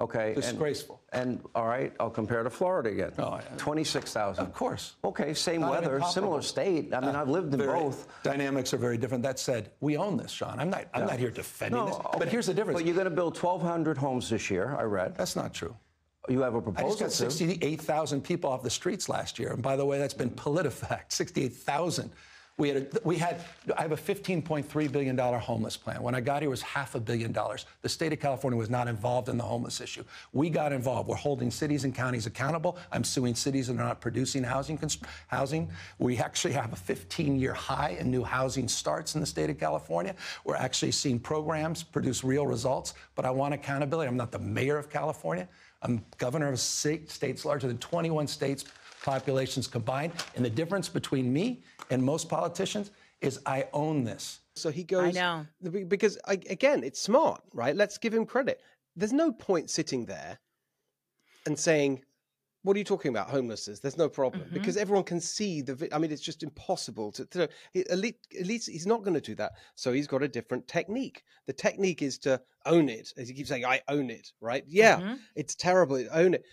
Okay. 0.01 0.33
and- 0.33 0.43
Disgraceful. 0.43 1.01
And, 1.13 1.41
all 1.55 1.67
right, 1.67 1.93
I'll 2.01 2.09
compare 2.11 2.43
to 2.43 2.51
Florida 2.51 2.89
again. 2.91 3.13
Oh, 3.19 3.35
yeah. 3.37 3.57
26,000. 3.59 4.45
Of 4.47 4.53
course. 4.55 4.95
Okay, 5.05 5.35
same 5.35 5.61
Not 5.61 5.73
even 5.83 5.83
weather, 5.93 6.05
similar 6.07 6.41
comparable. 6.41 6.43
state. 6.43 6.95
I 6.95 7.01
mean, 7.01 7.17
I've 7.17 7.29
lived 7.29 7.53
in 7.53 7.59
Very- 7.61 7.79
both. 7.79 8.07
Dynamics 8.23 8.73
are 8.73 8.79
very 8.79 8.97
different. 8.97 9.23
That 9.25 9.39
said, 9.39 9.73
we 9.81 9.97
own 9.97 10.17
this, 10.17 10.31
Sean. 10.31 10.59
I'm 10.59 10.71
not. 10.71 10.87
I'm 10.95 11.07
not 11.07 11.19
here 11.19 11.31
defending 11.31 11.85
this. 11.85 11.97
But 11.97 12.15
okay. 12.23 12.31
here's 12.31 12.47
the 12.47 12.55
difference. 12.55 12.79
But 12.81 12.87
you're 12.87 12.95
going 12.95 13.05
to 13.07 13.11
build 13.11 13.37
1,200 13.37 13.99
homes 13.99 14.31
this 14.31 14.51
year, 14.51 14.77
I 14.79 14.83
read. 14.85 15.17
That's 15.17 15.37
not 15.37 15.53
true. 15.53 15.77
You 16.29 16.41
have 16.43 16.55
a 16.55 16.59
I 16.59 16.61
proposal 16.61 16.91
just 16.91 17.21
got 17.21 17.31
to. 17.31 17.31
68,000 17.33 18.23
people 18.23 18.51
off 18.51 18.63
the 18.63 18.71
streets 18.71 19.09
last 19.09 19.39
year. 19.39 19.53
And 19.53 19.63
by 19.63 19.75
the 19.77 19.85
way, 19.85 19.99
that's 19.99 20.15
been 20.15 20.31
PolitiFact, 20.31 21.05
68,000. 21.09 22.11
We 22.61 22.69
had, 22.69 22.77
a, 22.77 22.89
we 23.05 23.17
had, 23.17 23.41
I 23.79 23.81
have 23.81 23.93
a 23.93 23.97
$15.3 23.97 24.93
billion 24.93 25.17
homeless 25.17 25.79
plan. 25.79 26.03
When 26.03 26.15
I 26.15 26.21
got 26.21 26.43
here, 26.43 26.49
it 26.49 26.51
was 26.51 26.61
half 26.61 26.95
a 26.95 27.01
billion 27.01 27.33
dollars. 27.33 27.65
The 27.81 27.89
state 27.89 28.13
of 28.13 28.21
California 28.21 28.59
was 28.59 28.69
not 28.69 28.87
involved 28.87 29.31
in 29.31 29.39
the 29.39 29.45
homeless 29.45 29.81
issue. 29.81 30.05
We 30.35 30.51
got 30.51 30.71
involved. 30.71 31.09
We're 31.09 31.17
holding 31.17 31.51
cities 31.51 31.85
and 31.85 31.95
counties 31.95 32.27
accountable. 32.27 32.77
I'm 32.93 33.03
suing 33.03 33.35
cities 33.35 33.69
that 33.69 33.73
are 33.73 33.77
not 33.77 34.03
producing 34.03 34.45
housing. 34.45 34.79
housing. 35.29 35.71
We 35.99 36.19
actually 36.19 36.53
have 36.53 36.75
a 36.75 36.77
15 36.77 37.41
year 37.41 37.55
high 37.55 37.97
in 37.99 38.11
new 38.11 38.23
housing 38.23 38.69
starts 38.69 39.15
in 39.15 39.23
the 39.23 39.27
state 39.27 39.49
of 39.49 39.59
California. 39.59 40.15
We're 40.45 40.57
actually 40.57 40.93
seeing 40.93 41.19
programs 41.19 41.83
produce 41.83 42.23
real 42.23 42.47
results, 42.47 42.93
but 43.15 43.25
I 43.25 43.31
want 43.31 43.55
accountability. 43.55 44.07
I'm 44.07 44.19
not 44.19 44.33
the 44.33 44.39
mayor 44.39 44.77
of 44.77 44.91
California. 44.91 45.49
I'm 45.81 46.05
governor 46.19 46.53
of 46.53 46.61
state, 46.61 47.11
states 47.11 47.47
larger 47.47 47.69
than 47.69 47.79
21 47.79 48.27
states 48.27 48.67
populations 49.03 49.67
combined. 49.67 50.13
And 50.37 50.45
the 50.45 50.51
difference 50.51 50.89
between 50.89 51.33
me 51.33 51.63
and 51.91 52.03
most 52.03 52.29
politicians 52.29 52.91
is 53.21 53.41
I 53.47 53.67
own 53.73 54.05
this. 54.05 54.41
So 54.55 54.71
he 54.71 54.85
goes. 54.85 55.15
know. 55.15 55.47
Because 55.89 56.19
I, 56.27 56.35
again, 56.49 56.83
it's 56.85 57.01
smart, 57.01 57.43
right? 57.53 57.75
Let's 57.77 57.99
give 57.99 58.13
him 58.15 58.27
credit. 58.27 58.61
There's 58.97 59.13
no 59.13 59.33
point 59.33 59.71
sitting 59.71 60.05
there 60.07 60.39
and 61.47 61.59
saying, 61.59 62.03
"What 62.63 62.75
are 62.77 62.79
you 62.79 62.85
talking 62.85 63.11
about? 63.11 63.31
Homelessness? 63.31 63.81
There's 63.81 63.97
no 63.97 64.09
problem," 64.09 64.43
Mm-hmm. 64.43 64.55
because 64.55 64.77
everyone 64.77 65.05
can 65.05 65.21
see 65.21 65.63
the. 65.63 65.75
vi- 65.77 65.89
I 65.93 65.99
mean, 65.99 66.11
it's 66.11 66.21
just 66.23 66.43
impossible 66.43 67.13
to. 67.13 67.25
to 67.27 67.49
at, 67.75 67.99
least, 67.99 68.17
at 68.39 68.47
least 68.47 68.69
he's 68.69 68.87
not 68.87 69.03
going 69.03 69.15
to 69.15 69.21
do 69.21 69.35
that. 69.37 69.53
So 69.77 69.93
he's 69.93 70.07
got 70.07 70.23
a 70.23 70.29
different 70.29 70.67
technique. 70.69 71.23
The 71.47 71.53
technique 71.53 72.03
is 72.03 72.19
to 72.19 72.41
own 72.67 72.89
it, 72.89 73.13
as 73.17 73.29
he 73.29 73.35
keeps 73.35 73.49
saying, 73.49 73.65
"I 73.65 73.81
own 73.89 74.11
it." 74.11 74.33
Right? 74.41 74.65
Yeah, 74.67 75.01
Mhm. 75.01 75.19
it's 75.37 75.55
terrible. 75.55 76.05
Own 76.13 76.35
it. 76.35 76.45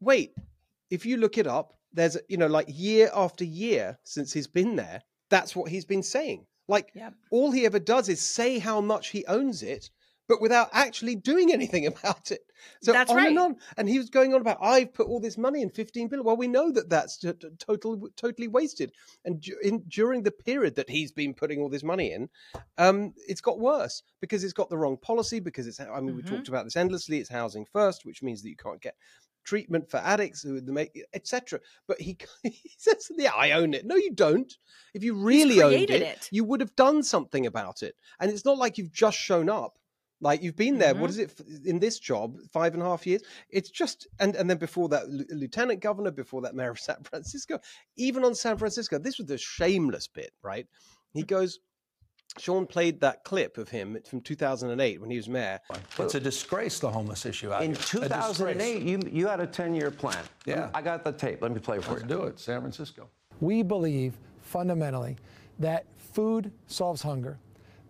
Wait, 0.00 0.34
if 0.90 1.06
you 1.06 1.16
look 1.16 1.38
it 1.38 1.46
up, 1.46 1.75
there's 1.96 2.16
you 2.28 2.36
know 2.36 2.46
like 2.46 2.66
year 2.68 3.10
after 3.14 3.44
year 3.44 3.98
since 4.04 4.32
he's 4.32 4.46
been 4.46 4.76
there, 4.76 5.02
that's 5.30 5.56
what 5.56 5.70
he's 5.70 5.84
been 5.84 6.02
saying. 6.04 6.46
Like 6.68 6.90
Yep. 6.94 7.14
all 7.30 7.50
he 7.50 7.66
ever 7.66 7.78
does 7.78 8.08
is 8.08 8.20
say 8.20 8.58
how 8.58 8.80
much 8.80 9.08
he 9.08 9.24
owns 9.26 9.62
it, 9.62 9.90
but 10.28 10.40
without 10.40 10.68
actually 10.72 11.16
doing 11.16 11.52
anything 11.58 11.86
about 11.86 12.30
it. 12.30 12.40
So 12.82 12.92
That's 12.92 13.10
on 13.10 13.26
and 13.26 13.38
on, 13.38 13.56
and 13.76 13.88
he 13.88 13.98
was 13.98 14.10
going 14.10 14.34
on 14.34 14.40
about 14.40 14.58
I've 14.60 14.92
put 14.92 15.06
all 15.06 15.20
this 15.20 15.38
money 15.38 15.62
in 15.62 15.70
15 15.70 16.08
billion. 16.08 16.24
Well, 16.24 16.36
we 16.36 16.48
know 16.48 16.72
that 16.72 16.88
that's 16.90 17.18
t- 17.18 17.32
t- 17.32 17.48
total, 17.58 18.08
totally 18.16 18.48
wasted. 18.48 18.92
And 19.24 19.40
du- 19.40 19.58
in, 19.62 19.84
during 19.88 20.22
the 20.24 20.32
period 20.32 20.74
that 20.76 20.90
he's 20.90 21.12
been 21.12 21.34
putting 21.34 21.60
all 21.60 21.68
this 21.68 21.84
money 21.84 22.12
in, 22.12 22.28
um, 22.78 23.12
it's 23.28 23.40
got 23.42 23.60
worse 23.60 24.02
because 24.20 24.42
it's 24.42 24.52
got 24.54 24.68
the 24.70 24.78
wrong 24.78 24.96
policy. 24.96 25.38
Because 25.38 25.66
it's 25.66 25.78
I 25.80 26.00
mean 26.00 26.16
we 26.16 26.22
Mhm. 26.22 26.26
talked 26.26 26.48
about 26.48 26.64
this 26.64 26.76
endlessly. 26.76 27.18
It's 27.18 27.30
housing 27.30 27.66
first, 27.72 28.04
which 28.04 28.22
means 28.22 28.42
that 28.42 28.48
you 28.50 28.56
can't 28.56 28.80
get 28.82 28.96
treatment 29.46 29.88
for 29.90 29.96
addicts 29.98 30.42
who 30.42 30.60
the 30.60 30.72
make 30.72 31.02
etc. 31.14 31.60
But 31.88 32.00
he 32.00 32.18
he 32.42 32.70
says, 32.76 33.08
"Yeah, 33.16 33.32
I 33.34 33.52
own 33.52 33.72
it." 33.72 33.86
No, 33.86 33.96
you 33.96 34.12
don't. 34.12 34.52
If 34.92 35.02
you 35.02 35.14
really 35.14 35.62
owned 35.62 35.90
it, 35.90 36.02
it. 36.02 36.28
you 36.30 36.44
would 36.44 36.60
have 36.60 36.76
done 36.76 37.02
something 37.02 37.46
about 37.46 37.82
it. 37.82 37.94
And 38.20 38.30
it's 38.30 38.44
not 38.44 38.58
like 38.58 38.76
you've 38.76 38.92
just 38.92 39.16
shown 39.16 39.48
up. 39.48 39.78
Like 40.20 40.42
you've 40.42 40.56
been 40.56 40.78
there. 40.78 40.94
What 40.94 41.10
Mhm. 41.10 41.14
is 41.14 41.18
it 41.18 41.40
in 41.66 41.78
this 41.78 41.98
job? 41.98 42.38
Five 42.50 42.72
and 42.74 42.82
a 42.82 42.86
half 42.86 43.06
years. 43.06 43.22
It's 43.50 43.70
just 43.70 44.06
and 44.18 44.34
and 44.34 44.48
then 44.50 44.58
before 44.58 44.88
that, 44.90 45.08
lieutenant 45.08 45.80
governor. 45.80 46.10
Before 46.10 46.42
that, 46.42 46.54
mayor 46.54 46.70
of 46.70 46.80
San 46.80 47.02
Francisco. 47.04 47.60
Even 47.96 48.24
on 48.24 48.34
San 48.34 48.56
Francisco, 48.58 48.98
this 48.98 49.18
was 49.18 49.26
the 49.26 49.38
shameless 49.38 50.08
bit, 50.08 50.32
right? 50.42 50.66
He 51.12 51.22
goes. 51.22 51.58
Sean 52.38 52.66
played 52.66 53.00
that 53.00 53.24
clip 53.24 53.58
of 53.58 53.68
him 53.68 53.98
from 54.04 54.20
2008 54.20 55.00
when 55.00 55.10
he 55.10 55.16
was 55.16 55.28
mayor. 55.28 55.58
It's 55.98 56.14
a 56.14 56.20
disgrace, 56.20 56.78
the 56.78 56.90
homeless 56.90 57.24
issue 57.24 57.52
out 57.52 57.62
In 57.62 57.70
here. 57.72 57.82
2008, 57.82 58.82
you, 58.82 59.00
you 59.10 59.26
had 59.26 59.40
a 59.40 59.46
10-year 59.46 59.90
plan. 59.90 60.22
Yeah. 60.44 60.70
I 60.74 60.82
got 60.82 61.04
the 61.04 61.12
tape. 61.12 61.40
Let 61.42 61.52
me 61.52 61.60
play 61.60 61.78
it 61.78 61.84
for 61.84 61.92
Let's 61.92 62.02
you. 62.02 62.08
do 62.08 62.22
it, 62.24 62.38
San 62.38 62.60
Francisco. 62.60 63.08
We 63.40 63.62
believe 63.62 64.18
fundamentally 64.42 65.16
that 65.58 65.86
food 65.96 66.52
solves 66.66 67.02
hunger, 67.02 67.38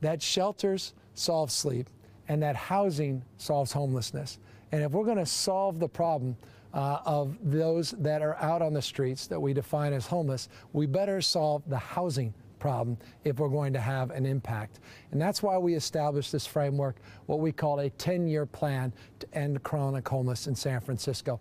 that 0.00 0.22
shelters 0.22 0.94
solve 1.14 1.50
sleep, 1.50 1.88
and 2.28 2.42
that 2.42 2.56
housing 2.56 3.22
solves 3.38 3.72
homelessness. 3.72 4.38
And 4.72 4.82
if 4.82 4.92
we're 4.92 5.04
going 5.04 5.16
to 5.18 5.26
solve 5.26 5.78
the 5.78 5.88
problem 5.88 6.36
uh, 6.74 7.00
of 7.04 7.36
those 7.42 7.92
that 7.92 8.22
are 8.22 8.36
out 8.36 8.62
on 8.62 8.72
the 8.74 8.82
streets 8.82 9.26
that 9.28 9.40
we 9.40 9.52
define 9.54 9.92
as 9.92 10.06
homeless, 10.06 10.48
we 10.72 10.86
better 10.86 11.20
solve 11.20 11.62
the 11.68 11.78
housing 11.78 12.34
problem 12.58 12.96
if 13.24 13.38
we're 13.38 13.48
going 13.48 13.72
to 13.72 13.80
have 13.80 14.10
an 14.10 14.26
impact. 14.26 14.80
And 15.12 15.20
that's 15.20 15.42
why 15.42 15.56
we 15.58 15.74
established 15.74 16.32
this 16.32 16.46
framework, 16.46 16.96
what 17.26 17.40
we 17.40 17.52
call 17.52 17.80
a 17.80 17.90
10 17.90 18.26
year 18.28 18.46
plan 18.46 18.92
to 19.20 19.34
end 19.34 19.62
chronic 19.62 20.08
homeless 20.08 20.46
in 20.46 20.54
San 20.54 20.80
Francisco. 20.80 21.40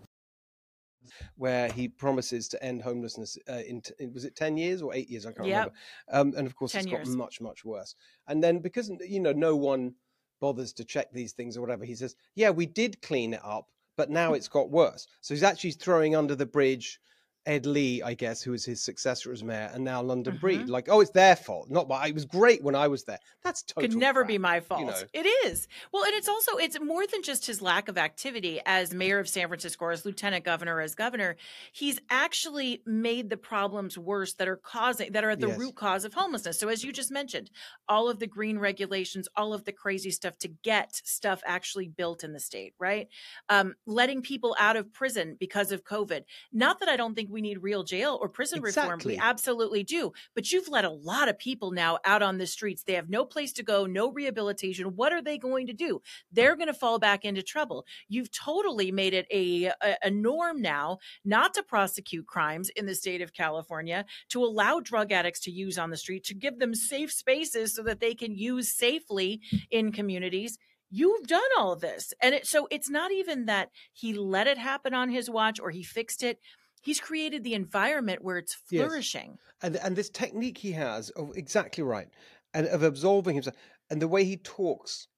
where 1.36 1.68
he 1.72 1.88
promises 1.88 2.48
to 2.48 2.62
end 2.62 2.82
homelessness 2.82 3.38
uh, 3.48 3.62
in, 3.66 3.80
t- 3.80 4.06
was 4.12 4.24
it 4.24 4.34
10 4.36 4.56
years 4.56 4.82
or 4.82 4.92
8 4.94 5.08
years 5.08 5.24
i 5.24 5.32
can't 5.32 5.48
Yep. 5.48 5.56
remember 5.56 5.74
um, 6.10 6.34
and 6.36 6.46
of 6.46 6.56
course 6.56 6.72
10 6.72 6.80
it's 6.82 6.90
got 6.92 7.06
much 7.16 7.40
much 7.40 7.64
worse 7.64 7.94
and 8.26 8.42
then 8.42 8.58
because 8.58 8.90
you 9.06 9.20
know 9.20 9.32
no 9.32 9.54
one 9.56 9.94
bothers 10.40 10.72
to 10.74 10.84
check 10.84 11.10
these 11.12 11.32
things 11.32 11.56
or 11.56 11.60
whatever 11.60 11.84
he 11.84 11.94
says 11.94 12.16
yeah 12.34 12.50
we 12.50 12.66
did 12.66 13.00
clean 13.02 13.34
it 13.34 13.40
up 13.44 13.66
but 13.96 14.10
now 14.10 14.34
it's 14.34 14.48
got 14.48 14.68
worse 14.70 15.06
so 15.20 15.32
he's 15.32 15.42
actually 15.44 15.70
throwing 15.70 16.14
under 16.16 16.34
the 16.34 16.44
bridge 16.44 17.00
Ed 17.46 17.64
Lee, 17.64 18.02
I 18.02 18.14
guess, 18.14 18.42
who 18.42 18.50
was 18.50 18.64
his 18.64 18.82
successor 18.82 19.32
as 19.32 19.44
mayor, 19.44 19.70
and 19.72 19.84
now 19.84 20.02
London 20.02 20.36
Breed. 20.36 20.68
Like, 20.68 20.88
oh, 20.90 21.00
it's 21.00 21.12
their 21.12 21.36
fault, 21.36 21.70
not 21.70 21.88
my. 21.88 22.06
It 22.08 22.14
was 22.14 22.24
great 22.24 22.62
when 22.62 22.74
I 22.74 22.88
was 22.88 23.04
there. 23.04 23.20
That's 23.44 23.62
total. 23.62 23.88
could 23.88 23.96
never 23.98 24.20
crap, 24.20 24.28
be 24.28 24.38
my 24.38 24.60
fault. 24.60 24.80
You 24.80 24.86
know. 24.86 25.00
It 25.12 25.26
is. 25.46 25.68
Well, 25.92 26.04
and 26.04 26.14
it's 26.14 26.28
also 26.28 26.56
it's 26.56 26.78
more 26.80 27.06
than 27.06 27.22
just 27.22 27.46
his 27.46 27.62
lack 27.62 27.88
of 27.88 27.96
activity 27.96 28.60
as 28.66 28.92
mayor 28.92 29.18
of 29.20 29.28
San 29.28 29.46
Francisco 29.46 29.84
or 29.84 29.92
as 29.92 30.04
lieutenant 30.04 30.44
governor 30.44 30.76
or 30.76 30.80
as 30.80 30.94
governor. 30.96 31.36
He's 31.72 32.00
actually 32.10 32.82
made 32.84 33.30
the 33.30 33.36
problems 33.36 33.96
worse 33.96 34.34
that 34.34 34.48
are 34.48 34.56
causing 34.56 35.12
that 35.12 35.22
are 35.24 35.30
at 35.30 35.40
the 35.40 35.46
Yes. 35.46 35.58
root 35.58 35.76
cause 35.76 36.04
of 36.04 36.14
homelessness. 36.14 36.58
So 36.58 36.68
as 36.68 36.82
you 36.82 36.92
just 36.92 37.12
mentioned, 37.12 37.50
all 37.88 38.08
of 38.08 38.18
the 38.18 38.26
green 38.26 38.58
regulations, 38.58 39.28
all 39.36 39.54
of 39.54 39.64
the 39.64 39.72
crazy 39.72 40.10
stuff 40.10 40.36
to 40.38 40.48
get 40.48 40.96
stuff 41.04 41.40
actually 41.46 41.86
built 41.86 42.24
in 42.24 42.32
the 42.32 42.40
state, 42.40 42.74
right? 42.80 43.08
Um, 43.48 43.74
letting 43.86 44.22
people 44.22 44.56
out 44.58 44.76
of 44.76 44.92
prison 44.92 45.36
because 45.38 45.70
of 45.70 45.84
COVID. 45.84 46.24
Not 46.52 46.80
that 46.80 46.88
I 46.88 46.96
don't 46.96 47.14
think 47.14 47.30
we 47.30 47.35
we 47.36 47.42
need 47.42 47.62
real 47.62 47.84
jail 47.84 48.18
or 48.18 48.30
prison 48.30 48.62
reform. 48.62 48.98
We 49.04 49.18
absolutely 49.18 49.84
do. 49.84 50.14
But 50.34 50.50
you've 50.50 50.68
let 50.68 50.86
a 50.86 50.90
lot 50.90 51.28
of 51.28 51.38
people 51.38 51.70
now 51.70 51.98
out 52.02 52.22
on 52.22 52.38
the 52.38 52.46
streets. 52.46 52.82
They 52.82 52.94
have 52.94 53.10
no 53.10 53.26
place 53.26 53.52
to 53.52 53.62
go, 53.62 53.84
no 53.84 54.10
rehabilitation. 54.10 54.96
What 54.96 55.12
are 55.12 55.20
they 55.20 55.36
going 55.36 55.66
to 55.66 55.74
do? 55.74 56.00
They're 56.32 56.56
going 56.56 56.68
to 56.68 56.72
fall 56.72 56.98
back 56.98 57.26
into 57.26 57.42
trouble. 57.42 57.84
You've 58.08 58.30
totally 58.30 58.90
made 58.90 59.12
it 59.12 59.26
a, 59.30 59.66
a, 59.66 59.96
a 60.04 60.10
norm 60.10 60.62
now 60.62 60.96
not 61.26 61.52
to 61.54 61.62
prosecute 61.62 62.26
crimes 62.26 62.70
in 62.70 62.86
the 62.86 62.94
state 62.94 63.20
of 63.20 63.34
California, 63.34 64.06
to 64.30 64.42
allow 64.42 64.80
drug 64.80 65.12
addicts 65.12 65.40
to 65.40 65.50
use 65.50 65.76
on 65.76 65.90
the 65.90 65.98
street, 65.98 66.24
to 66.24 66.34
give 66.34 66.58
them 66.58 66.74
safe 66.74 67.12
spaces 67.12 67.74
so 67.74 67.82
that 67.82 68.00
they 68.00 68.14
can 68.14 68.34
use 68.34 68.74
safely 68.74 69.42
in 69.70 69.92
communities 69.92 70.56
you've 70.90 71.26
done 71.26 71.42
all 71.58 71.76
this 71.76 72.14
and 72.22 72.34
it, 72.34 72.46
so 72.46 72.68
it's 72.70 72.88
not 72.88 73.10
even 73.10 73.46
that 73.46 73.70
he 73.92 74.14
let 74.14 74.46
it 74.46 74.58
happen 74.58 74.94
on 74.94 75.08
his 75.08 75.28
watch 75.28 75.58
or 75.58 75.70
he 75.70 75.82
fixed 75.82 76.22
it 76.22 76.38
he's 76.86 77.00
created 77.00 77.44
the 77.44 77.54
environment 77.54 78.22
where 78.24 78.38
it's 78.38 78.56
Yes. 78.70 78.86
flourishing 78.86 79.38
and 79.62 79.76
and 79.76 79.94
this 79.96 80.08
technique 80.10 80.58
he 80.58 80.72
has 80.72 81.10
of 81.10 81.36
exactly 81.36 81.84
right 81.84 82.08
and 82.54 82.66
of 82.68 82.82
absolving 82.82 83.34
himself 83.34 83.56
and 83.90 84.00
the 84.00 84.08
way 84.08 84.24
he 84.24 84.36
talks 84.38 85.08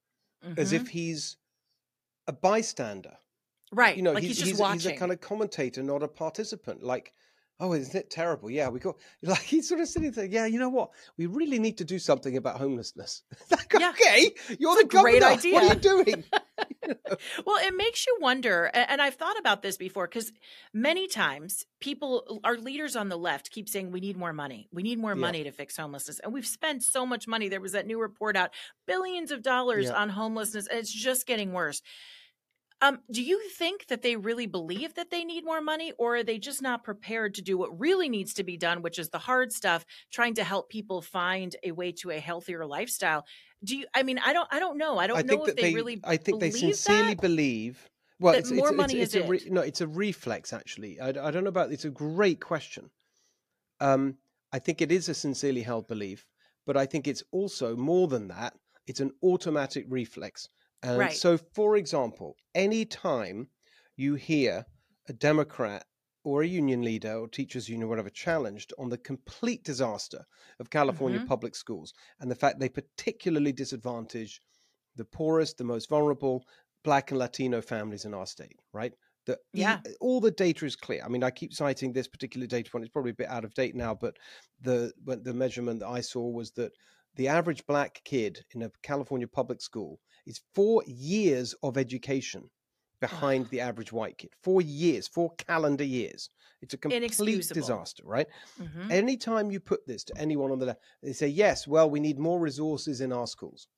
as 0.57 0.73
Mhm. 0.73 0.77
if 0.81 0.89
he's 0.89 1.37
a 2.27 2.33
bystander 2.33 3.17
right 3.73 3.97
you 3.97 4.03
know 4.03 4.13
like 4.13 4.23
he's, 4.25 4.39
just 4.39 4.59
watching 4.61 4.75
he's 4.75 4.87
a 4.87 4.93
kind 4.95 5.13
of 5.13 5.21
commentator 5.21 5.83
not 5.83 6.03
a 6.03 6.09
participant 6.09 6.83
like 6.83 7.13
oh 7.61 7.73
isn't 7.75 7.95
it 7.97 8.09
terrible 8.11 8.51
yeah 8.51 8.69
we 8.69 8.79
got 8.81 8.97
like 9.23 9.41
he's 9.43 9.69
sort 9.69 9.81
of 9.81 9.89
sitting 9.89 10.11
there 10.13 10.25
yeah 10.27 10.47
you 10.47 10.59
know 10.59 10.69
what 10.69 10.91
we 11.17 11.27
really 11.27 11.59
need 11.59 11.77
to 11.79 11.85
do 11.85 11.99
something 11.99 12.37
about 12.37 12.57
homelessness 12.59 13.23
like, 13.51 13.73
Yeah. 13.79 13.91
okay 13.91 14.33
you're 14.59 14.73
It's 14.81 14.83
the 14.83 14.89
governor. 14.89 15.21
what 15.21 15.45
are 15.47 15.75
you 15.75 15.81
doing 15.81 16.25
well 17.47 17.57
it 17.65 17.75
makes 17.77 18.07
you 18.07 18.17
wonder 18.21 18.71
and 18.75 19.01
i've 19.01 19.15
thought 19.15 19.39
about 19.39 19.63
this 19.63 19.77
before 19.77 20.07
because 20.07 20.33
many 20.73 21.07
times 21.07 21.67
people 21.81 22.41
our 22.45 22.57
leaders 22.57 22.97
on 22.97 23.09
the 23.09 23.17
left 23.17 23.51
keep 23.51 23.69
saying 23.69 23.91
we 23.91 24.01
need 24.01 24.17
more 24.17 24.33
money 24.33 24.69
we 24.73 24.83
need 24.83 24.99
more 24.99 25.13
Yeah. 25.15 25.21
money 25.21 25.45
to 25.45 25.51
fix 25.53 25.77
homelessness 25.77 26.19
and 26.21 26.33
we've 26.33 26.47
spent 26.47 26.83
so 26.83 27.05
much 27.07 27.27
money 27.29 27.49
there 27.49 27.61
was 27.61 27.73
that 27.73 27.87
new 27.87 28.01
report 28.01 28.37
out 28.37 28.51
billions 28.87 29.31
of 29.31 29.43
dollars 29.43 29.87
Yeah. 29.87 29.93
on 30.01 30.09
homelessness 30.11 30.67
and 30.67 30.79
it's 30.79 30.93
just 30.93 31.27
getting 31.27 31.53
worse 31.53 31.83
um, 32.81 33.01
do 33.11 33.23
you 33.23 33.41
think 33.49 33.87
that 33.89 34.03
they 34.03 34.17
really 34.17 34.47
believe 34.47 34.95
that 34.95 35.11
they 35.11 35.25
need 35.25 35.45
more 35.45 35.61
money 35.61 35.93
or 35.99 36.17
are 36.17 36.23
they 36.23 36.39
just 36.39 36.63
not 36.63 36.85
prepared 36.85 37.35
to 37.35 37.43
do 37.43 37.59
what 37.59 37.79
really 37.79 38.09
needs 38.09 38.35
to 38.35 38.45
be 38.45 38.57
done 38.57 38.83
which 38.83 38.99
is 38.99 39.11
the 39.11 39.19
hard 39.19 39.53
stuff 39.53 39.85
trying 40.11 40.35
to 40.35 40.45
help 40.45 40.69
people 40.69 41.03
find 41.03 41.57
a 41.65 41.73
way 41.73 41.93
to 41.93 42.11
a 42.11 42.19
healthier 42.19 42.65
lifestyle 42.65 43.25
do 43.65 43.77
you 43.77 43.87
i 43.95 44.03
mean 44.03 44.19
i 44.25 44.33
don't 44.33 44.49
i 44.53 44.59
don't 44.59 44.79
know 44.79 44.99
i 44.99 45.07
don't 45.07 45.19
I 45.19 45.23
know 45.23 45.45
if 45.45 45.57
they, 45.57 45.63
they, 45.63 45.75
really 45.75 46.01
I 46.05 46.17
think 46.17 46.41
they 46.41 46.51
sincerely 46.51 47.15
that. 47.15 47.21
believe. 47.21 47.89
Well, 48.21 48.33
that 48.33 48.41
it's, 48.41 48.51
more 48.51 48.69
it's, 48.69 48.77
money 48.77 48.99
it's, 48.99 49.15
is 49.15 49.23
a 49.23 49.29
re, 49.29 49.41
no, 49.49 49.61
it's 49.61 49.81
a 49.81 49.87
reflex 49.87 50.53
actually. 50.53 50.99
I, 51.01 51.09
I 51.09 51.31
don't 51.31 51.45
know 51.45 51.49
about. 51.49 51.71
It's 51.71 51.85
a 51.85 51.91
great 51.91 52.41
question. 52.41 52.91
Um, 53.81 54.17
I 54.53 54.59
think 54.59 54.81
it 54.81 54.91
is 54.91 55.09
a 55.09 55.15
sincerely 55.15 55.63
held 55.63 55.87
belief, 55.87 56.27
but 56.67 56.77
I 56.77 56.87
think 56.87 57.07
it's 57.07 57.23
also 57.31 57.77
more 57.77 58.09
than 58.09 58.29
that. 58.29 58.55
It's 58.87 59.01
an 59.01 59.13
automatic 59.23 59.87
reflex. 59.89 60.49
And 60.83 61.11
Right. 61.11 61.13
so, 61.13 61.37
for 61.39 61.77
example, 61.77 62.37
any 62.55 62.85
time 62.85 63.51
you 63.97 64.15
hear 64.15 64.67
a 65.09 65.13
Democrat 65.13 65.87
or 66.25 66.43
a 66.43 66.47
union 66.47 66.83
leader 66.83 67.15
or 67.15 67.29
teachers 67.29 67.69
union, 67.69 67.89
whatever, 67.89 68.11
challenged 68.11 68.73
on 68.79 68.89
the 68.89 68.99
complete 68.99 69.65
disaster 69.65 70.25
of 70.61 70.71
California 70.71 71.21
Mhm. 71.21 71.21
public 71.21 71.55
schools 71.55 71.93
and 72.21 72.31
the 72.31 72.35
fact 72.35 72.59
they 72.61 72.69
particularly 72.69 73.53
disadvantage 73.53 74.41
the 74.97 75.05
poorest, 75.05 75.59
the 75.59 75.65
most 75.65 75.89
vulnerable, 75.89 76.45
Black 76.85 77.11
and 77.11 77.19
Latino 77.19 77.61
families 77.61 78.05
in 78.05 78.15
our 78.15 78.27
state, 78.27 78.61
right? 78.73 78.95
The, 79.27 79.39
Yeah. 79.53 79.83
all 80.01 80.21
the 80.21 80.31
data 80.31 80.65
is 80.65 80.77
clear. 80.77 81.03
I 81.05 81.09
mean, 81.09 81.23
I 81.23 81.31
keep 81.31 81.53
citing 81.53 81.93
this 81.93 82.09
particular 82.09 82.47
data 82.47 82.71
point. 82.71 82.85
It's 82.85 82.93
probably 82.93 83.11
a 83.13 83.15
bit 83.15 83.29
out 83.29 83.45
of 83.45 83.55
date 83.55 83.75
now, 83.75 83.95
but 83.95 84.17
the 84.61 84.93
but 85.03 85.25
the 85.25 85.35
measurement 85.35 85.81
that 85.81 85.89
I 85.89 86.01
saw 86.01 86.27
was 86.29 86.53
that 86.53 86.73
the 87.15 87.29
average 87.29 87.67
black 87.67 88.01
kid 88.05 88.45
in 88.55 88.63
a 88.63 88.71
California 88.83 89.29
public 89.29 89.61
school 89.61 90.01
is 90.29 90.43
four 90.55 90.85
years 90.87 91.55
of 91.65 91.79
education 91.79 92.51
behind 93.01 93.49
the 93.51 93.61
average 93.61 93.93
white 93.93 94.19
kid. 94.19 94.31
Four 94.43 94.63
years, 94.63 95.09
four 95.09 95.35
calendar 95.37 95.85
years. 95.85 96.31
It's 96.63 96.75
a 96.75 96.79
complete 96.79 97.53
disaster, 97.53 98.05
right? 98.07 98.29
Mhm. 98.59 98.91
Anytime 98.91 99.51
you 99.51 99.61
put 99.61 99.87
this 99.87 100.05
to 100.05 100.19
anyone 100.19 100.51
on 100.51 100.59
the 100.59 100.67
left, 100.67 100.83
they 101.03 101.13
say, 101.13 101.29
yes, 101.29 101.67
well, 101.69 101.91
we 101.91 102.01
need 102.01 102.19
more 102.19 102.41
resources 102.41 103.01
in 103.01 103.13
our 103.13 103.27
schools. 103.27 103.69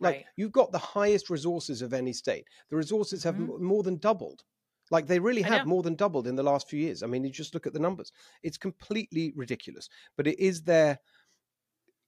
Like 0.00 0.18
Right. 0.18 0.26
you've 0.36 0.52
got 0.52 0.72
the 0.72 0.78
highest 0.78 1.30
resources 1.30 1.82
of 1.82 1.92
any 1.94 2.12
state. 2.12 2.46
The 2.70 2.76
resources 2.76 3.22
have 3.24 3.36
Mhm. 3.36 3.40
m- 3.40 3.62
more 3.62 3.82
than 3.82 3.98
doubled. 3.98 4.44
Like 4.90 5.06
they 5.06 5.20
really 5.20 5.42
have 5.42 5.64
more 5.64 5.82
than 5.82 5.94
doubled 5.94 6.26
in 6.26 6.36
the 6.36 6.42
last 6.42 6.68
few 6.68 6.80
years. 6.80 7.02
I 7.02 7.06
mean, 7.06 7.24
you 7.24 7.30
just 7.30 7.54
look 7.54 7.66
at 7.66 7.72
the 7.72 7.78
numbers. 7.78 8.12
It's 8.42 8.58
completely 8.58 9.32
ridiculous. 9.36 9.88
But 10.16 10.26
it 10.26 10.38
is 10.38 10.62
their 10.62 10.98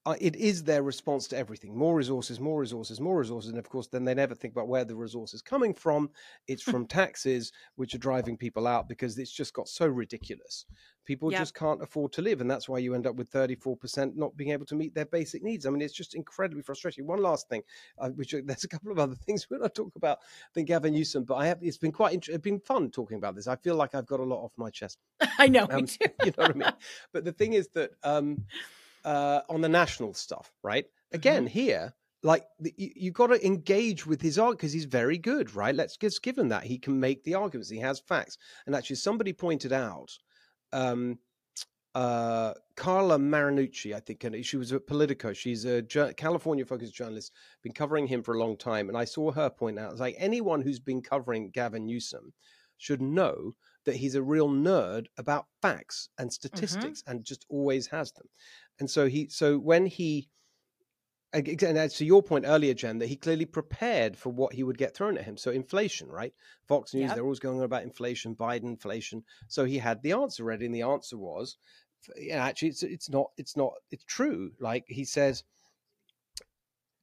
uh, 0.06 0.14
it 0.20 0.36
is 0.36 0.62
their 0.64 0.82
response 0.82 1.26
to 1.28 1.36
everything. 1.36 1.76
More 1.76 1.94
resources, 1.94 2.38
more 2.38 2.60
resources, 2.60 3.00
more 3.00 3.18
resources, 3.18 3.50
and 3.50 3.58
of 3.58 3.68
course, 3.68 3.86
then 3.86 4.04
they 4.04 4.14
never 4.14 4.34
think 4.34 4.52
about 4.52 4.68
where 4.68 4.84
the 4.84 4.94
resource 4.94 5.32
is 5.32 5.40
coming 5.40 5.72
from. 5.72 6.10
It's 6.46 6.62
from 6.62 6.86
taxes, 6.86 7.52
which 7.76 7.94
are 7.94 7.98
driving 7.98 8.36
people 8.36 8.66
out 8.66 8.88
because 8.88 9.18
it's 9.18 9.32
just 9.32 9.54
got 9.54 9.68
so 9.68 9.86
ridiculous. 9.86 10.66
People 11.06 11.30
Yep. 11.32 11.40
just 11.40 11.54
can't 11.54 11.82
afford 11.82 12.12
to 12.12 12.22
live, 12.22 12.40
and 12.40 12.50
that's 12.50 12.68
why 12.68 12.78
you 12.78 12.94
end 12.94 13.06
up 13.06 13.16
with 13.16 13.28
thirty-four 13.28 13.76
percent 13.76 14.16
not 14.16 14.36
being 14.36 14.50
able 14.50 14.66
to 14.66 14.74
meet 14.74 14.94
their 14.94 15.06
basic 15.06 15.42
needs. 15.42 15.64
I 15.66 15.70
mean, 15.70 15.82
it's 15.82 15.94
just 15.94 16.14
incredibly 16.14 16.62
frustrating. 16.62 17.06
One 17.06 17.20
last 17.22 17.48
thing, 17.48 17.62
uh, 17.98 18.10
which 18.10 18.34
uh, 18.34 18.40
there's 18.44 18.64
a 18.64 18.68
couple 18.68 18.90
of 18.92 18.98
other 18.98 19.14
things 19.14 19.46
we're 19.50 19.58
not 19.58 19.74
talk 19.74 19.96
about. 19.96 20.18
I 20.20 20.52
think 20.54 20.68
Gavin 20.68 20.92
Newsom, 20.94 21.24
but 21.24 21.36
I 21.36 21.46
have. 21.46 21.58
It's 21.62 21.78
been 21.78 21.92
quite. 21.92 22.14
Int- 22.14 22.28
it's 22.28 22.38
been 22.38 22.60
fun 22.60 22.90
talking 22.90 23.16
about 23.18 23.34
this. 23.36 23.46
I 23.46 23.56
feel 23.56 23.74
like 23.76 23.94
I've 23.94 24.06
got 24.06 24.20
a 24.20 24.24
lot 24.24 24.42
off 24.44 24.52
my 24.56 24.70
chest. 24.70 24.98
i 25.38 25.46
know 25.46 25.66
me 25.66 25.74
Um, 25.74 25.86
too. 25.86 26.06
you 26.24 26.32
know 26.36 26.44
what 26.44 26.50
I 26.50 26.54
mean? 26.54 26.72
But 27.12 27.24
the 27.24 27.32
thing 27.32 27.52
is 27.54 27.68
that 27.74 27.90
um, 28.02 28.44
uh, 29.04 29.40
on 29.48 29.60
the 29.60 29.68
national 29.68 30.14
stuff, 30.14 30.52
right? 30.62 30.84
Again, 31.12 31.46
here, 31.46 31.92
like 32.22 32.44
you, 32.60 32.90
you 32.96 33.10
got 33.10 33.28
to 33.28 33.46
engage 33.46 34.06
with 34.06 34.20
his 34.20 34.38
art 34.38 34.56
because 34.56 34.72
he's 34.72 34.86
very 34.86 35.18
good, 35.18 35.54
right? 35.54 35.74
Let's 35.74 35.96
just 35.96 36.22
give 36.22 36.38
him 36.38 36.48
that. 36.48 36.64
He 36.64 36.78
can 36.78 36.98
make 36.98 37.22
the 37.24 37.34
arguments. 37.34 37.70
He 37.70 37.78
has 37.78 38.00
facts. 38.00 38.38
And 38.66 38.74
actually, 38.74 38.96
somebody 38.96 39.32
pointed 39.32 39.72
out. 39.72 40.10
Um, 40.72 41.18
uh, 41.94 42.52
Carla 42.74 43.18
Marinucci, 43.18 43.94
I 43.94 44.00
think, 44.00 44.24
and 44.24 44.44
she 44.44 44.56
was 44.56 44.72
at 44.72 44.86
Politico. 44.86 45.32
She's 45.32 45.64
a 45.64 45.80
jour- 45.80 46.12
California-focused 46.12 46.92
journalist, 46.92 47.32
been 47.62 47.72
covering 47.72 48.06
him 48.08 48.22
for 48.22 48.34
a 48.34 48.38
long 48.40 48.56
time, 48.56 48.88
and 48.88 48.98
I 48.98 49.04
saw 49.04 49.30
her 49.30 49.48
point 49.48 49.78
out, 49.78 49.92
it's 49.92 50.00
like 50.00 50.16
anyone 50.18 50.60
who's 50.60 50.80
been 50.80 51.02
covering 51.02 51.50
Gavin 51.50 51.86
Newsom 51.86 52.32
should 52.78 53.00
know 53.00 53.52
that 53.84 53.96
he's 53.96 54.14
a 54.14 54.22
real 54.22 54.48
nerd 54.48 55.06
about 55.18 55.46
facts 55.62 56.08
and 56.18 56.28
mm-hmm. 56.28 56.32
statistics, 56.32 57.02
and 57.06 57.24
just 57.24 57.44
always 57.48 57.86
has 57.88 58.12
them. 58.12 58.28
And 58.80 58.90
so 58.90 59.06
he, 59.06 59.28
so 59.28 59.58
when 59.58 59.86
he, 59.86 60.28
and 61.32 61.48
as 61.62 61.94
to 61.94 62.04
your 62.04 62.22
point 62.22 62.44
earlier, 62.46 62.74
Jen, 62.74 62.98
that 62.98 63.08
he 63.08 63.16
clearly 63.16 63.44
prepared 63.44 64.16
for 64.16 64.30
what 64.30 64.52
he 64.52 64.62
would 64.62 64.78
get 64.78 64.94
thrown 64.94 65.18
at 65.18 65.24
him. 65.24 65.36
So 65.36 65.50
inflation, 65.50 66.08
right? 66.08 66.32
Fox 66.68 66.94
News, 66.94 67.08
Yep. 67.08 67.14
they're 67.14 67.24
always 67.24 67.40
going 67.40 67.58
on 67.58 67.64
about 67.64 67.82
inflation, 67.82 68.36
Biden 68.36 68.64
inflation. 68.64 69.24
So 69.48 69.64
he 69.64 69.78
had 69.78 70.00
the 70.02 70.12
answer 70.12 70.44
ready, 70.44 70.66
and 70.66 70.74
the 70.74 70.82
answer 70.82 71.18
was, 71.18 71.56
actually, 72.32 72.68
it's 72.68 72.82
it's 72.84 73.10
not, 73.10 73.32
it's 73.36 73.56
not, 73.56 73.72
it's 73.90 74.04
true. 74.04 74.52
Like 74.60 74.84
he 74.86 75.04
says, 75.04 75.42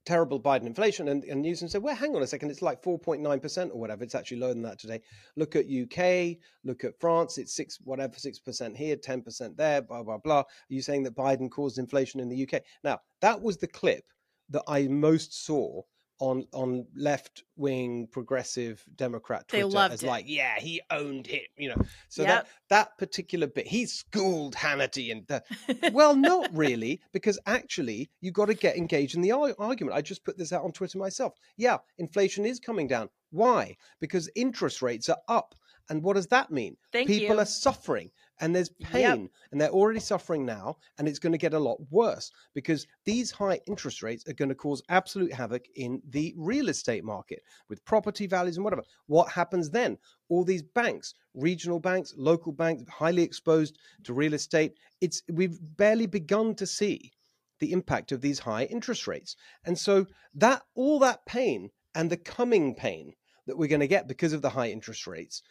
terrible 0.06 0.40
Biden 0.40 0.66
inflation, 0.66 1.10
and, 1.10 1.24
and 1.26 1.42
Newsom 1.42 1.68
said, 1.68 1.84
well, 1.84 1.96
hang 1.96 2.16
on 2.16 2.24
a 2.24 2.28
second, 2.28 2.50
it's 2.50 2.62
like 2.62 2.82
four 2.82 2.98
point 2.98 3.22
nine 3.22 3.40
percent 3.40 3.72
or 3.74 3.80
whatever. 3.80 4.04
It's 4.04 4.16
actually 4.16 4.38
lower 4.38 4.54
than 4.54 4.64
that 4.64 4.80
today. 4.80 5.02
Look 5.36 5.56
at 5.56 5.66
UK, 5.66 6.38
look 6.64 6.84
at 6.84 7.00
France, 7.00 7.38
it's 7.38 7.56
six 7.56 7.80
whatever 7.84 8.16
six 8.18 8.40
percent 8.40 8.76
here, 8.78 8.96
ten 8.96 9.22
percent 9.22 9.58
there, 9.58 9.82
blah 9.82 10.04
blah 10.04 10.18
blah. 10.18 10.40
Are 10.40 10.46
you 10.70 10.82
saying 10.82 11.04
that 11.04 11.16
Biden 11.16 11.50
caused 11.50 11.78
inflation 11.78 12.20
in 12.20 12.30
the 12.30 12.48
UK? 12.48 12.62
Now 12.84 13.00
that 13.22 13.42
was 13.42 13.58
the 13.58 13.68
clip 13.68 14.04
that 14.50 14.64
I 14.68 14.88
most 14.88 15.46
saw 15.46 15.82
on 16.22 16.46
on 16.54 16.86
left 16.96 17.44
wing 17.58 18.08
progressive 18.12 18.84
Democrat 18.96 19.46
They 19.50 19.62
Twitter 19.62 19.76
loved 19.76 19.94
as 19.96 20.04
it. 20.04 20.08
like, 20.08 20.26
yeah, 20.28 20.60
he 20.60 20.80
owned 20.92 21.26
him, 21.28 21.42
you 21.58 21.70
know. 21.70 21.82
So 22.10 22.22
Yep. 22.24 22.30
that 22.30 22.48
that 22.70 22.98
particular 22.98 23.48
bit, 23.48 23.68
he 23.68 23.86
schooled 23.88 24.56
Hannity 24.56 25.12
and 25.12 25.28
the, 25.28 25.92
well, 25.94 26.16
not 26.16 26.50
really, 26.56 27.02
because 27.12 27.40
actually 27.48 28.10
you 28.22 28.32
got 28.32 28.46
to 28.46 28.54
get 28.54 28.78
engaged 28.78 29.16
in 29.16 29.22
the 29.22 29.32
ar- 29.32 29.56
argument. 29.60 29.98
I 29.98 30.02
just 30.02 30.24
put 30.24 30.38
this 30.38 30.54
out 30.54 30.64
on 30.64 30.72
Twitter 30.72 30.98
myself. 31.00 31.34
Yeah, 31.58 31.78
inflation 31.98 32.46
is 32.46 32.60
coming 32.60 32.88
down. 32.88 33.10
Why? 33.32 33.76
Because 34.00 34.30
interest 34.36 34.82
rates 34.82 35.10
are 35.10 35.18
up. 35.28 35.56
And 35.90 36.04
what 36.04 36.16
does 36.16 36.28
that 36.28 36.52
mean? 36.52 36.78
Thank 36.94 37.08
People 37.08 37.36
you. 37.36 37.42
are 37.42 37.46
suffering 37.46 38.12
and 38.42 38.56
there's 38.56 38.70
pain 38.70 39.30
and 39.52 39.62
they're 39.62 39.70
already 39.70 40.00
suffering 40.00 40.46
now 40.46 40.76
and 40.98 41.08
it's 41.08 41.20
going 41.20 41.32
to 41.32 41.38
get 41.38 41.54
a 41.54 41.60
lot 41.60 41.78
worse 41.92 42.32
because 42.54 42.88
these 43.06 43.32
high 43.32 43.60
interest 43.68 44.02
rates 44.02 44.28
are 44.28 44.34
going 44.34 44.50
to 44.50 44.56
cause 44.56 44.82
absolute 44.90 45.32
havoc 45.32 45.66
in 45.76 46.02
the 46.10 46.34
real 46.36 46.68
estate 46.68 47.04
market 47.04 47.42
with 47.70 47.86
property 47.86 48.26
values 48.26 48.58
and 48.58 48.64
whatever. 48.64 48.84
What 49.06 49.32
happens 49.32 49.70
then? 49.70 49.98
All 50.28 50.44
these 50.44 50.64
banks, 50.64 51.14
regional 51.36 51.80
banks, 51.80 52.14
local 52.18 52.52
banks, 52.52 52.84
highly 52.90 53.22
exposed 53.22 53.78
to 54.04 54.14
real 54.14 54.34
estate, 54.34 54.74
it's 55.00 55.22
we've 55.32 55.60
barely 55.78 56.08
begun 56.08 56.56
to 56.56 56.66
see 56.66 57.12
the 57.60 57.72
impact 57.72 58.12
of 58.12 58.22
these 58.22 58.40
high 58.40 58.64
interest 58.66 59.08
rates. 59.08 59.36
And 59.66 59.78
so 59.78 60.08
that 60.34 60.64
all 60.74 60.98
that 61.00 61.26
pain 61.28 61.70
and 61.94 62.10
the 62.10 62.18
coming 62.18 62.74
pain 62.74 63.14
that 63.46 63.58
we're 63.58 63.70
going 63.70 63.82
to 63.82 63.88
get 63.88 64.08
because 64.08 64.34
of 64.34 64.42
the 64.42 64.50
high 64.50 64.70
interest 64.70 65.06
rates 65.06 65.44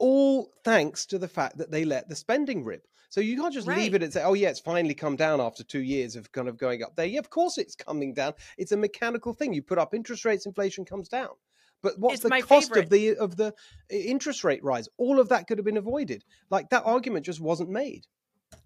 all 0.00 0.50
thanks 0.64 1.06
to 1.06 1.18
the 1.18 1.28
fact 1.28 1.58
that 1.58 1.70
they 1.70 1.84
let 1.84 2.08
the 2.08 2.16
spending 2.16 2.64
rip. 2.64 2.86
So 3.10 3.20
you 3.20 3.36
can't 3.36 3.52
just 3.52 3.66
leave 3.66 3.94
it 3.94 4.02
and 4.02 4.12
say, 4.12 4.22
"Oh 4.22 4.34
yeah, 4.34 4.50
it's 4.50 4.60
finally 4.60 4.94
come 4.94 5.16
down 5.16 5.40
after 5.40 5.64
two 5.64 5.80
years 5.82 6.14
of 6.16 6.30
kind 6.32 6.48
of 6.48 6.56
going 6.56 6.82
up 6.82 6.94
there." 6.96 7.06
Yeah, 7.06 7.18
of 7.18 7.28
course 7.30 7.58
it's 7.58 7.74
coming 7.74 8.14
down. 8.14 8.34
It's 8.56 8.72
a 8.72 8.76
mechanical 8.76 9.34
thing. 9.34 9.52
You 9.52 9.62
put 9.62 9.78
up 9.78 9.94
interest 9.94 10.24
rates, 10.24 10.46
inflation 10.46 10.84
comes 10.84 11.08
down. 11.08 11.30
But 11.82 11.98
what's 11.98 12.16
It's 12.16 12.22
the 12.22 12.42
cost 12.42 12.68
favorite. 12.68 12.84
of 12.84 12.90
the 12.90 13.16
of 13.16 13.36
the 13.36 13.46
uh, 13.48 13.52
interest 13.90 14.44
rate 14.44 14.62
rise? 14.62 14.88
All 14.96 15.18
of 15.18 15.28
that 15.30 15.46
could 15.48 15.58
have 15.58 15.64
been 15.64 15.76
avoided. 15.76 16.24
Like 16.50 16.70
that 16.70 16.84
argument 16.84 17.26
just 17.26 17.40
wasn't 17.40 17.70
made. 17.70 18.06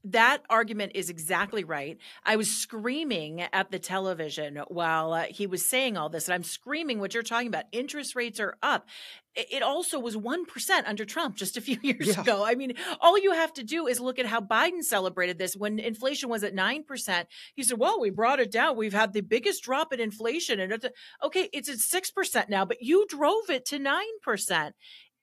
That 0.09 0.43
argument 0.51 0.93
is 0.95 1.09
exactly 1.09 1.65
right. 1.65 1.97
I 2.25 2.37
was 2.37 2.51
screaming 2.51 3.41
at 3.41 3.71
the 3.71 3.79
television 3.79 4.61
while 4.69 5.15
uh, 5.15 5.25
he 5.31 5.47
was 5.47 5.65
saying 5.65 5.97
all 5.97 6.11
this, 6.11 6.29
and 6.29 6.35
I'm 6.35 6.43
screaming 6.43 7.01
what 7.01 7.15
you're 7.15 7.23
talking 7.23 7.49
about. 7.49 7.65
Interest 7.73 8.15
rates 8.15 8.39
are 8.39 8.57
up. 8.63 8.87
It 9.35 9.63
also 9.63 9.99
was 9.99 10.15
1% 10.15 10.45
under 10.87 11.05
Trump 11.07 11.37
just 11.37 11.57
a 11.57 11.63
few 11.63 11.79
years 11.83 12.07
Yeah. 12.07 12.21
ago. 12.21 12.45
I 12.45 12.55
mean, 12.55 12.75
all 13.01 13.19
you 13.19 13.33
have 13.33 13.53
to 13.55 13.65
do 13.65 13.87
is 13.87 13.99
look 13.99 14.19
at 14.19 14.27
how 14.27 14.41
Biden 14.43 14.83
celebrated 14.83 15.39
this 15.39 15.57
when 15.57 15.79
inflation 15.79 16.29
was 16.29 16.45
at 16.45 16.55
9%. 16.55 17.25
He 17.55 17.63
said, 17.63 17.79
Well, 17.79 17.99
we 17.99 18.11
brought 18.11 18.41
it 18.41 18.53
down. 18.53 18.77
We've 18.77 18.93
had 18.93 19.15
the 19.15 19.23
biggest 19.23 19.63
drop 19.65 19.91
in 19.93 20.01
inflation. 20.01 20.61
And 20.61 20.71
it's, 20.73 20.87
okay, 21.23 21.49
it's 21.53 21.71
at 21.71 21.79
6% 21.79 22.49
now, 22.51 22.67
but 22.67 22.83
you 22.83 23.07
drove 23.09 23.49
it 23.49 23.65
to 23.67 23.79
9%. 23.79 24.73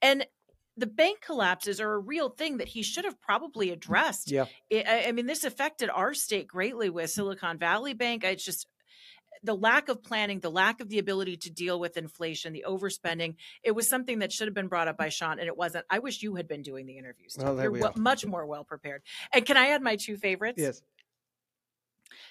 And 0.01 0.25
the 0.77 0.87
bank 0.87 1.21
collapses 1.21 1.79
are 1.81 1.93
a 1.93 1.99
real 1.99 2.29
thing 2.29 2.57
that 2.57 2.69
he 2.69 2.81
should 2.81 3.05
have 3.05 3.19
probably 3.21 3.71
addressed. 3.71 4.31
Yeah. 4.31 4.45
I- 4.71 4.83
I, 4.87 5.05
I 5.07 5.11
mean, 5.11 5.25
this 5.25 5.43
affected 5.43 5.89
our 5.89 6.13
state 6.13 6.47
greatly 6.47 6.89
with 6.89 7.09
Silicon 7.11 7.57
Valley 7.57 7.93
Bank. 7.93 8.23
It's 8.23 8.43
just 8.45 8.67
the 9.43 9.55
lack 9.55 9.89
of 9.89 10.03
planning, 10.03 10.39
the 10.39 10.51
lack 10.51 10.81
of 10.81 10.89
the 10.89 10.99
ability 10.99 11.35
to 11.35 11.49
deal 11.49 11.79
with 11.79 11.97
inflation, 11.97 12.53
the 12.53 12.63
overspending. 12.67 13.35
It 13.63 13.71
was 13.71 13.89
something 13.89 14.19
that 14.19 14.31
should 14.31 14.47
have 14.47 14.53
been 14.53 14.67
brought 14.67 14.87
up 14.87 14.97
by 14.97 15.09
Sean, 15.09 15.39
and 15.39 15.47
it 15.47 15.57
wasn't. 15.57 15.85
I 15.89 15.99
wish 15.99 16.21
you 16.21 16.35
had 16.35 16.47
been 16.47 16.61
doing 16.61 16.85
the 16.85 16.97
interviews. 16.97 17.35
Well, 17.39 17.55
there 17.55 17.65
You're 17.65 17.71
we 17.71 17.81
are. 17.81 17.93
much 17.97 18.25
more 18.25 18.45
well 18.45 18.63
prepared. 18.63 19.01
And 19.33 19.45
can 19.45 19.57
I 19.57 19.69
add 19.69 19.81
my 19.81 19.95
two 19.95 20.15
favorites? 20.15 20.61
Yes. 20.61 20.81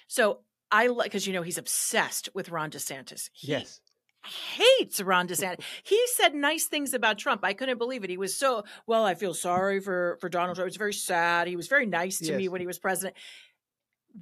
So 0.07 0.39
I 0.71 0.87
like 0.87 1.05
because 1.05 1.27
you 1.27 1.33
know 1.33 1.41
he's 1.41 1.57
obsessed 1.57 2.29
with 2.33 2.49
Ron 2.49 2.71
DeSantis. 2.71 3.29
He 3.33 3.47
Yes. 3.49 3.81
Hates 4.23 5.01
Ron 5.01 5.27
DeSantis. 5.27 5.63
He 5.83 5.99
said 6.15 6.33
nice 6.35 6.65
things 6.65 6.93
about 6.93 7.17
Trump. 7.17 7.41
I 7.43 7.53
couldn't 7.53 7.77
believe 7.77 8.03
it. 8.03 8.09
He 8.09 8.17
was 8.17 8.35
so 8.35 8.63
well. 8.87 9.05
I 9.05 9.15
feel 9.15 9.33
sorry 9.33 9.79
for 9.79 10.17
for 10.21 10.29
Donald 10.29 10.55
Trump. 10.55 10.65
It 10.67 10.71
was 10.71 10.77
very 10.77 10.93
sad. 10.93 11.47
He 11.47 11.55
was 11.55 11.67
very 11.67 11.85
nice 11.85 12.19
to 12.19 12.35
me 12.37 12.47
when 12.49 12.61
he 12.61 12.67
was 12.67 12.79
president. 12.79 13.15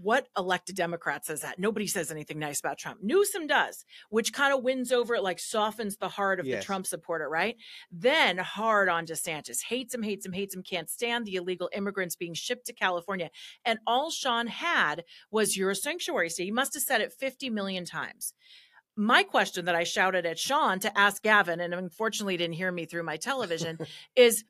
What 0.03 0.27
elected 0.37 0.75
Democrat 0.75 1.25
says 1.25 1.41
that? 1.41 1.57
Nobody 1.57 1.87
says 1.87 2.11
anything 2.11 2.37
nice 2.37 2.59
about 2.59 2.77
Trump. 2.77 2.99
Newsom 3.01 3.47
does, 3.47 3.85
which 4.11 4.31
kind 4.31 4.53
of 4.53 4.61
wins 4.63 4.91
over 4.91 5.15
it, 5.15 5.23
like 5.23 5.39
softens 5.39 5.97
the 5.97 6.09
heart 6.09 6.39
of 6.39 6.45
Yes. 6.45 6.59
the 6.61 6.65
Trump 6.67 6.85
supporter, 6.85 7.27
right? 7.27 7.55
Then 7.91 8.37
hard 8.37 8.87
on 8.87 9.07
DeSantis. 9.07 9.63
Hates 9.63 9.95
him, 9.95 10.03
hates 10.03 10.23
him, 10.27 10.33
hates 10.33 10.53
him, 10.53 10.61
can't 10.61 10.91
stand 10.91 11.25
the 11.25 11.37
illegal 11.37 11.71
immigrants 11.73 12.15
being 12.15 12.35
shipped 12.35 12.67
to 12.67 12.73
California. 12.73 13.31
And 13.65 13.79
all 13.87 14.11
Sean 14.11 14.45
had 14.45 15.05
was 15.31 15.57
you're 15.57 15.71
a 15.71 15.75
sanctuary 15.75 16.29
state. 16.29 16.45
He 16.45 16.51
must 16.51 16.75
have 16.75 16.83
said 16.83 17.01
it 17.01 17.11
50 17.11 17.49
million 17.49 17.83
times 17.83 18.35
my 18.99 19.23
question 19.23 19.65
that 19.65 19.75
I 19.75 19.85
shouted 19.85 20.25
at 20.25 20.37
Sean 20.37 20.79
to 20.79 20.99
ask 20.99 21.23
Gavin, 21.23 21.61
and 21.61 21.73
unfortunately 21.73 22.35
didn't 22.35 22.55
hear 22.55 22.71
me 22.71 22.85
through 22.85 23.03
my 23.03 23.15
television, 23.15 23.79
is 24.15 24.43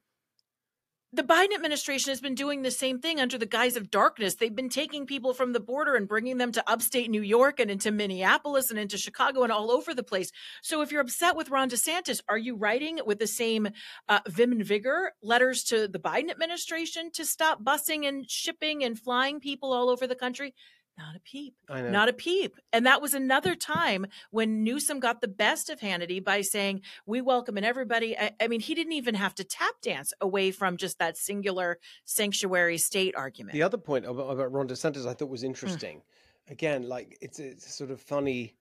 the 1.14 1.24
Biden 1.24 1.54
administration 1.56 2.10
has 2.10 2.22
been 2.22 2.36
doing 2.36 2.62
the 2.62 2.72
same 2.72 3.00
thing 3.00 3.20
under 3.20 3.38
the 3.38 3.46
guise 3.46 3.76
of 3.76 3.92
darkness. 3.92 4.36
They've 4.36 4.56
been 4.56 4.70
taking 4.70 5.06
people 5.06 5.34
from 5.34 5.54
the 5.54 5.60
border 5.60 5.96
and 5.96 6.08
bringing 6.08 6.38
them 6.38 6.52
to 6.52 6.64
upstate 6.70 7.10
New 7.10 7.22
York 7.22 7.60
and 7.60 7.70
into 7.70 7.92
Minneapolis 7.92 8.70
and 8.70 8.80
into 8.80 8.98
Chicago 8.98 9.44
and 9.44 9.52
all 9.52 9.72
over 9.72 9.94
the 9.94 10.04
place. 10.04 10.32
So 10.62 10.82
if 10.82 10.92
you're 10.92 11.02
upset 11.02 11.36
with 11.36 11.50
Ron 11.50 11.70
DeSantis, 11.70 12.22
are 12.28 12.38
you 12.38 12.56
writing 12.56 13.00
with 13.06 13.18
the 13.18 13.28
same 13.28 13.70
uh, 14.08 14.20
vim 14.28 14.52
and 14.52 14.64
vigor 14.64 15.14
letters 15.24 15.64
to 15.66 15.88
the 15.88 16.00
Biden 16.00 16.30
administration 16.30 17.12
to 17.14 17.26
stop 17.26 17.64
busing 17.64 18.08
and 18.08 18.30
shipping 18.30 18.84
and 18.84 19.00
flying 19.00 19.40
people 19.40 19.74
all 19.74 19.90
over 19.90 20.06
the 20.06 20.16
country? 20.16 20.54
Not 21.00 21.16
a 21.16 21.20
peep. 21.22 21.56
I 21.70 21.82
know. 21.82 21.92
Not 21.92 22.10
a 22.10 22.14
peep. 22.14 22.58
And 22.74 22.86
that 22.86 23.02
was 23.02 23.14
another 23.14 23.56
time 23.56 24.06
when 24.32 24.66
Newsom 24.66 25.00
got 25.00 25.22
the 25.22 25.30
best 25.30 25.70
of 25.70 25.80
Hannity 25.80 26.22
by 26.22 26.42
saying, 26.42 26.82
We 27.06 27.22
welcome 27.22 27.56
and 27.56 27.66
everybody. 27.66 28.18
I, 28.18 28.32
I 28.42 28.50
mean, 28.50 28.60
he 28.60 28.76
didn't 28.76 28.92
even 28.92 29.16
have 29.16 29.34
to 29.36 29.46
tap 29.46 29.76
dance 29.82 30.12
away 30.20 30.52
from 30.52 30.76
just 30.76 31.00
that 31.00 31.16
singular 31.16 31.80
sanctuary 32.04 32.78
state 32.78 33.16
argument. 33.16 33.54
The 33.54 33.64
other 33.64 33.78
point 33.78 34.06
about, 34.06 34.30
about 34.30 34.52
Ron 34.52 34.68
DeSantis 34.68 35.08
I 35.08 35.14
thought 35.14 35.30
was 35.30 35.44
interesting. 35.44 36.02
Again, 36.50 36.84
like 36.84 37.18
it's, 37.22 37.40
it's 37.40 37.66
a 37.66 37.70
sort 37.70 37.92
of 37.92 38.02
funny 38.02 38.58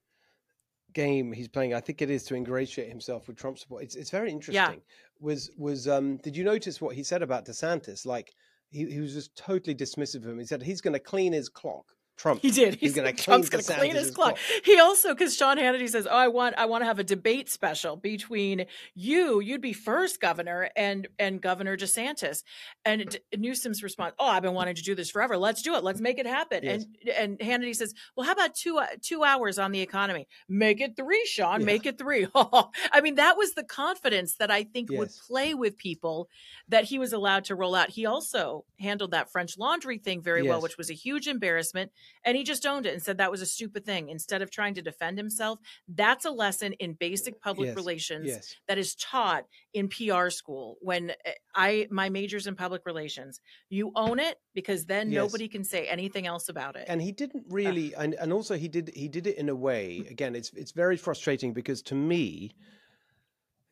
game 0.93 1.33
he's 1.33 1.49
playing. 1.49 1.73
I 1.73 1.81
think 1.81 2.01
it 2.01 2.09
is 2.09 2.23
to 2.25 2.35
ingratiate 2.35 2.87
himself 2.87 3.27
with 3.27 3.35
Trump 3.35 3.59
support. 3.59 3.83
It's 3.83 3.95
it's 3.95 4.11
very 4.11 4.31
interesting. 4.31 4.55
Yeah. 4.55 4.79
Was 5.19 5.51
was 5.57 5.89
um 5.89 6.17
did 6.17 6.37
you 6.37 6.45
notice 6.45 6.79
what 6.79 6.95
he 6.95 7.03
said 7.03 7.21
about 7.21 7.45
DeSantis? 7.45 8.05
Like 8.05 8.33
he, 8.69 8.85
he 8.85 8.99
was 9.01 9.13
just 9.13 9.35
totally 9.35 9.75
dismissive 9.75 10.23
of 10.23 10.27
him. 10.27 10.39
He 10.39 10.45
said 10.45 10.63
he's 10.63 10.81
gonna 10.81 10.99
clean 10.99 11.33
his 11.33 11.49
clock. 11.49 11.85
Trump. 12.19 12.41
He 12.41 12.51
did. 12.51 12.75
He's 12.75 12.89
He's 12.89 13.01
going 13.01 13.15
to 13.15 13.23
Trump's 13.23 13.49
clean 13.49 13.61
going 13.61 13.63
to 13.63 13.79
clean 13.79 13.95
his 13.95 14.11
clock. 14.11 14.37
He 14.65 14.77
also, 14.77 15.13
because 15.13 15.37
Sean 15.37 15.57
Hannity 15.57 15.87
says, 15.87 16.05
"Oh, 16.05 16.15
I 16.15 16.27
want, 16.27 16.55
I 16.57 16.65
want 16.65 16.81
to 16.81 16.85
have 16.85 16.99
a 16.99 17.03
debate 17.03 17.49
special 17.49 17.95
between 17.95 18.65
you. 18.93 19.39
You'd 19.39 19.61
be 19.61 19.71
first 19.71 20.19
governor, 20.19 20.69
and 20.75 21.07
and 21.17 21.41
Governor 21.41 21.77
DeSantis." 21.77 22.43
And 22.83 23.09
D- 23.09 23.37
Newsom's 23.37 23.81
response, 23.81 24.15
"Oh, 24.19 24.27
I've 24.27 24.43
been 24.43 24.53
wanting 24.53 24.75
to 24.75 24.83
do 24.83 24.95
this 24.95 25.09
forever. 25.09 25.37
Let's 25.37 25.61
do 25.61 25.75
it. 25.75 25.83
Let's 25.83 26.01
make 26.01 26.19
it 26.19 26.25
happen." 26.25 26.63
Yes. 26.63 26.85
And 27.17 27.39
and 27.39 27.39
Hannity 27.39 27.73
says, 27.73 27.93
"Well, 28.17 28.25
how 28.25 28.33
about 28.33 28.53
two 28.53 28.79
uh, 28.79 28.87
two 29.01 29.23
hours 29.23 29.57
on 29.57 29.71
the 29.71 29.79
economy? 29.79 30.27
Make 30.49 30.81
it 30.81 30.97
three, 30.97 31.25
Sean. 31.25 31.61
Yeah. 31.61 31.65
Make 31.67 31.85
it 31.85 31.97
three. 31.97 32.27
I 32.35 32.99
mean, 33.01 33.15
that 33.15 33.37
was 33.37 33.53
the 33.53 33.63
confidence 33.63 34.35
that 34.35 34.51
I 34.51 34.63
think 34.63 34.91
would 34.91 35.11
play 35.25 35.53
with 35.53 35.77
people 35.77 36.27
that 36.67 36.83
he 36.83 36.99
was 36.99 37.13
allowed 37.13 37.45
to 37.45 37.55
roll 37.55 37.75
out. 37.75 37.89
He 37.89 38.05
also 38.05 38.65
handled 38.79 39.11
that 39.11 39.31
French 39.31 39.57
laundry 39.57 39.97
thing 39.99 40.21
very 40.21 40.43
well, 40.43 40.61
which 40.61 40.77
was 40.77 40.89
a 40.89 40.93
huge 40.93 41.27
embarrassment. 41.27 41.91
And 42.23 42.35
he 42.37 42.43
just 42.43 42.65
owned 42.65 42.85
it 42.85 42.93
and 42.93 43.01
said 43.01 43.17
that 43.17 43.31
was 43.31 43.41
a 43.41 43.45
stupid 43.45 43.85
thing. 43.85 44.09
Instead 44.09 44.41
of 44.41 44.51
trying 44.51 44.73
to 44.75 44.81
defend 44.81 45.17
himself, 45.17 45.59
that's 45.87 46.25
a 46.25 46.31
lesson 46.31 46.73
in 46.73 46.93
basic 46.93 47.39
public 47.41 47.67
Yes, 47.67 47.75
relations 47.75 48.27
Yes. 48.27 48.55
that 48.67 48.77
is 48.77 48.95
taught 48.95 49.45
in 49.73 49.87
PR 49.89 50.29
school. 50.29 50.77
When 50.81 51.11
uh, 51.11 51.31
I 51.55 51.87
my 51.91 52.09
major's 52.09 52.47
in 52.47 52.55
public 52.55 52.83
relations, 52.85 53.39
you 53.69 53.91
own 53.95 54.19
it 54.19 54.37
because 54.53 54.85
then 54.85 55.09
Yes. 55.09 55.15
nobody 55.21 55.47
can 55.47 55.63
say 55.63 55.87
anything 55.87 56.27
else 56.27 56.49
about 56.49 56.75
it. 56.75 56.85
and 56.87 57.01
he 57.01 57.11
didn't 57.11 57.45
really 57.49 57.93
and, 57.95 58.13
and 58.15 58.31
also 58.33 58.55
he 58.57 58.67
did 58.67 58.91
he 58.95 59.07
did 59.07 59.27
it 59.27 59.37
in 59.37 59.49
a 59.49 59.55
way 59.55 60.05
again 60.09 60.35
it's 60.35 60.51
it's 60.53 60.71
very 60.71 60.97
frustrating 60.97 61.53
because 61.53 61.81
to 61.81 61.95
me 61.95 62.55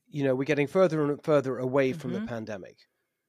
you 0.09 0.23
know 0.23 0.35
we're 0.35 0.43
getting 0.43 0.67
further 0.67 1.03
and 1.03 1.23
further 1.23 1.57
away 1.57 1.93
from 1.93 2.13
the 2.13 2.19
Mhm. 2.19 2.27
pandemic 2.27 2.77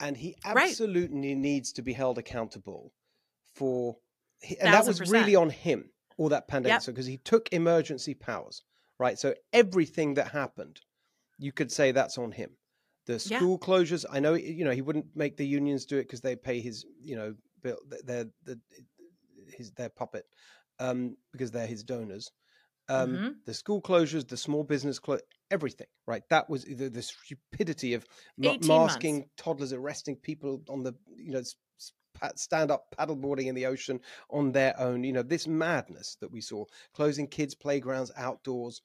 and 0.01 0.17
he 0.17 0.37
Right. 0.47 0.69
absolutely 0.71 1.35
needs 1.35 1.73
to 1.73 1.83
be 1.83 1.93
held 1.93 2.19
accountable 2.19 2.93
for 3.55 3.99
he- 4.41 4.59
and 4.59 4.73
that 4.73 4.87
was 4.87 4.99
percent. 4.99 5.13
really 5.19 5.35
on 5.37 5.51
him 5.51 5.91
all 6.17 6.29
that 6.31 6.49
pandemic 6.49 6.75
Yep. 6.75 6.83
so 6.83 6.93
because 6.93 7.07
he 7.07 7.19
took 7.19 7.53
emergency 7.53 8.15
powers 8.15 8.63
right 8.99 9.19
so 9.19 9.35
everything 9.53 10.15
that 10.15 10.29
happened 10.33 10.81
you 11.39 11.53
could 11.53 11.71
say 11.71 11.93
that's 11.93 12.19
on 12.19 12.33
him 12.33 12.57
the 13.07 13.15
Yeah. 13.15 13.39
school 13.39 13.59
closures 13.59 14.05
i 14.11 14.19
know 14.21 14.35
you 14.35 14.65
know 14.65 14.73
he 14.73 14.83
wouldn't 14.83 15.15
make 15.15 15.37
the 15.37 15.47
unions 15.47 15.87
do 15.87 15.97
it 15.99 16.03
because 16.05 16.21
they 16.21 16.37
pay 16.37 16.61
his 16.61 16.85
you 17.01 17.17
know 17.17 17.35
bill 17.63 17.79
their 18.05 18.27
the 18.45 18.61
his 19.57 19.73
their 19.73 19.89
puppet 19.89 20.25
um 20.79 21.17
because 21.33 21.51
they're 21.51 21.67
his 21.67 21.83
donors 21.85 22.31
um 22.89 23.11
Mhm. 23.17 23.35
the 23.45 23.55
school 23.55 23.81
closures 23.83 24.27
the 24.29 24.37
small 24.37 24.63
business 24.65 24.99
clo- 24.99 25.19
everything 25.51 25.87
right 26.07 26.23
that 26.31 26.49
was 26.51 26.65
the, 26.65 26.89
the 26.89 27.03
stupidity 27.03 27.95
of 27.95 28.05
ma- 28.37 28.51
18 28.51 28.67
months. 28.69 28.95
masking 28.95 29.31
toddlers 29.37 29.73
arresting 29.73 30.17
people 30.17 30.63
on 30.69 30.83
the 30.83 30.93
you 31.17 31.33
know 31.33 31.39
s- 31.41 31.55
s- 31.79 31.93
pa- 32.08 32.08
stand 32.37 32.71
up 32.71 32.95
paddleboarding 32.99 33.47
in 33.47 33.55
the 33.55 33.67
ocean 33.67 34.01
on 34.31 34.53
their 34.53 34.79
own 34.81 35.05
you 35.05 35.13
know 35.13 35.23
this 35.23 35.47
madness 35.47 36.17
that 36.21 36.31
we 36.31 36.41
saw 36.41 36.65
closing 36.95 37.27
kids 37.27 37.55
playgrounds 37.55 38.11
outdoors 38.17 38.83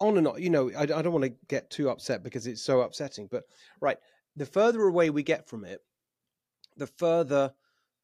on 0.00 0.18
and 0.18 0.28
on 0.28 0.42
you 0.42 0.50
know 0.50 0.70
i, 0.72 0.82
I 0.82 0.86
don't 0.86 1.12
want 1.12 1.24
to 1.24 1.36
get 1.48 1.70
too 1.70 1.90
upset 1.90 2.22
because 2.22 2.46
it's 2.46 2.62
so 2.62 2.80
upsetting 2.82 3.28
but 3.30 3.44
right 3.80 3.98
the 4.36 4.46
further 4.46 4.82
away 4.82 5.10
we 5.10 5.22
get 5.22 5.48
from 5.48 5.64
it 5.64 5.80
the 6.76 6.86
further 6.86 7.52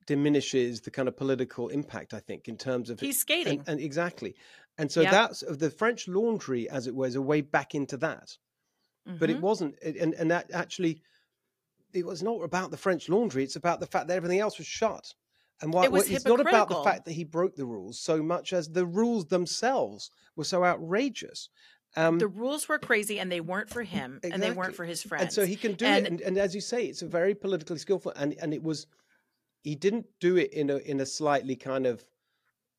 diminishes 0.07 0.81
the 0.83 0.91
kind 0.91 1.09
of 1.09 1.17
political 1.17 1.69
impact 1.69 2.15
i 2.15 2.21
think 2.21 2.49
in 2.49 2.57
terms 2.57 2.91
of 2.91 3.01
He's 3.01 3.19
skating. 3.21 3.59
and, 3.61 3.69
and 3.69 3.81
exactly 3.81 4.35
and 4.79 4.91
so 4.91 5.03
Yep. 5.03 5.13
that's 5.13 5.43
of 5.43 5.59
the 5.61 5.71
french 5.71 6.09
laundry 6.09 6.69
as 6.69 6.87
it 6.87 6.95
was 6.95 7.15
a 7.15 7.23
way 7.23 7.41
back 7.41 7.75
into 7.75 7.97
that 7.99 8.37
but 9.19 9.31
it 9.31 9.39
Mhm. 9.39 9.43
wasn't 9.43 9.77
and 9.83 10.15
and 10.15 10.31
that 10.31 10.51
actually 10.53 11.03
it 11.95 12.07
was 12.07 12.23
not 12.23 12.43
about 12.43 12.71
the 12.71 12.77
french 12.77 13.09
laundry 13.09 13.43
it's 13.45 13.57
about 13.57 13.81
the 13.81 13.87
fact 13.87 14.09
that 14.09 14.17
everything 14.17 14.39
else 14.41 14.59
was 14.59 14.67
shut 14.67 15.13
and 15.61 15.73
why 15.73 15.85
It 15.85 15.93
was 15.93 16.07
well, 16.09 16.17
it's 16.17 16.25
not 16.25 16.41
about 16.41 16.69
the 16.69 16.83
fact 16.83 17.05
that 17.05 17.13
he 17.13 17.25
broke 17.25 17.55
the 17.55 17.65
rules 17.65 18.01
so 18.01 18.23
much 18.23 18.53
as 18.53 18.69
the 18.69 18.87
rules 18.87 19.27
themselves 19.27 20.11
were 20.37 20.45
so 20.45 20.65
outrageous 20.65 21.49
um 21.97 22.19
the 22.19 22.29
rules 22.29 22.69
were 22.69 22.79
crazy 22.79 23.19
and 23.21 23.31
they 23.31 23.41
weren't 23.41 23.69
for 23.71 23.83
him 23.83 24.19
and 24.25 24.43
they 24.43 24.51
weren't 24.51 24.75
for 24.75 24.85
his 24.85 25.03
friends. 25.03 25.23
and 25.25 25.33
so 25.33 25.45
he 25.47 25.57
can 25.57 25.75
do 25.75 25.85
And- 25.87 26.07
it 26.07 26.11
and, 26.13 26.21
and 26.23 26.39
as 26.39 26.55
you 26.55 26.61
say 26.61 26.87
it's 26.87 27.03
a 27.03 27.07
very 27.07 27.35
politically 27.35 27.79
skillful 27.79 28.13
and 28.17 28.35
and 28.41 28.53
it 28.55 28.63
was 28.63 28.87
he 29.63 29.75
didn't 29.77 30.07
do 30.19 30.37
it 30.37 30.53
in 30.53 30.71
a 30.71 30.77
in 30.79 31.01
a 31.01 31.07
slightly 31.07 31.55
kind 31.55 31.87
of 31.87 32.05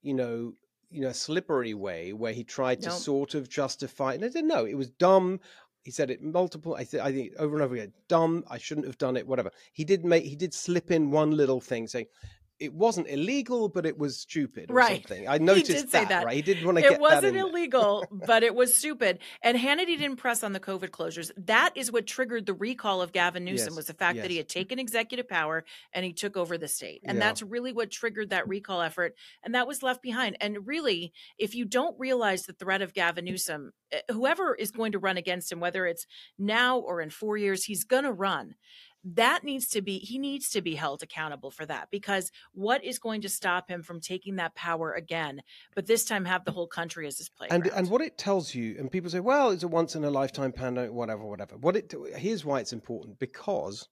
you 0.02 0.14
know 0.14 0.54
you 0.90 1.02
know 1.02 1.12
slippery 1.12 1.74
way 1.74 2.12
where 2.14 2.34
he 2.34 2.44
tried 2.44 2.82
to 2.82 2.90
No. 2.90 2.96
sort 2.96 3.34
of 3.36 3.50
justify 3.50 4.14
it 4.14 4.36
no 4.44 4.66
it 4.66 4.76
was 4.76 4.90
dumb 4.90 5.40
He 5.84 5.92
said 5.92 6.10
it 6.10 6.22
multiple. 6.22 6.76
I, 6.76 6.82
I 6.82 7.12
think 7.12 7.34
over 7.38 7.56
and 7.56 7.64
over 7.64 7.76
again. 7.76 7.94
Dumb. 8.08 8.44
I 8.50 8.58
shouldn't 8.58 8.88
have 8.88 8.98
done 8.98 9.18
it. 9.18 9.28
Whatever. 9.28 9.52
He 9.74 9.84
did 9.84 10.06
make. 10.06 10.24
He 10.24 10.36
did 10.36 10.54
slip 10.54 10.92
in 10.92 11.12
one 11.12 11.32
little 11.32 11.60
thing 11.60 11.88
saying 11.88 12.08
it 12.64 12.74
wasn't 12.74 13.08
illegal, 13.10 13.68
but 13.70 13.86
it 13.86 13.98
was 13.98 14.20
stupid 14.20 14.72
or 14.72 14.76
Right. 14.76 15.06
something. 15.08 15.28
I 15.28 15.34
He 15.34 15.40
noticed 15.40 15.66
did 15.66 15.90
say 15.90 16.06
that, 16.06 16.10
that. 16.10 16.26
Right. 16.26 16.36
He 16.36 16.42
didn't 16.42 16.66
want 16.66 16.78
to 16.78 16.82
get 16.82 16.94
It 16.94 16.96
that 16.96 17.02
wasn't 17.02 17.36
illegal, 17.38 18.08
but 18.12 18.44
it 18.44 18.56
was 18.56 18.76
stupid. 18.76 19.20
And 19.42 19.58
Hannity 19.58 19.98
didn't 19.98 20.16
press 20.16 20.44
on 20.44 20.54
the 20.54 20.60
COVID 20.60 20.90
closures. 20.90 21.32
That 21.38 21.72
is 21.76 21.92
what 21.92 22.08
triggered 22.08 22.46
the 22.46 22.54
recall 22.54 23.02
of 23.02 23.12
Gavin 23.12 23.44
Newsom 23.46 23.74
Yes, 23.74 23.76
was 23.76 23.86
the 23.88 23.94
fact 23.94 24.18
that 24.22 24.32
he 24.32 24.38
had 24.38 24.48
taken 24.50 24.80
executive 24.80 25.28
power 25.28 25.66
and 25.94 26.06
he 26.06 26.14
took 26.14 26.38
over 26.38 26.58
the 26.58 26.68
state. 26.68 27.02
And 27.06 27.18
Yeah. 27.18 27.26
that's 27.26 27.42
really 27.42 27.74
what 27.74 27.92
triggered 27.92 28.30
that 28.30 28.48
recall 28.48 28.82
effort. 28.82 29.16
And 29.44 29.54
that 29.56 29.68
was 29.68 29.84
left 29.84 30.02
behind. 30.02 30.38
And 30.40 30.66
really, 30.66 31.14
if 31.38 31.56
you 31.56 31.66
don't 31.66 32.00
realize 32.00 32.44
the 32.44 32.54
threat 32.54 32.82
of 32.82 32.94
Gavin 32.94 33.26
Newsom, 33.26 33.72
eh, 33.92 34.02
whoever 34.12 34.56
is 34.56 34.72
going 34.72 34.94
to 34.94 35.00
run 35.00 35.18
against 35.18 35.52
him, 35.52 35.60
whether 35.60 35.86
it's 35.86 36.06
now 36.38 36.80
or 36.80 37.02
in 37.02 37.10
four 37.10 37.38
years, 37.38 37.66
he's 37.66 37.84
going 37.84 38.04
to 38.06 38.12
run 38.14 38.56
that 39.04 39.44
needs 39.44 39.68
to 39.68 39.82
be 39.82 40.00
he 40.00 40.18
needs 40.18 40.50
to 40.50 40.62
be 40.62 40.76
held 40.76 41.04
accountable 41.04 41.52
for 41.52 41.66
that 41.66 41.90
because 41.92 42.32
what 42.54 42.84
is 42.84 43.00
going 43.00 43.22
to 43.22 43.30
stop 43.30 43.70
him 43.70 43.84
from 43.84 44.00
taking 44.00 44.38
that 44.38 44.56
power 44.56 44.94
again 44.94 45.42
but 45.76 45.86
this 45.86 46.06
time 46.06 46.26
have 46.26 46.46
the 46.46 46.52
mm. 46.52 46.56
whole 46.56 46.68
country 46.68 47.06
as 47.06 47.18
his 47.18 47.30
playground 47.30 47.68
and 47.68 47.84
and 47.84 47.92
what 47.92 48.02
it 48.02 48.18
tells 48.18 48.56
you, 48.56 48.78
and 48.80 48.90
people 48.90 49.10
say, 49.10 49.20
well, 49.20 49.50
it's 49.50 49.64
a 49.64 49.68
once 49.68 49.96
in 49.96 50.06
a 50.06 50.10
lifetime 50.10 50.54
pandemic, 50.54 50.94
whatever, 50.94 51.26
whatever. 51.26 51.58
What 51.58 51.76
it 51.76 51.94
here's 52.16 52.46
why 52.46 52.62
it's 52.62 52.72
important 52.72 53.20
because 53.20 53.90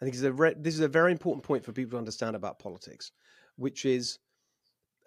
I 0.00 0.04
think 0.04 0.12
this 0.12 0.20
is 0.20 0.26
a 0.26 0.32
re- 0.32 0.54
this 0.58 0.74
is 0.74 0.80
a 0.80 0.88
very 0.88 1.12
important 1.12 1.42
point 1.42 1.64
for 1.64 1.72
people 1.72 1.92
to 1.92 1.98
understand 1.98 2.36
about 2.36 2.58
politics, 2.58 3.12
which 3.56 3.86
is, 3.86 4.18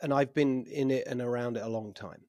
and 0.02 0.12
I've 0.12 0.34
been 0.34 0.66
in 0.66 0.90
it 0.90 1.06
and 1.08 1.22
around 1.22 1.58
it 1.58 1.64
a 1.64 1.70
long 1.70 1.94
time. 1.94 2.24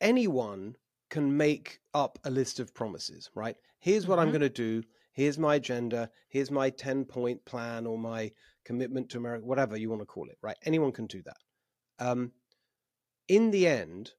Anyone 0.00 0.76
can 1.10 1.36
make 1.36 1.80
up 1.92 2.18
a 2.24 2.30
list 2.30 2.60
of 2.60 2.74
promises, 2.74 3.30
right? 3.34 3.56
Here's 3.78 4.06
what 4.06 4.18
I'm 4.18 4.28
Mhm. 4.28 4.32
going 4.32 4.40
to 4.40 4.48
do. 4.48 4.82
Here's 5.12 5.38
my 5.38 5.56
agenda. 5.56 6.10
Here's 6.28 6.50
my 6.50 6.70
10 6.70 7.04
point 7.04 7.44
plan 7.44 7.86
or 7.86 7.98
my 7.98 8.32
commitment 8.64 9.10
to 9.10 9.18
America, 9.18 9.44
whatever 9.44 9.76
you 9.76 9.90
want 9.90 10.02
to 10.02 10.06
call 10.06 10.28
it, 10.28 10.38
right? 10.42 10.56
Anyone 10.64 10.92
can 10.92 11.06
do 11.06 11.22
that. 11.22 11.36
Um, 11.98 12.32
in 13.28 13.50
the 13.50 13.66
end, 13.66 14.14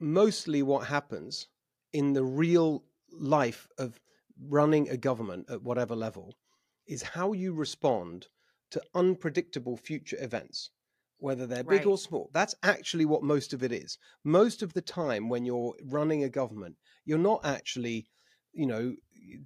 mostly 0.00 0.62
what 0.62 0.86
happens 0.88 1.48
in 1.92 2.12
the 2.12 2.24
real 2.24 2.84
life 3.10 3.68
of 3.78 4.00
running 4.38 4.88
a 4.88 4.96
government 4.96 5.48
at 5.50 5.62
whatever 5.62 5.96
level 5.96 6.34
is 6.86 7.02
how 7.02 7.32
you 7.32 7.54
respond 7.54 8.28
to 8.70 8.82
unpredictable 8.94 9.76
future 9.76 10.16
events, 10.20 10.70
whether 11.18 11.46
they're 11.46 11.64
big 11.64 11.86
or 11.86 11.98
small. 11.98 12.30
That's 12.32 12.54
actually 12.62 13.04
what 13.06 13.22
most 13.22 13.52
of 13.52 13.62
it 13.62 13.72
is. 13.72 13.98
Most 14.24 14.62
of 14.62 14.72
the 14.72 14.82
time, 14.82 15.28
when 15.28 15.44
you're 15.44 15.74
running 15.84 16.24
a 16.24 16.28
government, 16.28 16.76
you're 17.04 17.18
not 17.18 17.44
actually, 17.44 18.06
you 18.52 18.66
know, 18.66 18.94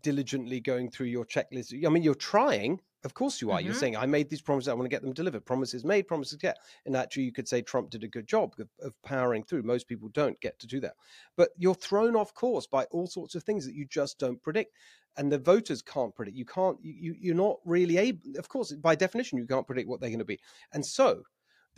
diligently 0.03 0.61
going 0.61 0.91
through 0.91 1.07
your 1.07 1.25
checklist. 1.25 1.73
I 1.87 1.89
mean, 1.89 2.03
you're 2.03 2.15
trying. 2.15 2.81
Of 3.03 3.15
course 3.15 3.41
you 3.41 3.51
are. 3.51 3.63
You're 3.63 3.73
Mhm. 3.73 3.79
saying, 3.79 3.97
I 3.97 4.05
made 4.05 4.29
these 4.29 4.43
promises, 4.43 4.69
I 4.69 4.75
want 4.75 4.85
to 4.85 4.95
get 4.95 5.01
them 5.01 5.15
delivered. 5.15 5.47
Promises 5.47 5.85
made, 5.85 6.07
promises 6.07 6.37
get. 6.37 6.59
And 6.85 6.95
actually, 6.95 7.23
you 7.23 7.33
could 7.33 7.49
say 7.49 7.63
Trump 7.63 7.89
did 7.91 8.05
a 8.05 8.09
good 8.09 8.27
job 8.27 8.55
of, 8.59 8.69
of 8.81 9.01
powering 9.03 9.43
through. 9.43 9.63
Most 9.63 9.89
people 9.89 10.11
don't 10.11 10.39
get 10.41 10.59
to 10.59 10.67
do 10.67 10.81
that. 10.81 10.95
But 11.37 11.51
you're 11.57 11.75
thrown 11.75 12.15
off 12.15 12.35
course 12.35 12.67
by 12.67 12.85
all 12.91 13.07
sorts 13.07 13.35
of 13.35 13.43
things 13.43 13.65
that 13.65 13.75
you 13.75 13.87
just 13.87 14.19
don't 14.19 14.43
predict. 14.43 14.75
And 15.17 15.33
the 15.33 15.39
voters 15.39 15.81
can't 15.83 16.15
predict. 16.15 16.37
You 16.37 16.45
can't, 16.45 16.79
you, 16.83 16.93
you- 16.93 17.17
you're 17.19 17.35
not 17.35 17.57
really 17.65 17.97
able, 17.97 18.21
of 18.39 18.49
course, 18.49 18.71
by 18.73 18.95
definition, 18.95 19.39
you 19.39 19.47
can't 19.47 19.67
predict 19.67 19.89
what 19.89 20.01
they're 20.01 20.11
going 20.11 20.19
to 20.19 20.25
be. 20.27 20.41
And 20.75 20.85
so 20.85 21.23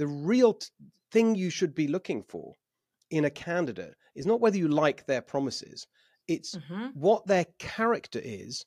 the 0.03 0.09
real 0.09 0.55
t- 0.55 0.67
thing 1.13 1.37
you 1.37 1.49
should 1.49 1.77
be 1.77 1.87
looking 1.87 2.25
for 2.25 2.55
in 3.11 3.25
a 3.25 3.31
candidate 3.31 3.95
is 4.17 4.27
not 4.27 4.41
whether 4.41 4.59
you 4.59 4.67
like 4.67 5.07
their 5.07 5.23
promises, 5.23 5.87
it's 6.27 6.57
Mhm. 6.57 6.93
what 6.97 7.25
their 7.27 7.47
character 7.61 8.21
is 8.21 8.67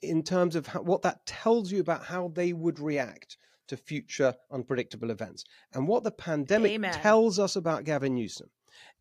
in 0.00 0.22
terms 0.22 0.54
of 0.54 0.68
how, 0.68 0.82
what 0.82 1.02
that 1.02 1.26
tells 1.26 1.72
you 1.72 1.80
about 1.80 2.04
how 2.04 2.28
they 2.28 2.52
would 2.52 2.78
react 2.78 3.36
to 3.66 3.76
future 3.76 4.32
unpredictable 4.52 5.10
events. 5.10 5.42
And 5.72 5.88
what 5.88 6.04
the 6.04 6.12
pandemic 6.12 6.70
Amen. 6.74 6.92
tells 6.92 7.40
us 7.40 7.56
about 7.56 7.82
Gavin 7.82 8.14
Newsom 8.14 8.48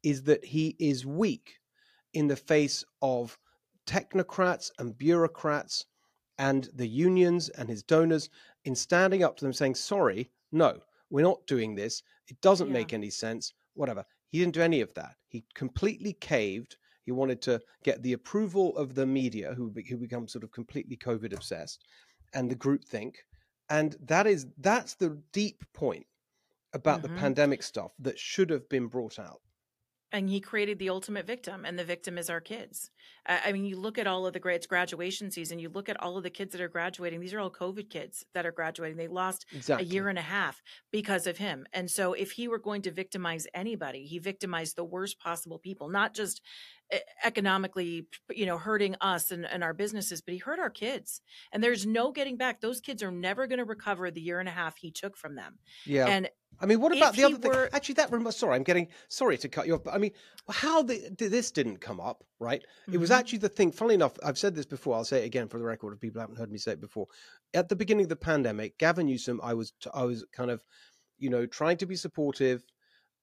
is 0.01 0.23
that 0.23 0.43
he 0.43 0.75
is 0.79 1.05
weak 1.05 1.59
in 2.13 2.25
the 2.27 2.36
face 2.36 2.83
of 3.03 3.38
technocrats 3.86 4.71
and 4.79 4.97
bureaucrats 4.97 5.86
and 6.39 6.67
the 6.73 6.88
unions 6.88 7.49
and 7.49 7.69
his 7.69 7.83
donors 7.83 8.29
in 8.63 8.73
standing 8.73 9.21
up 9.21 9.38
to 9.38 9.45
them 9.45 9.53
saying, 9.53 9.75
sorry, 9.75 10.31
no, 10.51 10.81
we're 11.10 11.22
not 11.22 11.45
doing 11.47 11.76
this. 11.76 12.01
It 12.28 12.39
doesn't 12.41 12.68
Yeah. 12.68 12.74
make 12.74 12.93
any 12.93 13.10
sense, 13.10 13.53
whatever. 13.74 14.06
He 14.30 14.39
didn't 14.39 14.56
do 14.56 14.62
any 14.62 14.82
of 14.82 14.93
that. 14.95 15.16
He 15.28 15.45
completely 15.53 16.14
caved. 16.14 16.78
He 17.06 17.12
wanted 17.12 17.41
to 17.43 17.62
get 17.84 18.01
the 18.01 18.14
approval 18.14 18.76
of 18.78 18.95
the 18.95 19.06
media, 19.06 19.53
who, 19.53 19.72
who 19.88 19.97
become 19.97 20.28
sort 20.28 20.43
of 20.43 20.51
completely 20.51 20.97
COVID 20.97 21.34
obsessed, 21.34 21.86
and 22.34 22.49
the 22.49 22.56
groupthink. 22.56 23.16
And 23.70 23.95
that 24.01 24.28
is 24.28 24.47
that's 24.58 24.95
the 24.95 25.22
deep 25.32 25.64
point 25.74 26.06
about 26.74 26.99
Mhm. 26.99 27.03
the 27.03 27.10
pandemic 27.10 27.64
stuff 27.64 27.93
that 27.99 28.20
should 28.20 28.49
have 28.49 28.68
been 28.70 28.88
brought 28.88 29.20
out. 29.20 29.41
And 30.12 30.30
he 30.30 30.39
created 30.39 30.80
the 30.80 30.89
ultimate 30.89 31.26
victim 31.26 31.66
and 31.66 31.78
the 31.78 31.84
victim 31.84 32.18
is 32.18 32.30
our 32.30 32.39
kids. 32.41 32.91
I 33.28 33.51
mean 33.51 33.66
you 33.66 33.76
look 33.76 33.97
at 33.97 34.06
all 34.06 34.28
of 34.28 34.34
the 34.34 34.39
grades 34.39 34.68
graduation 34.68 35.32
season 35.32 35.58
you 35.58 35.68
look 35.68 35.89
at 35.89 35.99
all 36.01 36.16
of 36.16 36.22
the 36.24 36.30
kids 36.30 36.51
that 36.51 36.62
are 36.62 36.68
graduating 36.70 37.20
these 37.20 37.34
are 37.34 37.39
all 37.39 37.49
covid 37.49 37.89
kids 37.89 38.24
that 38.36 38.45
are 38.45 38.51
graduating. 38.51 38.97
They 38.97 39.08
lost 39.08 39.45
Exactly. 39.51 39.86
a 39.88 39.89
year 39.89 40.08
and 40.10 40.20
a 40.20 40.22
half 40.24 40.62
because 40.91 41.26
of 41.26 41.38
him. 41.38 41.66
And 41.74 41.89
so 41.89 42.14
if 42.14 42.32
he 42.34 42.47
were 42.47 42.60
going 42.60 42.84
to 42.84 42.91
victimize 42.91 43.47
anybody 43.53 44.06
he 44.06 44.20
victimized 44.20 44.76
the 44.76 44.84
worst 44.84 45.20
possible 45.20 45.58
people 45.58 45.89
not 45.89 46.14
just 46.14 46.39
e- 46.93 46.97
economically 47.24 48.08
you 48.32 48.45
know 48.45 48.58
hurting 48.60 48.95
us 49.01 49.32
and, 49.32 49.45
and 49.45 49.64
our 49.64 49.74
businesses 49.74 50.22
but 50.22 50.34
he 50.34 50.38
hurt 50.39 50.60
our 50.60 50.70
kids. 50.70 51.22
And 51.51 51.64
there's 51.64 51.86
no 51.86 52.12
getting 52.12 52.38
back. 52.38 52.62
Those 52.62 52.80
kids 52.80 53.01
are 53.01 53.12
never 53.12 53.47
going 53.47 53.60
to 53.60 53.66
recover 53.66 54.12
the 54.12 54.22
year 54.22 54.39
and 54.39 54.47
a 54.49 54.51
half 54.51 54.78
he 54.78 54.91
took 54.91 55.18
from 55.18 55.36
them. 55.36 55.58
Yeah. 55.86 56.06
and 56.08 56.30
I 56.60 56.66
mean, 56.66 56.80
what 56.80 56.91
if 56.91 56.97
about 56.99 57.14
the 57.14 57.18
he 57.18 57.24
other 57.26 57.38
thing? 57.38 57.51
Actually, 57.74 57.95
that 57.95 58.12
rem- 58.12 58.32
sorry, 58.32 58.56
I'm 58.56 58.64
getting 58.64 58.88
sorry 59.10 59.38
to 59.38 59.49
cut 59.49 59.68
you 59.68 59.76
off, 59.76 59.84
but 59.84 59.93
I 59.93 59.97
mean, 59.97 60.12
how 60.49 60.84
the, 60.84 61.10
this 61.18 61.51
didn't 61.51 61.78
come 61.78 61.99
up, 61.99 62.24
right? 62.39 62.64
It 62.91 62.97
was 62.97 63.10
Mhm. 63.10 63.16
actually 63.20 63.39
the 63.39 63.49
thing. 63.49 63.72
Funnily 63.72 63.95
enough, 63.95 64.14
I've 64.24 64.38
said 64.38 64.56
this 64.56 64.66
before. 64.66 64.95
I'll 64.95 65.06
say 65.06 65.24
it 65.24 65.26
again 65.26 65.47
for 65.47 65.58
the 65.58 65.66
record 65.66 65.93
if 65.93 65.99
people 65.99 66.22
haven't 66.22 66.38
heard 66.38 66.51
me 66.51 66.58
say 66.58 66.72
it 66.74 66.82
before. 66.82 67.08
At 67.53 67.70
the 67.70 67.76
beginning 67.76 68.06
of 68.06 68.10
the 68.10 68.16
pandemic, 68.16 68.78
Gavin 68.78 69.08
Newsom, 69.08 69.39
I 69.43 69.53
was 69.53 69.72
t- 69.82 69.89
I 69.93 70.03
was 70.03 70.26
kind 70.32 70.51
of, 70.51 70.64
you 71.18 71.30
know, 71.30 71.45
trying 71.45 71.78
to 71.78 71.86
be 71.86 71.95
supportive. 71.95 72.64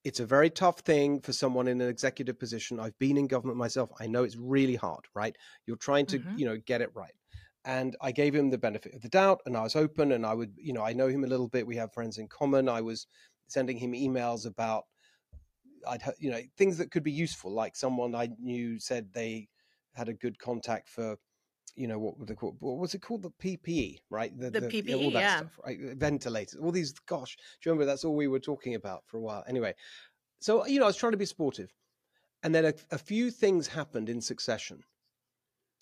It's 0.05 0.19
a 0.21 0.27
very 0.27 0.51
tough 0.51 0.81
thing 0.81 1.21
for 1.21 1.33
someone 1.33 1.69
in 1.69 1.81
an 1.81 1.89
executive 1.89 2.39
position. 2.39 2.81
I've 2.81 2.99
been 2.99 3.17
in 3.17 3.29
government 3.29 3.57
myself. 3.59 3.91
I 4.01 4.09
know 4.09 4.25
it's 4.25 4.37
really 4.37 4.75
hard, 4.75 5.07
right? 5.15 5.37
You're 5.67 5.77
trying 5.77 6.07
to, 6.07 6.19
Mhm. 6.19 6.39
you 6.39 6.45
know, 6.45 6.57
get 6.59 6.81
it 6.81 6.91
right. 6.95 7.15
And 7.65 7.97
I 8.01 8.11
gave 8.11 8.35
him 8.35 8.51
the 8.51 8.59
benefit 8.59 8.95
of 8.95 9.03
the 9.03 9.09
doubt, 9.09 9.41
and 9.47 9.57
I 9.57 9.63
was 9.63 9.77
open, 9.77 10.13
and 10.13 10.27
I 10.27 10.35
would, 10.35 10.53
you 10.57 10.73
know, 10.73 10.83
I 10.83 10.93
know 10.93 11.07
him 11.07 11.23
a 11.23 11.29
little 11.29 11.49
bit. 11.49 11.67
We 11.67 11.77
have 11.77 11.93
friends 11.93 12.19
in 12.19 12.27
common. 12.27 12.69
I 12.69 12.81
was 12.81 13.07
sending 13.47 13.77
him 13.77 13.93
emails 13.93 14.47
about 14.47 14.85
I'd 15.87 16.03
you 16.19 16.31
know 16.31 16.41
things 16.57 16.79
that 16.79 16.91
could 16.91 17.03
be 17.03 17.13
useful, 17.13 17.53
like 17.53 17.77
someone 17.77 18.15
I 18.15 18.31
knew 18.41 18.79
said 18.79 19.13
they 19.13 19.49
had 19.95 20.09
a 20.09 20.15
good 20.15 20.39
contact 20.39 20.89
for 20.89 21.17
you 21.75 21.87
know 21.87 21.99
what 21.99 22.19
would 22.19 22.29
they 22.29 22.35
call 22.35 22.57
what 22.61 22.79
was 22.79 22.95
it 22.95 23.03
called 23.03 23.23
the 23.23 23.31
PPE 23.31 23.99
right 24.11 24.33
The 24.39 24.47
all 24.47 24.71
PPE, 24.71 25.13
that 25.15 25.21
yeah. 25.21 25.37
stuff 25.39 25.59
right 25.65 25.79
ventilators 25.97 26.61
all 26.61 26.71
these 26.71 26.93
gosh 27.07 27.37
do 27.37 27.43
you 27.65 27.73
remember 27.73 27.87
that's 27.87 28.05
all 28.05 28.15
we 28.15 28.29
were 28.29 28.41
talking 28.41 28.75
about 28.75 29.03
for 29.07 29.17
a 29.17 29.21
while 29.21 29.43
anyway 29.49 29.75
so 30.41 30.67
you 30.67 30.79
know 30.79 30.85
I 30.85 30.89
was 30.89 30.97
trying 30.97 31.13
to 31.13 31.19
be 31.19 31.25
supportive 31.25 31.73
and 32.43 32.55
then 32.55 32.67
a, 32.67 32.75
a 32.91 32.99
few 32.99 33.31
things 33.31 33.67
happened 33.67 34.09
in 34.09 34.21
succession 34.21 34.83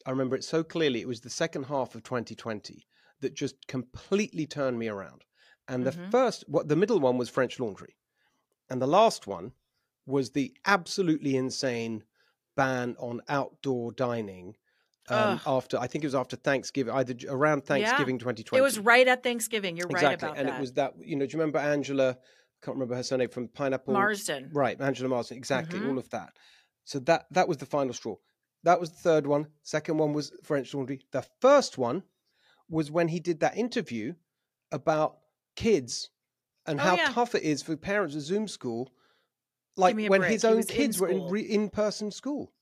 I 0.06 0.10
remember 0.10 0.36
it 0.36 0.44
so 0.44 0.62
clearly 0.64 1.00
it 1.00 1.08
was 1.08 1.20
the 1.20 1.30
second 1.30 1.64
half 1.64 1.94
of 1.94 2.02
2020 2.02 2.86
that 3.20 3.34
just 3.34 3.66
completely 3.66 4.46
turned 4.46 4.78
me 4.78 4.88
around 4.88 5.24
and 5.68 5.84
the 5.84 5.92
Mhm. 5.92 6.10
first 6.10 6.44
what 6.48 6.68
the 6.68 6.76
middle 6.76 7.00
one 7.00 7.18
was 7.18 7.28
French 7.28 7.60
Laundry 7.60 7.96
and 8.70 8.80
the 8.80 8.86
last 8.86 9.26
one 9.26 9.52
was 10.06 10.30
the 10.30 10.54
absolutely 10.64 11.36
insane 11.36 12.04
ban 12.56 12.96
on 12.98 13.20
outdoor 13.28 13.92
dining 13.92 14.56
um, 15.08 15.40
after 15.44 15.76
I 15.78 15.86
think 15.88 16.04
it 16.04 16.06
was 16.06 16.14
after 16.14 16.36
Thanksgiving, 16.36 16.94
either 16.94 17.14
around 17.28 17.64
Thanksgiving 17.64 18.18
2020. 18.18 18.58
it 18.58 18.62
was 18.62 18.78
right 18.78 19.08
at 19.08 19.22
thanksgiving 19.24 19.76
you're 19.76 19.86
exactly, 19.86 20.28
right 20.28 20.34
about 20.34 20.38
and 20.38 20.46
that 20.48 20.52
And 20.52 20.58
it 20.58 20.60
was 20.60 20.72
that 20.74 20.94
you 21.00 21.16
know. 21.16 21.26
Do 21.26 21.32
you 21.32 21.38
remember 21.40 21.58
Angela? 21.58 22.10
I 22.10 22.64
can't 22.64 22.76
remember 22.76 22.94
her 22.94 23.02
surname 23.02 23.28
from 23.28 23.48
Pineapple. 23.48 23.92
marsden 23.94 24.50
Right, 24.52 24.80
Angela 24.80 25.08
Marsden. 25.08 25.36
Exactly, 25.36 25.80
Mhm. 25.80 25.88
all 25.88 25.98
of 25.98 26.08
that. 26.10 26.36
So 26.84 27.00
that 27.00 27.26
that 27.32 27.48
was 27.48 27.56
the 27.56 27.66
final 27.66 27.92
straw. 27.92 28.16
That 28.62 28.80
was 28.80 28.90
the 28.90 28.98
third 28.98 29.26
one. 29.26 29.46
Second 29.62 29.98
one 29.98 30.12
was 30.12 30.32
French 30.42 30.74
Laundry. 30.74 31.00
The 31.12 31.24
first 31.40 31.78
one 31.78 32.02
was 32.68 32.90
when 32.90 33.08
he 33.08 33.20
did 33.20 33.40
that 33.40 33.56
interview 33.56 34.14
about 34.70 35.18
kids 35.56 36.10
and 36.66 36.78
Oh, 36.78 36.82
how 36.82 36.96
yeah. 36.96 37.08
tough 37.10 37.34
it 37.34 37.42
is 37.42 37.62
for 37.62 37.76
parents 37.76 38.14
at 38.14 38.22
Zoom 38.22 38.46
school. 38.46 38.92
Like 39.76 39.96
when 39.96 40.08
break. 40.08 40.30
his 40.30 40.44
own 40.44 40.56
was 40.56 40.68
in 40.70 40.76
kids 40.76 41.00
were 41.00 41.08
in 41.08 41.28
re- 41.30 41.40
in-person 41.40 42.10
school. 42.10 42.52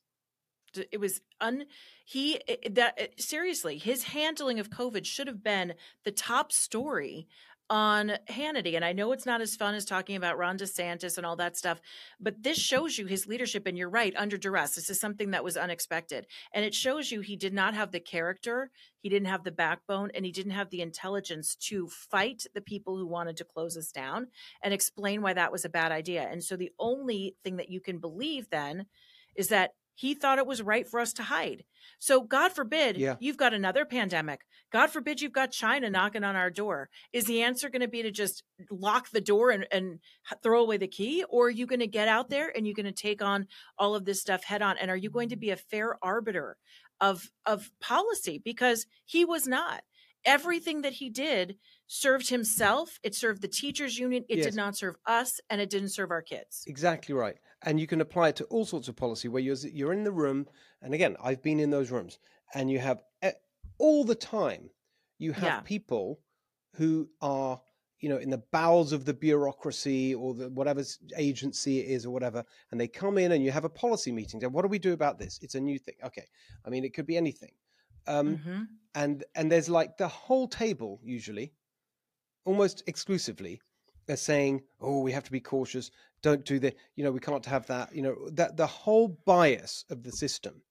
It 0.92 1.00
was 1.00 1.20
un 1.40 1.64
he 2.04 2.40
that 2.70 3.18
seriously 3.20 3.78
his 3.78 4.04
handling 4.04 4.60
of 4.60 4.68
covid 4.70 5.06
should 5.06 5.26
have 5.26 5.42
been 5.42 5.74
the 6.04 6.12
top 6.12 6.52
story 6.52 7.26
on 7.70 8.12
Hannity. 8.28 8.76
And 8.76 8.84
I 8.84 8.92
know 8.92 9.12
it's 9.12 9.26
not 9.26 9.40
as 9.40 9.56
fun 9.56 9.74
as 9.74 9.84
talking 9.84 10.16
about 10.16 10.38
Ron 10.38 10.58
DeSantis 10.58 11.16
and 11.16 11.26
all 11.26 11.36
that 11.36 11.56
stuff, 11.56 11.80
but 12.18 12.42
this 12.42 12.58
shows 12.58 12.98
you 12.98 13.06
his 13.06 13.26
leadership. 13.26 13.66
And 13.66 13.76
you're 13.76 13.90
right, 13.90 14.14
under 14.16 14.36
duress. 14.36 14.74
This 14.74 14.90
is 14.90 15.00
something 15.00 15.32
that 15.32 15.44
was 15.44 15.56
unexpected. 15.56 16.26
And 16.52 16.64
it 16.64 16.74
shows 16.74 17.10
you 17.10 17.20
he 17.20 17.36
did 17.36 17.52
not 17.52 17.74
have 17.74 17.92
the 17.92 18.00
character, 18.00 18.70
he 19.00 19.08
didn't 19.08 19.28
have 19.28 19.44
the 19.44 19.52
backbone, 19.52 20.10
and 20.14 20.24
he 20.24 20.32
didn't 20.32 20.52
have 20.52 20.70
the 20.70 20.82
intelligence 20.82 21.54
to 21.56 21.88
fight 21.88 22.46
the 22.54 22.60
people 22.60 22.96
who 22.96 23.06
wanted 23.06 23.36
to 23.38 23.44
close 23.44 23.76
us 23.76 23.92
down 23.92 24.28
and 24.62 24.72
explain 24.72 25.22
why 25.22 25.32
that 25.34 25.52
was 25.52 25.64
a 25.64 25.70
bad 25.70 25.92
idea. 25.92 26.28
And 26.30 26.42
so 26.42 26.56
the 26.56 26.72
only 26.78 27.36
thing 27.44 27.56
that 27.56 27.70
you 27.70 27.80
can 27.80 27.98
believe 27.98 28.50
then 28.50 28.86
is 29.36 29.48
that 29.48 29.72
he 29.98 30.14
thought 30.14 30.38
it 30.38 30.46
was 30.46 30.62
right 30.62 30.86
for 30.88 31.00
us 31.00 31.12
to 31.14 31.24
hide. 31.24 31.64
So, 31.98 32.20
God 32.20 32.52
forbid 32.52 32.96
Yeah. 32.96 33.16
you've 33.18 33.36
got 33.36 33.52
another 33.52 33.84
pandemic. 33.84 34.42
God 34.70 34.90
forbid 34.90 35.20
you've 35.20 35.32
got 35.32 35.50
China 35.50 35.90
knocking 35.90 36.22
on 36.22 36.36
our 36.36 36.50
door. 36.50 36.88
Is 37.12 37.24
the 37.24 37.42
answer 37.42 37.68
going 37.68 37.82
to 37.82 37.88
be 37.88 38.02
to 38.02 38.12
just 38.12 38.44
lock 38.70 39.10
the 39.10 39.20
door 39.20 39.50
and, 39.50 39.66
and 39.72 39.98
throw 40.40 40.62
away 40.62 40.76
the 40.76 40.86
key? 40.86 41.24
Or 41.28 41.46
are 41.46 41.50
you 41.50 41.66
going 41.66 41.80
to 41.80 41.88
get 41.88 42.06
out 42.06 42.30
there 42.30 42.52
and 42.54 42.64
you're 42.64 42.76
going 42.76 42.86
to 42.86 42.92
take 42.92 43.20
on 43.22 43.48
all 43.76 43.96
of 43.96 44.04
this 44.04 44.20
stuff 44.20 44.44
head 44.44 44.62
on? 44.62 44.78
And 44.78 44.88
are 44.88 44.96
you 44.96 45.10
going 45.10 45.30
to 45.30 45.36
be 45.36 45.50
a 45.50 45.56
fair 45.56 45.98
arbiter 46.00 46.58
of, 47.00 47.32
of 47.44 47.72
policy? 47.80 48.40
Because 48.44 48.86
he 49.04 49.24
was 49.24 49.48
not. 49.48 49.82
Everything 50.24 50.82
that 50.82 50.94
he 50.94 51.10
did 51.10 51.58
served 51.86 52.28
himself, 52.28 52.98
it 53.02 53.14
served 53.14 53.40
the 53.42 53.48
teachers 53.48 53.98
union, 53.98 54.24
it 54.28 54.36
Yes. 54.36 54.44
did 54.44 54.54
not 54.54 54.76
serve 54.76 54.96
us, 55.06 55.40
and 55.48 55.60
it 55.60 55.70
didn't 55.70 55.90
serve 55.90 56.10
our 56.10 56.22
kids. 56.22 56.64
Exactly 56.66 57.14
right. 57.14 57.36
And 57.62 57.80
you 57.80 57.86
can 57.86 58.00
apply 58.00 58.28
it 58.30 58.36
to 58.36 58.44
all 58.46 58.64
sorts 58.64 58.88
of 58.88 58.96
policy 58.96 59.28
where 59.28 59.42
you're 59.42 59.56
you're 59.56 59.92
in 59.92 60.04
the 60.04 60.12
room, 60.12 60.46
and 60.82 60.94
again, 60.94 61.16
I've 61.22 61.42
been 61.42 61.60
in 61.60 61.70
those 61.70 61.90
rooms, 61.90 62.18
and 62.54 62.70
you 62.70 62.78
have 62.78 63.02
all 63.78 64.04
the 64.04 64.14
time, 64.14 64.70
you 65.18 65.32
have 65.32 65.54
Yeah. 65.54 65.62
people 65.64 66.20
who 66.74 67.10
are 67.20 67.60
you 68.00 68.08
know 68.08 68.18
in 68.18 68.30
the 68.30 68.38
bowels 68.52 68.92
of 68.92 69.04
the 69.04 69.14
bureaucracy 69.14 70.14
or 70.14 70.34
the 70.34 70.48
whatever 70.50 70.82
agency 71.16 71.80
it 71.80 71.86
is 71.90 72.06
or 72.06 72.10
whatever, 72.12 72.44
and 72.70 72.80
they 72.80 72.88
come 72.88 73.18
in 73.18 73.32
and 73.32 73.42
you 73.44 73.50
have 73.50 73.64
a 73.64 73.70
policy 73.70 74.12
meeting. 74.12 74.40
Say, 74.40 74.46
what 74.46 74.62
do 74.62 74.68
we 74.68 74.78
do 74.78 74.92
about 74.92 75.18
this? 75.18 75.38
It's 75.42 75.54
a 75.56 75.60
new 75.60 75.78
thing. 75.78 75.96
Okay, 76.04 76.26
I 76.64 76.70
mean, 76.70 76.84
it 76.84 76.94
could 76.94 77.06
be 77.06 77.16
anything. 77.16 77.52
Um, 78.06 78.40
Mhm. 78.40 78.78
And 78.98 79.24
and 79.36 79.50
there's 79.50 79.68
like 79.68 79.96
the 79.96 80.08
whole 80.08 80.48
table 80.48 81.00
usually 81.04 81.52
almost 82.44 82.82
exclusively 82.86 83.60
are 84.08 84.16
saying 84.16 84.62
oh 84.80 85.00
we 85.00 85.12
have 85.12 85.24
to 85.24 85.32
be 85.32 85.40
cautious. 85.40 85.90
Don't 86.22 86.44
do 86.44 86.58
that 86.60 86.74
you 86.96 87.04
know 87.04 87.12
we 87.12 87.20
can't 87.20 87.46
have 87.46 87.66
that 87.66 87.94
you 87.94 88.02
know 88.02 88.16
that 88.32 88.56
the 88.56 88.66
whole 88.66 89.08
bias 89.24 89.84
of 89.90 90.02
the 90.02 90.12
system 90.12 90.62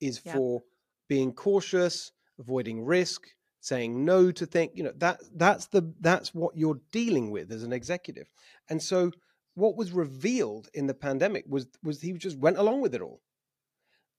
is 0.00 0.20
Yeah. 0.24 0.34
for 0.34 0.62
being 1.08 1.32
cautious 1.32 2.12
avoiding 2.38 2.84
risk 2.84 3.22
saying 3.60 4.04
no 4.04 4.30
to 4.30 4.44
think 4.46 4.72
you 4.74 4.84
know 4.84 4.92
that 4.96 5.18
that's 5.34 5.66
the 5.74 5.82
that's 6.00 6.34
what 6.34 6.56
you're 6.56 6.80
dealing 6.92 7.30
with 7.30 7.50
as 7.50 7.62
an 7.62 7.72
executive. 7.72 8.28
And 8.70 8.80
so 8.90 9.10
what 9.54 9.76
was 9.76 9.90
revealed 9.92 10.68
in 10.74 10.86
the 10.86 10.94
pandemic 11.06 11.44
was 11.48 11.66
was 11.82 12.00
he 12.00 12.12
just 12.12 12.38
went 12.38 12.58
along 12.58 12.82
with 12.82 12.94
it 12.94 13.00
all 13.00 13.20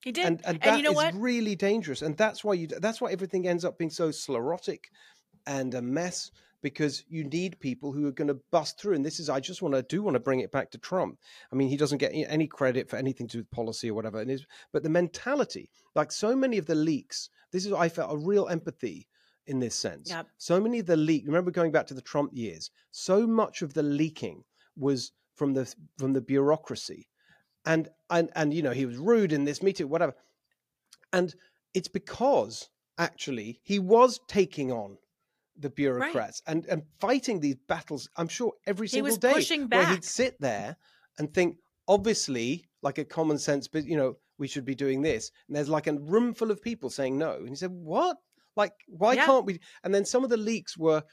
He 0.03 0.11
did. 0.11 0.25
and 0.25 0.41
and 0.45 0.55
And 0.55 0.61
that 0.63 0.77
you 0.77 0.83
know 0.83 0.91
is 0.91 0.95
what? 0.95 1.13
really 1.15 1.55
dangerous 1.55 2.01
and 2.01 2.15
that's 2.17 2.43
why 2.43 2.53
you 2.53 2.67
that's 2.67 3.01
why 3.01 3.11
everything 3.11 3.47
ends 3.47 3.65
up 3.65 3.77
being 3.77 3.89
so 3.89 4.11
sclerotic 4.11 4.89
and 5.47 5.73
a 5.73 5.81
mess 5.81 6.31
because 6.61 7.03
you 7.07 7.23
need 7.23 7.59
people 7.59 7.91
who 7.91 8.07
are 8.07 8.11
going 8.11 8.27
to 8.27 8.39
bust 8.51 8.79
through 8.79 8.93
and 8.95 9.05
this 9.05 9.19
is 9.19 9.29
i 9.29 9.39
just 9.39 9.61
want 9.61 9.73
to 9.75 9.83
do 9.83 10.01
want 10.01 10.15
to 10.15 10.19
bring 10.19 10.39
it 10.39 10.51
back 10.51 10.71
to 10.71 10.77
trump 10.79 11.19
i 11.51 11.55
mean 11.55 11.67
he 11.69 11.77
doesn't 11.77 11.99
get 11.99 12.11
any- 12.13 12.47
credit 12.47 12.89
for 12.89 12.97
anything 12.97 13.27
to 13.27 13.37
do 13.37 13.39
with 13.41 13.51
policy 13.51 13.89
or 13.89 13.93
whatever 13.93 14.19
and 14.19 14.29
his, 14.29 14.45
but 14.73 14.81
the 14.83 14.89
mentality 14.89 15.69
like 15.95 16.11
so 16.11 16.35
many 16.35 16.57
of 16.57 16.65
the 16.65 16.75
leaks 16.75 17.29
this 17.51 17.65
is 17.65 17.73
i 17.73 17.87
felt 17.89 18.13
a 18.13 18.17
real 18.17 18.47
empathy 18.47 19.07
in 19.47 19.59
this 19.59 19.75
sense 19.75 20.09
Yep. 20.09 20.27
so 20.37 20.59
many 20.59 20.79
of 20.79 20.87
the 20.87 20.97
leak 20.97 21.23
remember 21.27 21.51
going 21.51 21.71
back 21.71 21.85
to 21.87 21.93
the 21.93 22.01
trump 22.01 22.31
years 22.33 22.71
so 22.91 23.27
much 23.27 23.61
of 23.61 23.73
the 23.73 23.83
leaking 23.83 24.43
was 24.75 25.11
from 25.35 25.53
the 25.53 25.71
from 25.99 26.13
the 26.13 26.21
bureaucracy 26.21 27.07
and 27.65 27.89
and 28.09 28.29
and 28.35 28.53
you 28.53 28.61
know 28.61 28.71
he 28.71 28.85
was 28.85 28.97
rude 28.97 29.31
in 29.33 29.45
this 29.45 29.61
meeting 29.63 29.89
whatever. 29.89 30.13
And 31.13 31.33
it's 31.73 31.87
because 31.87 32.69
actually 32.97 33.59
he 33.63 33.79
was 33.79 34.19
taking 34.27 34.71
on 34.71 34.97
the 35.57 35.69
bureaucrats 35.69 36.41
and 36.47 36.65
and 36.65 36.83
fighting 36.99 37.39
these 37.39 37.55
battles 37.67 38.09
i'm 38.17 38.27
sure 38.27 38.51
every 38.67 38.87
single 38.89 39.05
He 39.05 39.11
was 39.11 39.17
day 39.17 39.33
pushing 39.33 39.61
where 39.69 39.83
back. 39.83 39.93
he'd 39.93 40.03
sit 40.03 40.35
there 40.41 40.75
and 41.17 41.33
think 41.33 41.57
obviously 41.87 42.65
like 42.81 42.97
a 42.97 43.05
common 43.05 43.37
sense 43.37 43.67
but 43.69 43.85
you 43.85 43.95
know 43.95 44.15
we 44.37 44.49
should 44.49 44.65
be 44.65 44.75
doing 44.75 45.01
this. 45.01 45.31
And 45.47 45.55
there's 45.55 45.69
like 45.69 45.87
a 45.87 45.93
room 45.93 46.33
full 46.33 46.51
of 46.51 46.61
people 46.61 46.89
saying 46.89 47.17
no. 47.17 47.35
And 47.37 47.47
he 47.47 47.55
said 47.55 47.71
what? 47.71 48.17
Like 48.57 48.73
why 48.87 49.13
Yeah. 49.13 49.25
can't 49.27 49.45
we? 49.45 49.61
And 49.81 49.95
then 49.95 50.03
some 50.03 50.25
of 50.25 50.29
the 50.29 50.35
leaks 50.35 50.77
were 50.77 51.03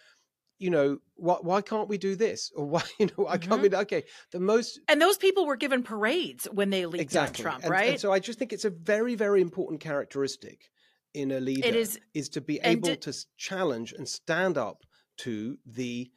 you 0.63 0.71
know 0.71 0.99
why, 1.17 1.37
why 1.43 1.61
can't 1.61 1.89
we 1.89 1.99
do 1.99 2.15
this 2.15 2.51
or 2.57 2.65
why 2.65 2.83
you 2.99 3.09
know 3.19 3.27
i 3.29 3.37
can't 3.37 3.61
Mhm. 3.61 3.71
be 3.71 3.77
okay 3.77 4.05
the 4.31 4.41
most 4.41 4.79
And 4.89 5.03
those 5.03 5.19
people 5.19 5.45
were 5.47 5.57
given 5.57 5.83
parades 5.83 6.45
when 6.53 6.71
they 6.71 6.87
leaked 6.87 7.03
exactly 7.03 7.43
Trump, 7.43 7.65
And- 7.65 7.71
right? 7.71 7.91
and 7.91 8.01
so 8.01 8.13
i 8.13 8.19
just 8.21 8.39
think 8.39 8.53
it's 8.53 8.65
a 8.65 8.71
very 8.71 9.15
very 9.17 9.41
important 9.41 9.81
characteristic 9.81 10.71
in 11.15 11.31
a 11.33 11.41
leader 11.41 11.77
is- 11.77 11.99
is 12.15 12.29
to 12.31 12.41
be 12.41 12.61
able 12.61 12.89
di- 12.91 12.97
to 12.97 13.13
challenge 13.37 13.93
and 13.93 14.09
stand 14.09 14.57
up 14.57 14.79
to 15.19 15.59
the 15.67 16.11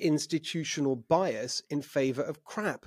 institutional 0.00 0.96
bias 0.96 1.62
in 1.68 1.82
favor 1.82 2.22
of 2.22 2.44
crap 2.44 2.86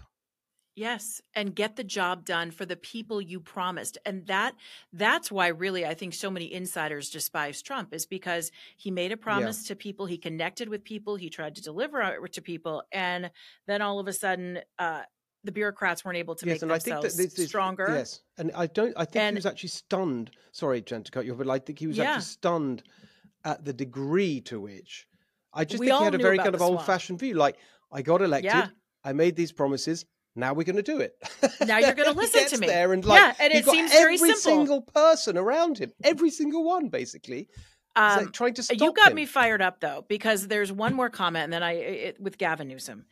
Yes, 0.76 1.21
and 1.34 1.55
get 1.55 1.78
the 1.78 1.86
job 1.86 2.26
done 2.26 2.51
for 2.51 2.65
the 2.65 2.76
people 2.76 3.21
you 3.21 3.39
promised. 3.39 3.97
And 4.05 4.28
that 4.28 4.55
that's 4.91 5.32
why 5.32 5.47
really 5.47 5.86
I 5.86 5.93
think 5.93 6.13
so 6.13 6.30
many 6.30 6.51
insiders 6.53 7.09
despise 7.09 7.61
Trump 7.61 7.93
is 7.93 8.05
because 8.05 8.51
he 8.76 8.91
made 8.91 9.13
a 9.13 9.17
promise 9.17 9.65
to 9.67 9.76
people, 9.76 10.05
he 10.05 10.17
connected 10.17 10.67
with 10.67 10.84
people, 10.84 11.15
he 11.15 11.30
tried 11.30 11.55
to 11.55 11.61
deliver 11.61 12.01
it 12.01 12.34
to 12.34 12.41
people, 12.41 12.84
and 12.91 13.32
then 13.67 13.82
all 13.82 13.99
of 13.99 14.07
a 14.07 14.13
sudden 14.13 14.59
uh 14.78 15.03
the 15.45 15.51
bureaucrats 15.51 16.03
weren't 16.03 16.17
able 16.17 16.36
to 16.36 16.45
make 16.45 16.61
and 16.61 16.71
I 16.73 16.80
think 16.80 16.95
themselves 17.01 17.15
that 17.17 17.36
this 17.36 17.47
stronger. 17.47 17.88
Yes, 17.89 18.21
and 18.38 18.51
I 18.55 18.65
don't. 18.67 18.93
I 18.97 19.05
think 19.05 19.30
he 19.30 19.36
was 19.36 19.45
actually 19.45 19.69
stunned. 19.69 20.32
Sorry, 20.51 20.82
Jen, 20.82 21.03
to 21.03 21.11
cut 21.11 21.23
you 21.26 21.32
off, 21.34 21.38
but 21.38 21.49
I 21.49 21.59
think 21.59 21.80
he 21.80 21.88
was 21.88 21.97
Yeah. 21.97 22.05
actually 22.11 22.23
stunned 22.23 22.84
at 23.45 23.63
the 23.63 23.71
degree 23.71 24.41
to 24.41 24.59
which. 24.59 25.07
I 25.53 25.63
just 25.63 25.80
We 25.80 25.88
think 25.88 25.99
he 25.99 26.03
had 26.05 26.15
a 26.15 26.17
very 26.17 26.38
kind 26.38 26.55
of 26.55 26.61
old-fashioned 26.61 27.19
view. 27.19 27.36
Like, 27.36 27.57
I 27.91 28.01
got 28.01 28.21
elected, 28.21 28.51
Yeah. 28.51 28.69
I 29.03 29.13
made 29.13 29.36
these 29.36 29.51
promises. 29.53 30.03
Now 30.36 30.53
we're 30.53 30.63
going 30.63 30.75
to 30.75 30.83
do 30.83 30.99
it. 30.99 31.15
Now 31.65 31.77
you're 31.77 31.93
gonna 31.93 32.09
He 32.13 32.17
listen 32.17 32.47
to 32.47 32.57
me. 32.57 32.67
There 32.67 32.91
and 32.93 33.05
like, 33.05 33.19
Yeah, 33.21 33.33
and 33.39 33.53
it 33.53 33.65
seems 33.65 33.91
very 33.91 34.15
every 34.15 34.17
simple. 34.17 34.41
single 34.41 34.81
person 34.81 35.38
around 35.38 35.77
him, 35.77 35.93
every 36.03 36.29
single 36.29 36.63
one, 36.65 36.89
basically, 36.89 37.47
Um, 37.95 38.17
like 38.25 38.33
trying 38.33 38.53
to 38.55 38.63
stop 38.63 38.77
you 38.79 38.91
got 38.93 39.11
him. 39.11 39.15
me 39.15 39.25
fired 39.25 39.61
up 39.61 39.79
though 39.79 40.03
because 40.09 40.47
there's 40.47 40.71
one 40.71 40.93
more 40.93 41.09
comment 41.09 41.45
and 41.45 41.53
then 41.53 41.63
I 41.63 41.71
it, 41.73 42.19
with 42.21 42.38
Gavin 42.38 42.67
Newsom. 42.67 43.05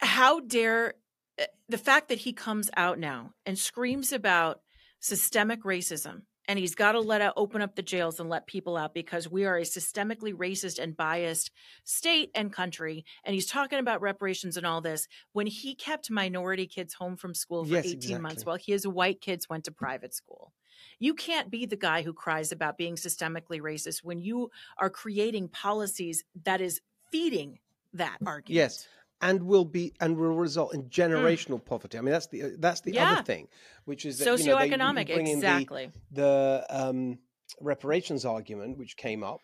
How 0.00 0.40
dare 0.40 0.94
uh, 1.40 1.44
the 1.68 1.78
fact 1.78 2.08
that 2.08 2.18
he 2.18 2.32
comes 2.32 2.68
out 2.76 2.98
now 2.98 3.32
and 3.46 3.56
screams 3.58 4.12
about 4.12 4.60
systemic 5.00 5.62
racism 5.62 6.22
and 6.48 6.58
he's 6.58 6.74
got 6.74 6.92
to 6.92 7.00
let 7.00 7.20
out 7.20 7.34
open 7.36 7.62
up 7.62 7.76
the 7.76 7.82
jails 7.82 8.18
and 8.18 8.28
let 8.28 8.46
people 8.46 8.76
out 8.76 8.94
because 8.94 9.28
we 9.30 9.44
are 9.44 9.58
a 9.58 9.62
systemically 9.62 10.34
racist 10.34 10.78
and 10.82 10.96
biased 10.96 11.50
state 11.84 12.30
and 12.34 12.52
country. 12.52 13.04
And 13.24 13.34
he's 13.34 13.46
talking 13.46 13.78
about 13.78 14.00
reparations 14.00 14.56
and 14.56 14.66
all 14.66 14.80
this 14.80 15.06
when 15.32 15.46
he 15.46 15.74
kept 15.74 16.10
minority 16.10 16.66
kids 16.66 16.94
home 16.94 17.16
from 17.16 17.34
school 17.34 17.64
for 17.64 17.78
Yes, 17.78 17.84
18 17.84 18.20
months 18.20 18.46
while 18.46 18.58
his 18.58 18.88
white 18.88 19.20
kids 19.20 19.48
went 19.48 19.64
to 19.66 19.72
private 19.72 20.14
school. 20.14 20.54
You 20.98 21.14
can't 21.14 21.50
be 21.50 21.66
the 21.66 21.76
guy 21.76 22.02
who 22.02 22.12
cries 22.12 22.50
about 22.52 22.78
being 22.78 22.96
systemically 22.96 23.60
racist 23.60 24.02
when 24.02 24.18
you 24.18 24.50
are 24.78 24.90
creating 24.90 25.48
policies 25.48 26.24
that 26.44 26.60
is 26.60 26.80
feeding 27.10 27.58
that 27.92 28.20
argument. 28.24 28.56
Yes, 28.56 28.88
and 29.20 29.42
will 29.42 29.64
be 29.64 29.92
and 30.00 30.16
will 30.16 30.34
result 30.36 30.74
in 30.74 30.84
generational 30.84 31.64
poverty. 31.64 31.98
I 31.98 32.00
mean, 32.02 32.12
that's 32.12 32.28
the 32.28 32.42
uh, 32.44 32.48
that's 32.58 32.80
the 32.82 32.92
Mm. 32.92 32.94
Yeah. 32.94 33.12
other 33.12 33.22
thing, 33.22 33.48
which 33.84 34.04
is 34.04 34.18
that, 34.18 34.24
you 34.38 34.46
know, 34.46 34.56
Socioeconomic, 34.56 35.06
the- 35.08 35.30
exactly. 35.32 35.90
the 36.12 36.64
um, 36.70 37.18
reparations 37.60 38.24
argument, 38.24 38.78
which 38.78 38.96
came 38.96 39.24
up, 39.24 39.40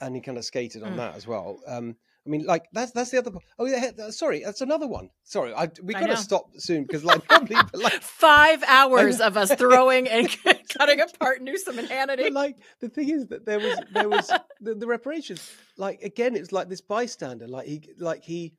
and 0.00 0.14
he 0.14 0.20
kind 0.20 0.38
of 0.38 0.44
skated 0.44 0.82
on 0.82 0.92
Mm. 0.92 0.96
that 0.96 1.16
as 1.16 1.26
well. 1.26 1.60
Um, 1.66 1.96
I 2.26 2.30
mean, 2.30 2.44
like 2.44 2.66
that's 2.74 2.92
that's 2.92 3.10
the 3.10 3.18
other. 3.18 3.30
Oh, 3.58 3.64
yeah, 3.64 3.90
uh, 3.98 4.10
sorry, 4.10 4.42
that's 4.44 4.60
another 4.60 4.86
one. 4.86 5.08
Sorry, 5.22 5.54
I, 5.54 5.70
we 5.82 5.94
got 5.94 6.08
to 6.08 6.16
stop 6.18 6.50
soon 6.58 6.82
because 6.82 7.02
like 7.02 7.26
probably 7.26 7.56
like 7.72 8.02
Five 8.02 8.62
hours 8.66 9.20
of 9.22 9.38
us 9.38 9.54
throwing 9.54 10.06
and 10.08 10.28
cutting 10.68 11.00
apart 11.00 11.40
Newsom 11.40 11.78
and 11.78 11.88
Hannity. 11.88 12.24
But 12.24 12.32
like 12.34 12.56
the 12.80 12.90
thing 12.90 13.08
is 13.08 13.28
that 13.28 13.46
there 13.46 13.58
was 13.60 13.78
there 13.94 14.08
was 14.10 14.30
the, 14.60 14.74
the 14.74 14.86
reparations. 14.86 15.50
Like 15.78 16.02
again, 16.02 16.36
it's 16.36 16.52
like 16.52 16.68
this 16.68 16.82
bystander. 16.82 17.48
Like 17.48 17.66
he 17.66 17.88
like 17.98 18.22
he 18.24 18.52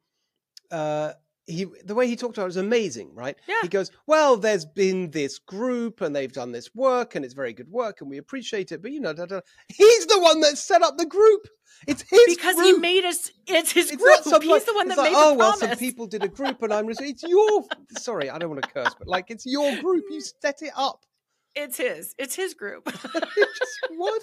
uh 0.72 1.14
he 1.48 1.66
the 1.84 1.96
way 1.96 2.06
he 2.08 2.16
talked 2.16 2.38
about 2.38 2.44
it 2.44 2.48
was 2.48 2.58
amazing, 2.58 3.10
right? 3.16 3.36
Yeah. 3.48 3.56
He 3.64 3.70
goes, 3.70 3.90
Well, 4.06 4.38
there's 4.38 4.66
been 4.66 5.10
this 5.10 5.40
group 5.40 6.00
and 6.02 6.16
they've 6.16 6.32
done 6.32 6.52
this 6.52 6.70
work 6.76 7.16
and 7.16 7.26
it's 7.26 7.34
very 7.34 7.54
good 7.54 7.72
work 7.72 8.02
and 8.02 8.10
we 8.10 8.18
appreciate 8.20 8.72
it, 8.72 8.82
but 8.84 8.92
you 8.92 9.00
know, 9.00 9.14
da, 9.14 9.26
da. 9.26 9.40
he's 9.68 10.06
the 10.06 10.20
one 10.20 10.42
that 10.42 10.58
set 10.60 10.84
up 10.84 10.98
the 10.98 11.08
group. 11.08 11.48
It's 11.88 12.02
his 12.04 12.10
group 12.10 12.28
because 12.28 12.56
group. 12.56 12.68
he 12.68 12.74
made 12.74 13.04
us 13.06 13.32
it's 13.48 13.72
his 13.72 13.90
It's 13.92 14.02
group. 14.02 14.20
some, 14.24 14.42
He's 14.42 14.52
like- 14.52 14.66
the 14.66 14.74
one 14.76 14.90
that 14.90 14.98
like, 15.00 15.12
made 15.12 15.18
oh 15.18 15.32
the 15.32 15.38
well, 15.40 15.52
promise. 15.58 15.70
some 15.70 15.78
people 15.80 16.06
did 16.08 16.24
a 16.24 16.28
group, 16.28 16.62
and 16.62 16.74
I'm. 16.74 16.88
It's 17.00 17.24
your. 17.24 17.64
Sorry, 17.98 18.30
I 18.30 18.38
don't 18.38 18.50
want 18.50 18.62
to 18.64 18.70
curse, 18.70 18.94
but 19.00 19.08
like 19.08 19.32
it's 19.32 19.46
your 19.46 19.76
group. 19.82 20.04
You 20.10 20.20
set 20.22 20.62
it 20.62 20.72
up. 20.76 21.06
It's 21.60 21.78
his. 21.78 22.16
It's 22.18 22.36
his 22.36 22.54
group. 22.54 22.86
Just 23.14 23.80
what? 23.96 24.22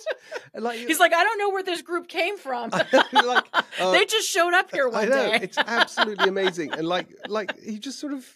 Like 0.55 0.79
He's 0.79 0.99
like, 0.99 1.13
I 1.15 1.23
don't 1.23 1.39
know 1.39 1.51
where 1.51 1.63
this 1.63 1.83
group 1.83 2.09
came 2.09 2.39
from. 2.39 2.71
like 3.13 3.47
uh, 3.81 3.93
they 3.93 4.05
just 4.05 4.29
showed 4.29 4.55
up 4.55 4.71
here 4.71 4.89
I 4.89 4.91
one 4.91 5.09
know 5.09 5.31
day. 5.31 5.39
it's 5.43 5.59
absolutely 5.59 6.29
amazing, 6.29 6.73
and 6.73 6.87
like 6.89 7.09
like 7.29 7.59
he 7.61 7.79
just 7.79 7.99
sort 7.99 8.13
of 8.13 8.27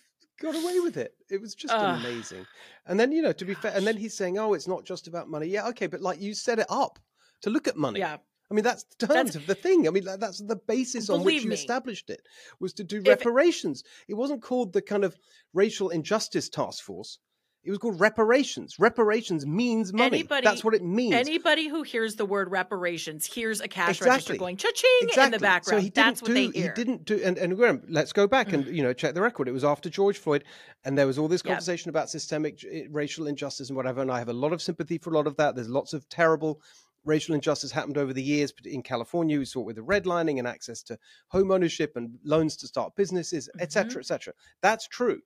got 0.40 0.55
away 0.55 0.80
with 0.80 0.96
it. 0.96 1.14
It 1.30 1.40
was 1.40 1.55
just 1.55 1.72
Ugh. 1.74 2.01
amazing. 2.01 2.46
And 2.86 2.98
then 3.01 3.12
you 3.12 3.22
know, 3.22 3.32
to 3.32 3.44
be 3.44 3.55
fair, 3.55 3.72
and 3.74 3.86
then 3.86 3.96
he's 3.96 4.16
saying, 4.16 4.38
"Oh, 4.38 4.55
it's 4.55 4.68
not 4.68 4.84
just 4.84 5.07
about 5.09 5.28
money." 5.28 5.48
Yeah, 5.48 5.68
okay, 5.68 5.86
but 5.86 6.01
like 6.03 6.20
you 6.20 6.34
set 6.34 6.59
it 6.59 6.66
up 6.68 6.98
to 7.42 7.51
look 7.51 7.66
at 7.68 7.76
money. 7.76 8.01
yeah. 8.01 8.18
I 8.51 8.55
mean, 8.57 8.64
that's 8.64 8.84
the 8.98 9.07
terms 9.07 9.36
of 9.36 9.46
the 9.46 9.55
thing. 9.55 9.86
I 9.86 9.92
mean, 9.92 10.05
like, 10.05 10.18
that's 10.18 10.40
the 10.40 10.57
basis 10.57 11.09
on 11.09 11.22
which 11.22 11.44
you 11.44 11.51
me. 11.51 11.55
established 11.55 12.11
it 12.11 12.20
was 12.59 12.72
to 12.74 12.84
do 12.84 13.01
reparations. 13.07 13.84
It 14.09 14.14
wasn't 14.14 14.42
called 14.42 14.72
the 14.72 14.82
kind 14.82 15.05
of 15.05 15.16
racial 15.55 15.90
injustice 15.90 16.48
task 16.48 16.82
force. 16.82 17.20
It 17.63 17.71
was 17.71 17.79
called 17.79 18.01
reparations. 18.01 18.79
Reparations 18.79 19.47
means 19.47 19.93
money. 19.93 20.21
Anybody- 20.21 20.45
that's 20.45 20.65
what 20.65 20.73
it 20.73 20.83
means. 20.83 21.15
Anybody 21.15 21.69
who 21.69 21.83
hears 21.83 22.17
the 22.17 22.25
word 22.25 22.51
reparations 22.51 23.27
hears 23.27 23.61
a 23.61 23.69
cash 23.69 24.01
register 24.01 24.37
going 24.37 24.57
cha-ching 24.57 25.11
in 25.15 25.31
the 25.31 25.39
background. 25.39 25.65
So 25.65 25.83
he 25.83 25.91
didn't 25.91 25.95
That's 25.95 26.23
what 26.23 26.29
do, 26.29 26.35
they 26.35 26.47
He 26.47 26.69
didn't 26.75 27.05
do, 27.05 27.21
and, 27.23 27.37
and 27.37 27.59
remember, 27.59 27.85
let's 27.89 28.15
go 28.15 28.27
back 28.27 28.55
and 28.55 28.65
you 28.75 28.83
know 28.83 28.95
check 28.95 29.15
the 29.15 29.21
record. 29.21 29.47
It 29.47 29.53
was 29.53 29.65
after 29.65 29.91
George 29.91 30.17
Floyd, 30.17 30.45
and 30.85 30.97
there 30.97 31.07
was 31.07 31.19
all 31.19 31.29
this 31.29 31.43
conversation 31.43 31.91
about 31.91 32.09
systemic 32.09 32.65
eh, 32.65 32.85
racial 32.91 33.27
injustice 33.27 33.69
and 33.69 33.77
whatever. 33.77 34.01
And 34.01 34.11
I 34.11 34.19
have 34.19 34.31
a 34.31 34.35
lot 34.35 34.55
of 34.55 34.63
sympathy 34.63 34.97
for 34.97 35.11
a 35.11 35.15
lot 35.15 35.27
of 35.27 35.37
that. 35.37 35.55
There's 35.55 35.69
lots 35.69 35.93
of 35.93 36.09
terrible 36.09 36.63
racial 37.05 37.35
injustice 37.35 37.73
happened 37.73 37.97
over 37.97 38.13
the 38.13 38.23
years 38.23 38.53
but 38.53 38.67
in 38.67 38.83
California. 38.83 39.39
We 39.39 39.45
saw 39.45 39.61
it 39.61 39.67
with 39.67 39.77
the 39.77 39.83
redlining 39.83 40.39
and 40.39 40.49
access 40.49 40.83
to 40.85 40.99
home 41.29 41.51
ownership 41.51 41.93
and 41.97 42.19
loans 42.25 42.57
to 42.59 42.67
start 42.67 42.97
businesses, 42.97 43.51
et 43.59 43.73
cetera, 43.73 43.91
mm-hmm. 43.91 44.01
et 44.01 44.07
cetera. 44.07 44.35
That's 44.63 44.89
true. 44.89 45.21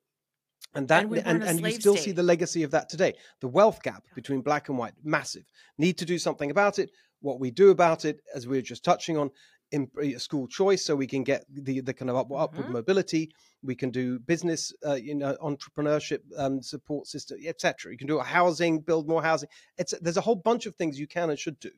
And 0.75 0.89
that 0.89 1.05
Mm-hmm. 1.05 1.15
And 1.29 1.43
and, 1.43 1.45
and 1.45 1.61
you 1.61 1.71
still 1.73 1.97
see 1.97 2.13
the 2.13 2.23
legacy 2.23 2.63
of 2.65 2.71
that 2.73 2.89
today. 2.89 3.15
The 3.41 3.49
wealth 3.49 3.83
gap 3.83 4.05
between 4.15 4.41
black 4.43 4.69
and 4.69 4.79
white, 4.79 4.95
massive. 5.05 5.45
Need 5.79 5.99
to 5.99 6.05
do 6.05 6.19
something 6.19 6.51
about 6.51 6.79
it. 6.79 6.91
What 7.21 7.41
we 7.41 7.51
do 7.51 7.71
about 7.71 8.05
it, 8.05 8.21
as 8.35 8.47
we 8.47 8.59
were 8.59 8.63
just 8.63 8.85
touching 8.85 9.17
on, 9.17 9.31
in 9.73 9.89
uh, 10.01 10.19
school 10.19 10.47
choice, 10.47 10.85
so 10.85 10.95
we 10.95 11.07
can 11.07 11.23
get 11.25 11.45
the 11.51 11.81
the 11.81 11.95
kind 11.95 12.11
of 12.11 12.17
up, 12.17 12.31
upward 12.33 12.67
Mhm. 12.67 12.71
mobility. 12.73 13.31
We 13.63 13.75
can 13.75 13.91
do 13.91 14.19
business, 14.19 14.73
uh, 14.87 14.95
you 14.95 15.15
know, 15.15 15.37
entrepreneurship 15.43 16.21
um, 16.37 16.61
support 16.63 17.07
system, 17.07 17.39
etc. 17.45 17.91
You 17.93 17.99
can 17.99 18.07
do 18.07 18.19
a 18.19 18.23
housing, 18.23 18.81
build 18.81 19.09
more 19.09 19.23
housing. 19.23 19.49
It's 19.79 19.95
there's 20.01 20.17
a 20.19 20.21
whole 20.21 20.37
bunch 20.37 20.67
of 20.67 20.77
things 20.77 20.99
you 20.99 21.07
can 21.07 21.31
and 21.31 21.39
should 21.39 21.59
do 21.61 21.71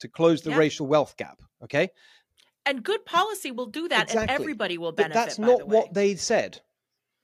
to 0.00 0.08
close 0.08 0.42
the 0.42 0.50
Yeah. 0.50 0.58
racial 0.58 0.86
wealth 0.86 1.16
gap. 1.16 1.40
Okay, 1.62 1.90
and 2.66 2.82
good 2.82 3.04
policy 3.04 3.50
will 3.50 3.66
do 3.66 3.88
that, 3.88 4.14
and 4.14 4.30
everybody 4.30 4.76
will 4.76 4.92
benefit. 4.92 5.14
but 5.14 5.24
that's 5.26 5.38
not 5.38 5.68
what 5.68 5.94
they 5.94 6.16
said. 6.16 6.60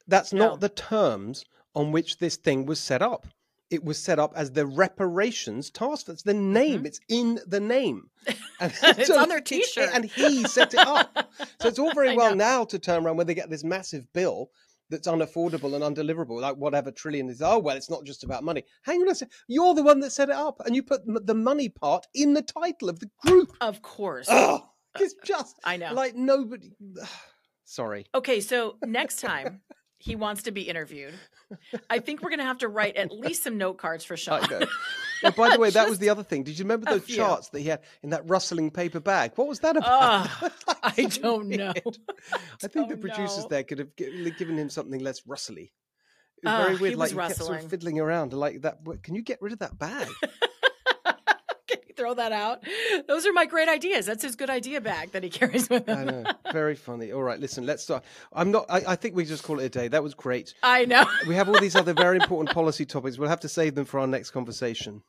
That's 0.06 0.32
No. 0.32 0.48
not 0.50 0.60
the 0.60 0.68
terms 0.68 1.44
on 1.74 1.92
which 1.92 2.18
this 2.18 2.36
thing 2.36 2.66
was 2.66 2.78
set 2.80 3.02
up. 3.02 3.26
It 3.70 3.82
was 3.82 3.98
set 3.98 4.18
up 4.18 4.32
as 4.36 4.52
the 4.52 4.66
reparations 4.66 5.70
task 5.70 6.06
force. 6.06 6.22
The 6.22 6.34
name, 6.34 6.86
it's 6.86 7.00
in 7.08 7.40
the 7.46 7.60
name. 7.60 8.10
And 8.60 8.72
Mm-hmm. 8.72 9.00
It's 9.00 9.10
on 9.10 9.28
their 9.28 9.40
t-shirt. 9.40 9.90
And 9.92 10.04
he 10.04 10.44
set 10.44 10.74
it 10.74 10.80
up. 10.86 11.28
so 11.60 11.68
it's 11.68 11.78
all 11.78 11.92
very 12.02 12.16
well 12.16 12.36
now 12.36 12.64
to 12.64 12.78
turn 12.78 13.04
around 13.04 13.16
when 13.16 13.26
they 13.26 13.34
get 13.34 13.50
this 13.50 13.64
massive 13.64 14.06
bill 14.12 14.50
that's 14.90 15.08
unaffordable 15.08 15.74
and 15.74 15.82
undeliverable, 15.82 16.40
like 16.40 16.56
whatever 16.56 16.92
trillion 16.92 17.28
is. 17.30 17.40
Oh, 17.42 17.58
well, 17.58 17.76
it's 17.76 17.90
not 17.90 18.04
just 18.04 18.22
about 18.22 18.44
money. 18.44 18.64
Hang 18.82 19.00
on 19.00 19.08
a 19.08 19.14
second. 19.14 19.32
You're 19.48 19.74
the 19.74 19.82
one 19.82 19.98
that 20.00 20.12
set 20.12 20.28
it 20.28 20.34
up, 20.36 20.60
and 20.66 20.76
you 20.76 20.82
put 20.82 21.00
the 21.06 21.34
money 21.34 21.70
part 21.70 22.06
in 22.14 22.34
the 22.34 22.42
title 22.42 22.88
of 22.90 23.00
the 23.00 23.10
group. 23.26 23.50
Of 23.62 23.80
course. 23.82 24.26
Oh, 24.30 24.68
it's 25.00 25.14
just 25.24 25.58
I 25.64 25.78
know. 25.78 25.94
like 25.94 26.14
nobody. 26.14 26.70
Sorry. 27.64 28.06
Okay, 28.14 28.40
so 28.40 28.76
next 28.84 29.20
time 29.20 29.62
he 30.04 30.16
wants 30.16 30.42
to 30.42 30.50
be 30.50 30.62
interviewed, 30.62 31.14
I 31.88 31.98
think 31.98 32.22
we're 32.22 32.28
going 32.28 32.40
to 32.40 32.44
have 32.44 32.58
to 32.58 32.68
write 32.68 32.96
at 32.96 33.10
least 33.10 33.42
some 33.42 33.56
note 33.56 33.78
cards 33.78 34.04
for 34.04 34.18
Sean. 34.18 34.46
Oh, 35.24 35.30
by 35.30 35.50
the 35.50 35.58
way, 35.58 35.70
that 35.70 35.88
was 35.88 35.98
the 35.98 36.08
other 36.10 36.22
thing. 36.22 36.42
Did 36.42 36.58
you 36.58 36.64
remember 36.64 36.90
those 36.90 37.04
few. 37.04 37.16
charts 37.16 37.48
that 37.48 37.60
he 37.60 37.68
had 37.68 37.80
in 38.02 38.10
that 38.10 38.28
rustling 38.28 38.70
paper 38.70 39.00
bag? 39.00 39.32
What 39.36 39.48
was 39.48 39.60
that 39.60 39.78
about? 39.78 40.28
Ugh, 40.42 40.52
I 40.82 41.04
don't 41.22 41.48
know. 41.48 41.72
I 42.62 42.68
think 42.68 42.88
the 42.88 42.94
oh, 42.94 42.98
producers 42.98 43.44
know. 43.44 43.48
there 43.48 43.62
could 43.64 43.78
have 43.78 43.96
given 43.96 44.58
him 44.58 44.68
something 44.68 45.00
less 45.00 45.26
rustly. 45.26 45.72
It 46.42 46.48
was 46.48 46.66
very 46.66 46.76
weird. 46.76 46.90
he 46.92 46.96
like 46.96 47.00
was 47.00 47.12
he 47.12 47.16
kept 47.16 47.36
sort 47.36 47.64
of 47.64 47.70
fiddling 47.70 47.98
around 47.98 48.34
like 48.34 48.60
that. 48.62 48.80
Can 49.02 49.14
you 49.14 49.22
get 49.22 49.40
rid 49.40 49.54
of 49.54 49.60
that 49.60 49.78
bag? 49.78 50.08
Throw 51.96 52.14
that 52.14 52.32
out? 52.32 52.62
Those 53.06 53.26
are 53.26 53.32
my 53.32 53.46
great 53.46 53.68
ideas. 53.68 54.06
That's 54.06 54.22
his 54.22 54.36
good 54.36 54.50
idea 54.50 54.80
bag 54.80 55.12
that 55.12 55.22
he 55.22 55.30
carries 55.40 55.68
with 55.70 55.88
him. 55.88 55.98
I 55.98 56.04
know. 56.04 56.24
Very 56.52 56.74
funny. 56.74 57.12
All 57.12 57.22
right, 57.22 57.38
listen. 57.38 57.64
Let's 57.66 57.82
start. 57.82 58.04
I'm 58.32 58.50
not. 58.50 58.66
I, 58.68 58.82
I 58.88 58.96
think 58.96 59.14
we 59.14 59.24
just 59.24 59.42
call 59.44 59.60
it 59.60 59.64
a 59.64 59.68
day. 59.68 59.88
That 59.88 60.02
was 60.02 60.14
great. 60.14 60.54
I 60.62 60.84
know. 60.84 61.04
We 61.28 61.34
have 61.34 61.48
all 61.48 61.58
these 61.60 61.76
other 61.76 61.92
very 61.94 62.16
important 62.18 62.54
policy 62.54 62.84
topics. 62.84 63.18
We'll 63.18 63.28
have 63.28 63.40
to 63.40 63.48
save 63.48 63.74
them 63.74 63.84
for 63.84 64.00
our 64.00 64.06
next 64.06 64.30
conversation. 64.30 65.02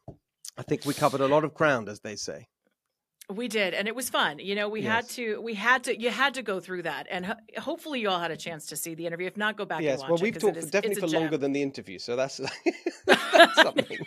I 0.58 0.62
think 0.64 0.86
we 0.86 0.94
covered 0.94 1.22
a 1.22 1.28
lot 1.28 1.44
of 1.44 1.54
ground, 1.54 1.90
as 1.90 2.00
they 2.02 2.16
say. 2.16 2.48
We 3.28 3.48
did, 3.48 3.74
and 3.74 3.88
it 3.88 3.96
was 3.96 4.08
fun. 4.08 4.38
You 4.38 4.54
know, 4.54 4.70
we 4.70 4.84
had 4.84 5.10
to, 5.10 5.42
we 5.42 5.56
had 5.56 5.86
to, 5.86 6.00
you 6.00 6.12
had 6.12 6.36
to 6.36 6.44
go 6.44 6.60
through 6.60 6.84
that, 6.84 7.08
and 7.10 7.26
ho- 7.26 7.34
hopefully, 7.58 8.00
you 8.00 8.08
all 8.08 8.20
had 8.20 8.30
a 8.30 8.38
chance 8.38 8.68
to 8.68 8.76
see 8.76 8.94
the 8.94 9.08
interview. 9.08 9.26
If 9.26 9.36
not, 9.36 9.58
go 9.58 9.66
back 9.66 9.82
Yes. 9.82 9.94
and 9.94 10.02
watch 10.02 10.10
Well, 10.10 10.18
it. 10.20 10.22
we've 10.22 10.34
'cause 10.36 10.42
talked 10.44 10.58
it 10.58 10.64
is- 10.66 10.70
definitely 10.70 11.02
for 11.02 11.08
gem. 11.08 11.22
longer 11.22 11.38
than 11.38 11.52
the 11.52 11.64
interview, 11.64 11.98
so 11.98 12.16
that's, 12.16 12.40
that's 13.08 13.56
something. 13.64 13.98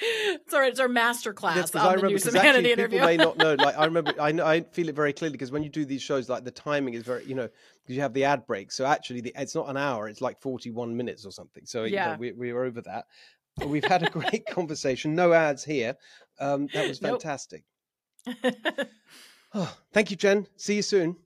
It's 0.00 0.52
right. 0.54 0.70
It's 0.70 0.80
our 0.80 0.88
master 0.88 1.32
class 1.32 1.70
because 1.70 1.86
on 1.86 1.92
I 1.92 1.96
the 1.96 2.02
remember 2.02 2.16
actually 2.16 2.40
Hannity 2.40 2.76
people 2.76 2.84
interview. 2.84 3.00
may 3.00 3.16
not 3.16 3.36
know. 3.38 3.54
Like 3.54 3.76
I 3.78 3.84
remember, 3.86 4.14
I 4.20 4.32
know, 4.32 4.46
I 4.46 4.60
feel 4.60 4.88
it 4.88 4.94
very 4.94 5.12
clearly 5.12 5.32
because 5.32 5.50
when 5.50 5.62
you 5.62 5.68
do 5.70 5.84
these 5.84 6.02
shows, 6.02 6.28
like 6.28 6.44
the 6.44 6.50
timing 6.50 6.94
is 6.94 7.02
very, 7.02 7.24
you 7.24 7.34
know, 7.34 7.48
because 7.82 7.96
you 7.96 8.02
have 8.02 8.12
the 8.14 8.24
ad 8.24 8.46
break. 8.46 8.70
So 8.72 8.84
actually, 8.86 9.20
the, 9.20 9.32
it's 9.36 9.54
not 9.54 9.68
an 9.68 9.76
hour; 9.76 10.08
it's 10.08 10.20
like 10.20 10.40
forty-one 10.40 10.96
minutes 10.96 11.24
or 11.26 11.32
something. 11.32 11.64
So 11.66 11.84
you 11.84 11.90
know, 11.96 11.96
Yeah. 11.96 12.16
we 12.16 12.32
we 12.32 12.50
are 12.50 12.64
over 12.64 12.80
that. 12.82 13.06
But 13.56 13.68
we've 13.68 13.84
had 13.84 14.04
a 14.04 14.10
great 14.10 14.46
conversation. 14.50 15.14
No 15.16 15.32
ads 15.32 15.64
here. 15.64 15.96
Um, 16.38 16.68
that 16.74 16.86
was 16.88 17.02
Nope. 17.02 17.20
fantastic. 17.20 17.64
Oh, 19.54 19.74
thank 19.94 20.10
you, 20.10 20.16
Jen. 20.16 20.46
See 20.56 20.74
you 20.76 20.82
soon. 20.82 21.16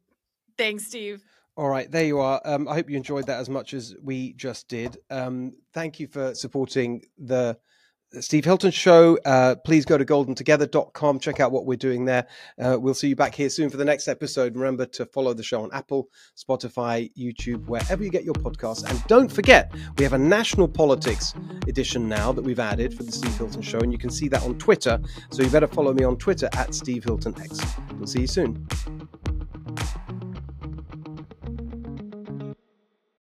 Thanks, 0.57 0.87
Steve. 0.87 1.25
All 1.57 1.69
right, 1.69 1.91
there 1.91 2.05
you 2.05 2.21
are. 2.21 2.41
Um, 2.45 2.69
I 2.69 2.75
hope 2.75 2.89
you 2.89 2.97
enjoyed 2.97 3.27
that 3.27 3.41
as 3.41 3.49
much 3.51 3.75
as 3.75 3.97
we 4.01 4.33
just 4.35 4.69
did. 4.69 4.97
Um, 5.11 5.55
thank 5.75 5.99
you 5.99 6.07
for 6.07 6.33
supporting 6.35 7.03
the 7.19 7.59
Steve 8.21 8.45
Hilton 8.45 8.71
Show. 8.71 9.19
Uh, 9.25 9.55
please 9.65 9.85
go 9.85 9.97
to 9.97 10.05
goldentogether.com, 10.05 11.19
check 11.19 11.41
out 11.41 11.53
what 11.53 11.67
we're 11.67 11.77
doing 11.77 12.05
there. 12.05 12.27
Uh, 12.61 12.79
we'll 12.79 12.95
see 12.95 13.09
you 13.09 13.17
back 13.17 13.35
here 13.35 13.49
soon 13.49 13.71
for 13.71 13.77
the 13.77 13.85
next 13.85 14.09
episode. 14.09 14.55
Remember 14.55 14.87
to 14.87 15.07
follow 15.07 15.35
the 15.35 15.43
show 15.43 15.63
on 15.63 15.71
Apple, 15.73 16.09
Spotify, 16.37 17.11
YouTube, 17.17 17.67
wherever 17.67 18.03
you 18.03 18.11
get 18.11 18.25
your 18.25 18.35
podcasts. 18.35 18.89
And 18.89 19.03
don't 19.07 19.31
forget, 19.31 19.73
we 19.99 20.05
have 20.05 20.13
a 20.13 20.19
national 20.19 20.69
politics 20.69 21.35
edition 21.67 22.09
now 22.09 22.33
that 22.33 22.43
we've 22.43 22.61
added 22.61 22.95
for 22.95 23.03
the 23.03 23.13
Steve 23.13 23.37
Hilton 23.37 23.63
Show, 23.63 23.81
and 23.81 23.93
you 23.93 23.99
can 23.99 24.11
see 24.11 24.29
that 24.29 24.43
on 24.43 24.59
Twitter. 24.59 25.01
So 25.31 25.43
you 25.43 25.51
better 25.51 25.67
follow 25.67 25.93
me 25.93 26.05
on 26.05 26.17
Twitter 26.17 26.49
at 26.55 26.75
Steve 26.75 27.05
Hilton 27.05 27.35
X. 27.41 27.61
We'll 27.99 28.07
see 28.07 28.23
you 28.23 28.27
soon. 28.27 28.67